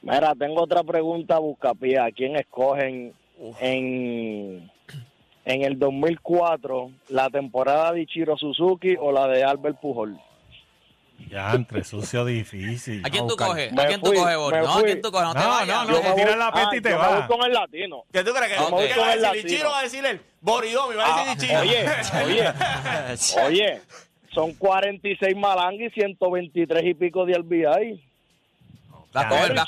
Mira, 0.01 0.33
tengo 0.33 0.63
otra 0.63 0.83
pregunta, 0.83 1.37
Buscapié. 1.37 1.99
¿A 1.99 2.11
quién 2.11 2.35
escogen 2.35 3.13
en, 3.59 4.71
en 5.45 5.61
el 5.63 5.77
2004 5.77 6.89
la 7.09 7.29
temporada 7.29 7.91
de 7.91 8.01
Ichiro 8.01 8.35
Suzuki 8.37 8.95
o 8.99 9.11
la 9.11 9.27
de 9.27 9.43
Albert 9.43 9.79
Pujol? 9.79 10.19
Ya, 11.29 11.51
entre 11.53 11.83
sucio 11.83 12.25
difícil. 12.25 13.05
¿A 13.05 13.09
quién 13.09 13.27
tú 13.27 13.35
coges? 13.35 13.71
¿A 13.77 13.85
quién 13.87 14.01
tú 14.01 14.13
coges, 14.13 14.37
Boris? 14.37 14.61
No, 14.61 14.73
¿a 14.77 14.83
quién 14.83 15.01
tú 15.01 15.11
coges? 15.11 15.27
No, 15.27 15.33
te 15.33 15.39
No, 15.39 15.47
vayas. 15.49 15.67
no, 15.67 15.83
no, 15.85 16.15
te 16.15 16.35
la 16.37 16.51
pesta 16.51 16.69
ah, 16.71 16.75
y 16.75 16.81
te 16.81 16.93
vas. 16.93 17.27
voy 17.27 17.37
con 17.37 17.45
el 17.47 17.53
latino. 17.53 18.03
¿Qué 18.11 18.23
tú 18.23 18.31
crees? 18.33 18.53
que 18.53 18.59
Ok. 18.63 18.79
¿Qué 18.93 18.99
va 18.99 19.05
a 19.05 19.09
decir? 19.09 19.21
Latino. 19.21 19.47
Ichiro 19.47 19.69
va 19.69 19.79
a 19.79 19.83
decir 19.83 20.05
él. 20.05 20.21
Boridomi 20.41 20.95
va 20.95 21.05
a 21.05 21.35
decir 21.35 21.55
Ah, 21.55 21.65
Ichiro. 21.65 22.21
oye, 22.23 22.23
oye, 22.25 22.53
oye, 23.45 23.81
son 24.33 24.53
46 24.53 25.35
malangas 25.35 25.91
y 25.95 26.01
123 26.01 26.83
y 26.85 26.93
pico 26.93 27.25
de 27.25 27.37
RBI. 27.37 28.11
El, 29.13 29.21
el 29.21 29.49
el 29.49 29.55
la 29.55 29.65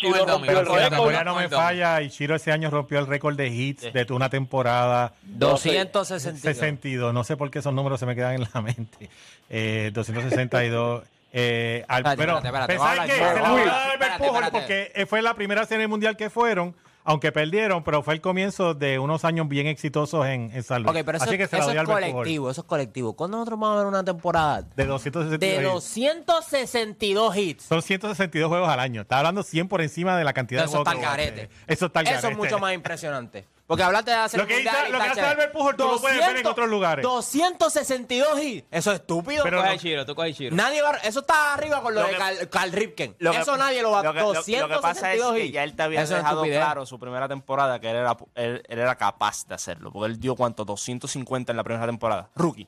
el 0.86 0.92
memoria 0.92 1.24
no 1.26 1.36
me 1.36 1.44
el 1.44 1.50
falla, 1.50 2.02
Ichiro 2.02 2.36
ese 2.36 2.54
año 2.54 2.70
rompió 2.70 3.00
el 3.00 3.08
récord 3.08 3.36
de 3.36 3.50
hits 3.50 3.92
de 3.92 4.06
una 4.12 4.30
temporada. 4.30 5.13
262. 5.24 6.42
62, 6.42 7.13
no 7.13 7.24
sé 7.26 7.36
por 7.36 7.52
qué 7.52 7.60
esos 7.60 7.74
números 7.74 8.00
se 8.00 8.06
me 8.06 8.16
quedan 8.16 8.36
en 8.36 8.48
la 8.54 8.62
mente. 8.62 9.10
Eh, 9.50 9.92
262. 9.94 11.04
Eh, 11.36 11.84
al- 11.88 12.06
Espérate, 12.06 12.17
pero 12.17 12.38
espérate, 12.38 12.74
hablar- 12.78 13.08
Se 13.10 13.41
la 13.41 13.50
voy 13.50 13.62
a 13.63 14.41
dar 14.41 14.52
porque 14.52 14.91
eh, 14.93 15.06
fue 15.08 15.22
la 15.24 15.34
primera 15.34 15.65
serie 15.65 15.88
mundial 15.88 16.15
que 16.15 16.30
fueron. 16.30 16.76
aunque 17.06 17.34
perdieron, 17.34 17.84
pero 17.84 18.02
fue 18.02 18.13
el 18.13 18.22
comienzo 18.22 18.76
de 18.76 18.98
unos 18.98 19.26
años 19.26 19.50
bien 19.50 19.67
exitosos 19.67 20.26
en, 20.26 20.52
en 20.54 20.63
San 20.63 20.84
Luis. 20.84 20.96
Ok, 20.96 21.04
pero 21.06 21.17
eso, 21.17 21.26
Así 21.26 21.38
que 21.38 21.48
se 21.48 21.58
la 21.58 21.63
eso 21.63 21.74
doy 21.74 21.78
es 21.82 21.84
colectivo, 22.13 22.50
eso 22.50 22.62
es 22.62 22.67
colectivo. 22.67 23.13
¿Cuándo 23.13 23.36
nosotros 23.36 23.60
vamos 23.60 23.76
a 23.76 23.80
ver 23.80 23.88
una 23.88 24.06
temporada 24.06 24.62
De 24.62 24.86
262 24.86 25.39
de 25.41 25.58
hits. 25.58 25.74
262 25.74 27.36
hits? 27.38 27.63
Son 27.65 27.82
162 27.82 28.48
juegos 28.48 28.69
al 28.69 28.80
año. 28.80 29.02
Está 29.02 29.17
hablando 29.17 29.43
100 29.43 29.67
por 29.67 29.82
encima 29.82 30.17
de 30.17 30.24
la 30.24 30.32
cantidad 30.32 30.63
Eso 30.63 30.78
de 30.78 30.80
está 30.80 30.91
juegos. 30.91 31.10
al 31.10 31.17
que 31.17 31.24
garete. 31.24 31.46
jugaste. 31.48 31.74
Eso 31.74 31.86
está 31.88 32.00
al 32.00 32.08
Eso 32.08 32.28
es 32.30 32.38
mucho 32.38 32.60
más 32.60 32.74
impresionante. 32.74 33.46
Porque 33.65 33.82
hablaste 33.82 34.12
de 34.12 34.17
hacer 34.17 34.39
Lo 34.41 34.45
que 34.45 34.60
hizo- 34.60 34.69
y 34.88 34.91
lo 34.91 34.99
que 34.99 35.08
está 35.08 35.12
hace. 35.12 35.21
Albert 35.21 35.54
Pujol, 35.54 35.76
tú 35.78 35.88
lo 35.88 35.99
puedes 36.02 36.17
ver 36.19 36.36
en 36.38 36.45
otros 36.47 36.69
lugares. 36.69 37.02
262 37.04 38.39
hits. 38.41 38.67
Eso 38.69 38.91
es 38.91 38.99
estúpido. 38.99 39.43
Pero 39.43 39.58
Tú 39.58 39.63
no- 39.63 39.67
coges 39.69 39.82
Chiro, 39.82 40.06
tú 40.06 40.15
coges 40.15 40.36
Chiro. 40.36 40.56
Nadie 40.56 40.82
va, 40.82 40.91
eso 40.97 41.21
está 41.21 41.54
arriba 41.54 41.82
con 41.82 41.95
lo, 41.95 42.02
Lo 42.02 42.08
de 42.08 42.13
que- 42.13 42.19
Carl, 42.19 42.49
Carl 42.49 42.71
Ripken. 42.73 43.15
Lo 43.19 43.32
que- 43.32 43.38
eso 43.39 43.56
nadie 43.58 43.82
lo 43.82 43.91
va 43.91 44.02
a 44.02 44.04
lo 44.04 44.13
que, 44.13 44.19
lo- 44.19 44.26
lo 44.28 44.32
que 44.34 44.38
262 44.39 44.82
pasa 44.82 45.13
es 45.13 45.21
que 45.21 45.52
ya 45.52 45.63
él 45.63 45.76
te 45.76 45.84
había 45.84 46.02
Eso 46.02 46.15
dejado 46.15 46.41
estupidez. 46.41 46.60
claro 46.60 46.86
su 46.86 46.99
primera 46.99 47.28
temporada 47.30 47.80
que 47.80 47.89
él 47.89 47.95
era, 47.95 48.17
él, 48.36 48.63
él 48.67 48.80
era 48.80 48.95
capaz 48.95 49.47
de 49.47 49.56
hacerlo. 49.56 49.91
Porque 49.93 50.12
él 50.12 50.19
dio 50.19 50.36
cuánto, 50.36 50.65
250 50.65 51.52
en 51.54 51.58
la 51.58 51.63
primera 51.63 51.86
temporada. 51.86 52.30
Rookie. 52.36 52.67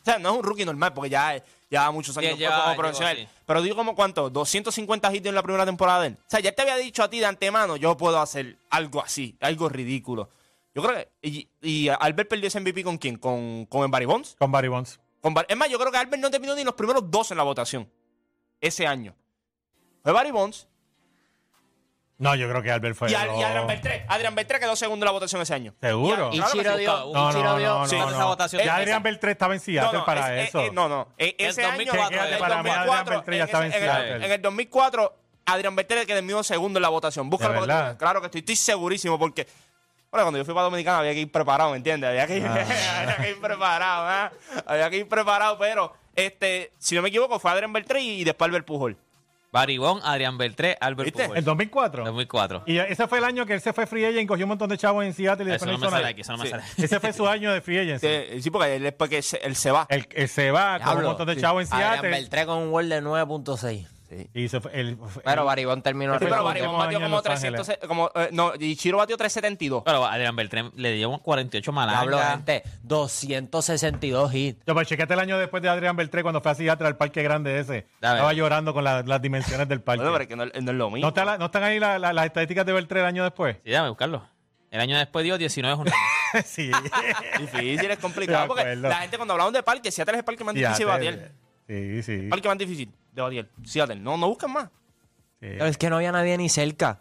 O 0.00 0.04
sea, 0.04 0.18
no 0.18 0.32
es 0.32 0.36
un 0.38 0.42
rookie 0.42 0.64
normal 0.64 0.92
porque 0.94 1.10
ya 1.10 1.36
lleva 1.78 1.90
muchos 1.90 2.16
años 2.18 2.32
Sí, 2.32 2.38
lleva- 2.38 2.64
como 2.64 2.76
profesional. 2.76 3.16
sí. 3.16 3.28
Pero 3.46 3.62
digo 3.62 3.76
como 3.76 3.94
cuánto, 3.94 4.30
250 4.30 5.14
hits 5.14 5.26
en 5.26 5.34
la 5.34 5.42
primera 5.42 5.64
temporada 5.66 6.00
de 6.02 6.06
él. 6.08 6.16
O 6.20 6.24
sea, 6.30 6.40
ya 6.40 6.52
te 6.52 6.62
había 6.62 6.76
dicho 6.76 7.02
a 7.02 7.10
ti 7.10 7.20
de 7.20 7.26
antemano, 7.26 7.76
yo 7.76 7.96
puedo 7.96 8.20
hacer 8.20 8.58
algo 8.70 9.02
así, 9.02 9.36
algo 9.40 9.68
ridículo. 9.68 10.28
Yo 10.74 10.82
creo 10.82 10.96
que. 10.96 11.08
Y, 11.22 11.48
y 11.62 11.88
Albert 11.88 12.28
perdió 12.28 12.48
ese 12.48 12.58
MVP 12.60 12.82
con 12.82 12.98
quién? 12.98 13.16
Con, 13.16 13.66
con 13.66 13.88
Barry 13.90 14.06
Bonds. 14.06 14.34
Con 14.38 14.50
Barry 14.50 14.68
Bonds. 14.68 14.98
Con 15.20 15.32
Bar- 15.32 15.46
es 15.48 15.56
más, 15.56 15.68
yo 15.70 15.78
creo 15.78 15.90
que 15.92 15.98
Albert 15.98 16.20
no 16.20 16.30
terminó 16.30 16.54
ni 16.54 16.64
los 16.64 16.74
primeros 16.74 17.10
dos 17.10 17.30
en 17.30 17.36
la 17.36 17.44
votación. 17.44 17.88
Ese 18.60 18.86
año. 18.86 19.14
Fue 20.02 20.12
Barry 20.12 20.30
Bonds 20.32 20.66
No, 22.18 22.34
yo 22.36 22.48
creo 22.48 22.62
que 22.62 22.70
Albert 22.70 22.96
fue. 22.96 23.10
y, 23.10 23.14
Al- 23.14 23.36
y 23.36 23.42
Adrian 23.42 23.66
Beltré. 23.66 24.04
Adrian 24.08 24.34
Beltré 24.36 24.60
quedó 24.60 24.76
segundo 24.76 25.04
en 25.04 25.06
la 25.06 25.10
votación 25.12 25.42
ese 25.42 25.52
año. 25.52 25.74
¿Seguro? 25.80 26.30
Y- 26.32 26.36
Y 26.36 26.38
Claro 26.38 26.52
que 26.52 26.58
Chiro 26.58 26.72
sí, 26.74 26.78
dio, 26.78 27.10
y 27.10 27.12
No, 27.12 27.32
Chiro 27.32 27.42
no, 27.44 27.58
dio- 27.58 27.78
no, 27.80 27.86
Sí, 27.88 27.96
no, 27.98 28.08
esa 28.08 28.18
no. 28.18 28.26
votación. 28.28 28.62
Ya 28.62 28.76
Adrian 28.76 29.02
Beltré 29.02 29.32
estaba 29.32 29.54
en 29.54 29.60
Seattle 29.60 30.00
para 30.06 30.40
es- 30.40 30.48
eso. 30.48 30.60
es- 30.60 30.72
no, 30.72 30.88
no. 30.88 31.08
E- 31.18 31.34
El 31.38 31.46
ese 31.50 31.62
2004, 31.62 32.02
año. 32.02 32.08
que- 32.22 32.28
que 32.28 32.34
en 32.34 32.38
para 32.38 32.62
mí 32.62 32.70
Adrian 32.70 32.86
2004, 32.86 33.14
Beltré 33.16 33.36
ya 33.36 33.42
en 33.42 33.48
estaba 33.48 33.64
en 33.66 33.70
ese- 33.72 33.78
en 33.78 33.84
el- 33.84 33.90
Seattle. 33.90 34.26
En 34.26 34.32
el 34.32 34.42
2004, 34.42 35.16
Adrian 35.46 35.76
Beltré 35.76 36.06
quedó 36.06 36.18
en 36.18 36.26
mismo 36.26 36.42
segundo 36.44 36.78
en 36.78 36.82
la 36.82 36.88
votación. 36.88 37.28
Busca 37.28 37.48
¿De 37.48 37.54
la 37.54 37.60
verdad? 37.60 37.76
votación. 37.78 37.96
Claro 37.98 38.20
que 38.20 38.26
estoy, 38.26 38.38
estoy 38.40 38.56
segurísimo 38.56 39.18
porque. 39.18 39.46
Bueno, 40.12 40.26
cuando 40.26 40.38
yo 40.38 40.44
fui 40.44 40.54
para 40.54 40.64
Dominicana 40.64 41.00
había 41.00 41.12
que 41.12 41.20
ir 41.20 41.32
preparado, 41.32 41.72
¿me 41.72 41.78
entiendes? 41.78 42.08
Había 42.08 42.28
que 42.28 42.36
ir, 42.36 42.46
Ah. 42.46 42.52
había 43.02 43.16
que 43.16 43.30
ir 43.30 43.40
preparado, 43.40 44.06
¿ah? 44.08 44.32
Había 44.66 44.88
que 44.88 44.96
ir 44.98 45.08
preparado, 45.08 45.58
pero, 45.58 45.92
este, 46.14 46.70
si 46.78 46.94
no 46.94 47.02
me 47.02 47.08
equivoco, 47.08 47.40
fue 47.40 47.50
Adrian 47.50 47.72
Beltré 47.72 48.00
y 48.00 48.22
después 48.22 48.46
Albert 48.48 48.64
Pujol. 48.64 48.96
Baribón, 49.54 50.00
Adrián 50.02 50.36
Beltré, 50.36 50.76
Albert 50.80 51.06
¿Viste? 51.06 51.22
Pujol. 51.22 51.38
¿En 51.38 51.44
2004? 51.44 52.04
2004. 52.04 52.62
Y 52.66 52.78
ese 52.78 53.06
fue 53.06 53.18
el 53.18 53.24
año 53.24 53.46
que 53.46 53.54
él 53.54 53.60
se 53.60 53.72
fue 53.72 53.86
free 53.86 54.04
agent 54.04 54.22
y 54.24 54.26
cogió 54.26 54.46
un 54.46 54.48
montón 54.48 54.68
de 54.68 54.76
chavos 54.76 55.04
en 55.04 55.14
Seattle 55.14 55.44
y 55.44 55.54
Eso 55.54 55.64
después 55.64 55.78
no 55.80 55.84
no 55.86 55.90
me 55.92 55.96
sale 55.96 56.08
aquí, 56.08 56.20
eso 56.22 56.32
no 56.32 56.38
me 56.38 56.44
Sí. 56.44 56.50
sale. 56.50 56.62
Ese 56.76 56.98
fue 56.98 57.12
su 57.12 57.28
año 57.28 57.52
de 57.52 57.60
free 57.60 57.78
agency. 57.78 58.06
Sí, 58.34 58.42
sí, 58.42 58.50
porque 58.50 58.74
él, 58.74 58.92
porque 58.94 59.22
se- 59.22 59.38
él 59.46 59.54
se 59.54 59.70
va. 59.70 59.86
Él, 59.90 60.08
él 60.10 60.28
se 60.28 60.50
va 60.50 60.80
con 60.80 60.98
un 60.98 61.04
montón 61.04 61.28
de 61.28 61.36
sí. 61.36 61.40
chavos 61.40 61.62
en 61.62 61.68
Seattle. 61.68 62.10
Beltré 62.10 62.46
con 62.46 62.58
un 62.58 62.68
World 62.70 62.92
de 62.92 63.00
9.6. 63.00 63.86
Y 64.34 64.48
se 64.48 64.60
fue, 64.60 64.70
él- 64.78 64.98
Pero 65.24 65.44
Baribón 65.44 65.82
terminó 65.82 66.12
Sí, 66.14 66.18
Sí, 66.20 66.24
pero 66.30 66.46
últimos 66.46 66.78
batió 66.78 67.00
como 67.00 67.14
Los 67.16 67.22
300, 67.22 67.70
como, 67.88 68.10
eh, 68.14 68.28
no, 68.32 68.52
y 68.58 68.76
Chiro 68.76 68.98
batió 68.98 69.16
372. 69.16 69.82
Pero 69.84 70.04
Adrián 70.04 70.36
Beltré 70.36 70.70
le 70.76 70.92
dio 70.92 71.18
48 71.18 71.70
Hablo, 71.70 72.16
malancas. 72.16 72.30
gente. 72.36 72.62
262 72.82 74.34
hits. 74.34 74.64
Yo, 74.66 74.74
pues, 74.74 74.88
chequete 74.88 75.14
el 75.14 75.20
año 75.20 75.38
después 75.38 75.62
de 75.62 75.68
Adrián 75.68 75.96
Beltré 75.96 76.22
cuando 76.22 76.40
fue 76.40 76.52
a 76.52 76.54
Seattle 76.54 76.86
al 76.86 76.96
parque 76.96 77.22
grande 77.22 77.58
ese. 77.58 77.86
Estaba 77.94 78.32
llorando 78.32 78.72
con 78.74 78.84
la- 78.84 79.02
las 79.02 79.20
dimensiones 79.22 79.68
del 79.68 79.80
parque. 79.80 80.02
Bueno, 80.02 80.12
pero 80.12 80.22
es 80.22 80.28
que 80.28 80.36
no, 80.36 80.44
no 80.46 80.70
es 80.72 80.76
lo 80.78 80.90
mismo. 80.90 81.02
¿No, 81.06 81.08
está 81.08 81.24
la- 81.24 81.38
no 81.38 81.46
están 81.46 81.62
ahí 81.64 81.78
la- 81.78 81.98
la- 81.98 82.12
las 82.12 82.26
estadísticas 82.26 82.64
de 82.66 82.72
Beltré 82.72 83.00
el 83.00 83.06
año 83.06 83.24
después? 83.24 83.56
Sí, 83.64 83.70
déjame 83.70 83.88
buscarlo. 83.90 84.26
El 84.70 84.80
año 84.80 84.98
después 84.98 85.24
dio 85.24 85.38
19 85.38 85.76
jornadas. 85.76 85.98
sí. 86.44 86.70
Difícil, 87.38 87.90
es 87.90 87.98
complicado. 87.98 88.48
Porque 88.48 88.74
la 88.76 88.96
gente 88.96 89.16
cuando 89.16 89.34
hablamos 89.34 89.52
de 89.52 89.62
parque, 89.62 89.90
Seattle 89.92 90.14
es 90.14 90.18
el 90.18 90.24
parque 90.24 90.44
más 90.44 90.54
difícil 90.54 90.78
de 90.78 90.84
batir. 90.84 91.32
Sí, 91.68 92.02
sí. 92.02 92.12
El 92.12 92.28
parque 92.28 92.48
más 92.48 92.58
difícil 92.58 92.92
de. 93.14 93.46
Seattle. 93.64 93.96
No, 93.96 94.16
no 94.16 94.28
buscan 94.28 94.52
más. 94.52 94.64
sí. 95.40 95.48
Pero 95.58 95.66
es 95.66 95.78
que 95.78 95.90
no 95.90 95.96
había 95.96 96.12
nadie 96.12 96.36
ni 96.36 96.48
cerca. 96.48 97.00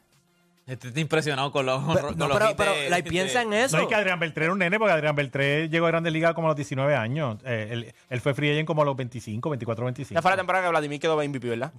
Estoy 0.65 0.93
impresionado 1.01 1.51
con 1.51 1.65
los, 1.65 1.83
con 1.83 1.93
Pero, 1.93 2.07
los 2.11 2.17
no, 2.17 2.27
pero, 2.29 2.45
hits 2.45 2.57
de- 2.57 2.63
pero, 2.63 2.89
like, 2.89 3.03
de- 3.03 3.09
piensa 3.09 3.41
en 3.41 3.49
No, 3.49 3.55
eso. 3.57 3.77
es 3.79 3.87
que 3.87 3.95
Adrián 3.95 4.17
Beltré 4.17 4.45
era 4.45 4.53
un 4.53 4.59
nene, 4.59 4.79
porque 4.79 4.93
Adrián 4.93 5.13
Beltré 5.13 5.67
llegó 5.67 5.87
a 5.87 5.89
Grandes 5.89 6.13
Ligas 6.13 6.33
como 6.33 6.47
a 6.47 6.51
los 6.51 6.55
19 6.55 6.95
años. 6.95 7.37
Eh, 7.43 7.67
él, 7.71 7.93
él 8.09 8.21
fue 8.21 8.33
free 8.33 8.51
agent 8.51 8.65
como 8.65 8.81
a 8.81 8.85
los 8.85 8.95
25, 8.95 9.49
24, 9.49 9.83
25. 9.83 10.17
Ya 10.17 10.21
fue 10.21 10.31
la 10.31 10.37
temporada 10.37 10.63
que 10.63 10.69
Vladimir 10.69 11.01
quedó 11.01 11.17
MVP, 11.21 11.49
¿verdad? 11.49 11.73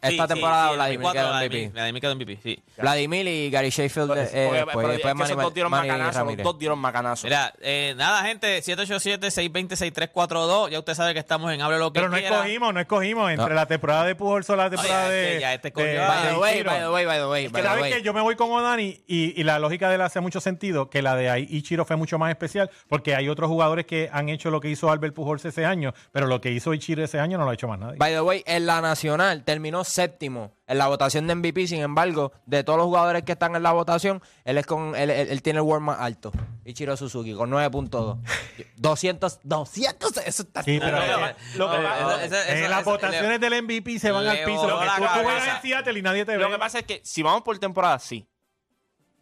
Esta 0.00 0.22
sí, 0.24 0.28
temporada 0.34 0.68
sí, 0.70 0.74
Vladimir 0.76 1.00
2004, 1.02 1.20
quedó 1.20 1.28
Vladimir, 1.30 1.58
MVP. 1.68 1.72
Vladimir 1.74 2.00
quedó 2.02 2.14
MVP, 2.14 2.38
sí. 2.42 2.62
Vladimir 2.80 3.26
y 3.26 3.50
Gary 3.50 3.70
Sheffield 3.70 4.08
Porque- 4.08 4.22
eh, 4.22 4.26
porque- 4.26 4.40
después, 4.58 4.76
pero 4.76 4.88
después 4.88 4.96
es 4.96 5.02
que 5.02 5.14
Manny, 5.14 5.30
esos 5.32 5.42
dos 5.42 5.54
dieron 5.54 5.70
macanazo, 5.72 6.24
los 6.24 6.36
dos 6.36 6.58
dieron 6.58 6.78
macanazo. 6.78 7.26
Mira, 7.26 7.52
eh, 7.60 7.94
nada, 7.96 8.22
gente, 8.24 8.62
787-620-6342. 8.62 10.70
Ya 10.70 10.78
usted 10.78 10.94
sabe 10.94 11.14
que 11.14 11.20
estamos 11.20 11.52
en 11.52 11.60
Hable 11.60 11.78
lo 11.78 11.92
que 11.92 12.00
Pero 12.00 12.10
no 12.10 12.16
quiera. 12.16 12.36
escogimos, 12.36 12.74
no 12.74 12.80
escogimos. 12.80 13.30
Entre 13.30 13.48
No. 13.48 13.54
la 13.54 13.66
temporada 13.66 14.04
de 14.04 14.14
Pujol 14.14 14.44
y 14.48 14.52
la 14.56 14.70
temporada 14.70 15.08
Oye, 15.08 15.20
es 15.20 15.26
que 15.28 15.34
de. 15.34 15.40
ya 15.40 15.54
este 15.54 15.68
a- 15.68 16.08
By 16.08 16.28
the 16.28 16.36
way, 16.38 16.62
by 16.62 16.78
the 16.80 16.88
way, 16.90 17.04
by 17.06 17.18
the 17.18 17.26
way, 17.26 17.42
Que 17.46 17.52
by 17.52 17.62
the 17.62 17.68
sabes 17.68 17.82
way. 17.82 17.92
que 17.92 18.02
yo 18.02 18.12
me 18.14 18.20
voy 18.20 18.36
con 18.36 18.50
Odani 18.50 19.00
y, 19.06 19.38
y 19.40 19.44
la 19.44 19.58
lógica 19.58 19.88
de 19.88 19.96
él 19.96 20.00
hace 20.02 20.20
mucho 20.20 20.40
sentido 20.40 20.90
que 20.90 21.02
la 21.02 21.14
de 21.16 21.40
Ichiro 21.40 21.84
fue 21.84 21.96
mucho 21.96 22.18
más 22.18 22.30
especial 22.30 22.70
porque 22.88 23.14
hay 23.14 23.28
otros 23.28 23.48
jugadores 23.48 23.86
que 23.86 24.08
han 24.12 24.28
hecho 24.28 24.50
lo 24.50 24.60
que 24.60 24.68
hizo 24.68 24.90
Albert 24.90 25.14
Pujols 25.14 25.44
ese 25.44 25.64
año, 25.64 25.94
pero 26.12 26.26
lo 26.26 26.40
que 26.40 26.50
hizo 26.52 26.72
Ichiro 26.74 27.02
ese 27.04 27.18
año 27.20 27.38
no 27.38 27.44
lo 27.44 27.50
ha 27.50 27.54
hecho 27.54 27.68
más 27.68 27.78
nadie. 27.78 27.96
By 27.98 28.12
the 28.12 28.20
way, 28.20 28.42
en 28.46 28.66
la 28.66 28.80
nacional 28.80 29.44
terminó 29.44 29.84
séptimo 29.88 30.52
en 30.66 30.78
la 30.78 30.86
votación 30.86 31.26
de 31.26 31.34
MVP. 31.34 31.66
Sin 31.66 31.80
embargo, 31.80 32.32
de 32.46 32.62
todos 32.64 32.78
los 32.78 32.86
jugadores 32.86 33.22
que 33.24 33.32
están 33.32 33.56
en 33.56 33.62
la 33.62 33.72
votación, 33.72 34.22
él 34.44 34.58
es 34.58 34.66
con 34.66 34.94
él, 34.94 35.10
él- 35.10 35.28
él 35.30 35.42
tiene 35.42 35.58
el 35.58 35.64
WAR 35.64 35.80
más 35.80 35.98
alto. 36.00 36.30
Ichiro 36.64 36.96
Suzuki 36.96 37.34
con 37.34 37.50
9.2. 37.50 38.18
200, 38.76 39.40
200, 39.42 40.16
eso 40.18 40.42
está 40.42 40.62
Sí, 40.62 40.78
pero 40.80 40.98
las 42.68 42.84
votaciones 42.84 43.40
del 43.40 43.62
MVP 43.62 43.98
se 43.98 44.10
van 44.10 44.26
al 44.26 44.44
piso. 44.44 44.68
Lo 44.68 44.78
que 44.78 44.84
la 44.86 44.96
tú, 44.96 45.02
tú 45.02 45.06
cabeza. 45.08 45.22
juegas 45.24 45.48
en 45.56 45.62
Seattle 45.62 45.98
y 45.98 46.02
nadie 46.02 46.24
te 46.24 46.36
ve. 46.36 46.42
Lo 46.42 46.50
que 46.50 46.58
pasa 46.58 46.78
es 46.80 46.84
que 46.84 47.00
si 47.04 47.22
vamos 47.22 47.42
por 47.42 47.58
temporada, 47.58 47.98
sí. 47.98 48.26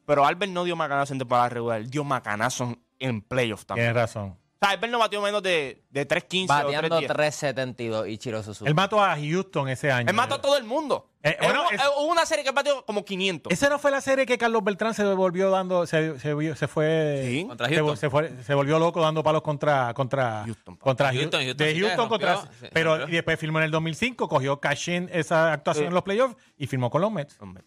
Pero 0.06 0.24
Albert 0.24 0.52
no 0.52 0.64
dio 0.64 0.76
macanazo 0.76 1.12
en 1.14 1.18
temporada 1.18 1.48
regular, 1.48 1.84
dio 1.86 2.04
macanazo 2.04 2.76
en 2.98 3.20
playoffs 3.22 3.66
también. 3.66 3.86
Tienes 3.92 4.02
razón. 4.02 4.38
O 4.58 4.64
sea, 4.64 4.70
Albert 4.70 4.90
no 4.90 4.98
batió 4.98 5.20
menos 5.20 5.42
de, 5.42 5.82
de 5.90 6.08
3.15 6.08 6.44
o 6.44 6.46
bateando 6.64 6.98
3.10. 7.00 7.06
372 7.08 8.08
Ichiro 8.08 8.42
Suzuki. 8.42 8.68
Él 8.68 8.74
mató 8.74 9.02
a 9.04 9.14
Houston 9.14 9.68
ese 9.68 9.92
año. 9.92 10.08
Él 10.08 10.14
mató 10.14 10.36
a 10.36 10.40
todo 10.40 10.56
el 10.56 10.64
mundo. 10.64 11.10
Eh, 11.22 11.30
Él 11.30 11.36
bueno, 11.46 11.62
hubo, 11.64 11.70
es- 11.72 11.80
eh, 11.80 11.84
hubo 11.98 12.06
una 12.10 12.24
serie 12.24 12.42
que 12.42 12.52
batió 12.52 12.82
como 12.86 13.04
500. 13.04 13.52
Esa 13.52 13.68
no 13.68 13.78
fue 13.78 13.90
la 13.90 14.00
serie 14.00 14.24
que 14.24 14.38
Carlos 14.38 14.64
Beltrán 14.64 14.94
se 14.94 15.04
volvió 15.04 15.50
dando, 15.50 15.86
se, 15.86 16.18
se, 16.18 16.32
vio- 16.34 16.56
se 16.56 16.68
fue, 16.68 17.22
Sí. 17.26 17.44
Contra 17.46 17.68
se, 17.68 17.74
Houston. 17.74 17.96
se 17.98 18.08
fue- 18.08 18.32
se 18.44 18.54
volvió 18.54 18.78
loco 18.78 19.02
dando 19.02 19.22
palos 19.22 19.42
contra, 19.42 19.92
contra 19.92 20.44
Houston, 20.46 20.76
contra 20.76 21.12
Houston, 21.12 21.42
Houston 21.42 21.56
de 21.58 21.68
sí 21.68 21.74
que 21.74 21.80
Houston 21.80 22.08
rompió, 22.08 22.28
contra, 22.28 22.52
sí, 22.58 22.66
pero 22.72 22.96
rompió. 22.96 23.12
y 23.12 23.16
después 23.16 23.38
firmó 23.38 23.58
en 23.58 23.64
el 23.66 23.70
2005, 23.72 24.26
cogió 24.28 24.58
cash 24.58 24.88
in 24.88 25.10
esa 25.12 25.52
actuación 25.52 25.84
Sí. 25.84 25.88
en 25.88 25.94
los 25.94 26.02
playoffs 26.02 26.34
y 26.56 26.66
firmó 26.66 26.88
con 26.88 27.02
los 27.02 27.12
Mets. 27.12 27.36
Hombre. 27.40 27.62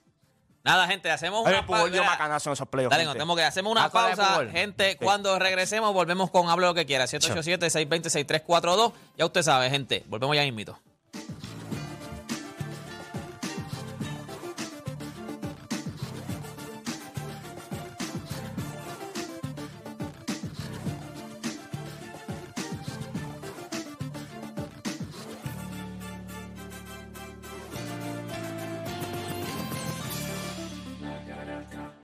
Nada, 0.70 0.88
gente, 0.88 1.10
hacemos 1.10 1.46
una 1.46 1.66
pausa. 1.66 2.04
macanazo 2.04 2.50
en 2.50 2.54
esos 2.54 2.68
playoffs. 2.68 2.92
Dale, 2.92 3.04
gente. 3.04 3.14
tenemos 3.14 3.36
que 3.36 3.44
hacemos 3.44 3.72
una 3.72 3.86
de 3.86 3.90
pausa, 3.90 4.46
gente. 4.52 4.98
Cuando 4.98 5.40
regresemos, 5.40 5.94
volvemos 5.94 6.30
con 6.30 6.48
Hable 6.50 6.68
lo 6.68 6.74
que 6.74 6.86
quiera. 6.86 7.06
787-620-6342. 7.06 8.94
Ya 9.18 9.26
usted 9.26 9.42
sabe, 9.42 9.70
gente. 9.70 10.04
Volvemos 10.08 10.36
ya 10.36 10.44
mismito. 10.44 10.78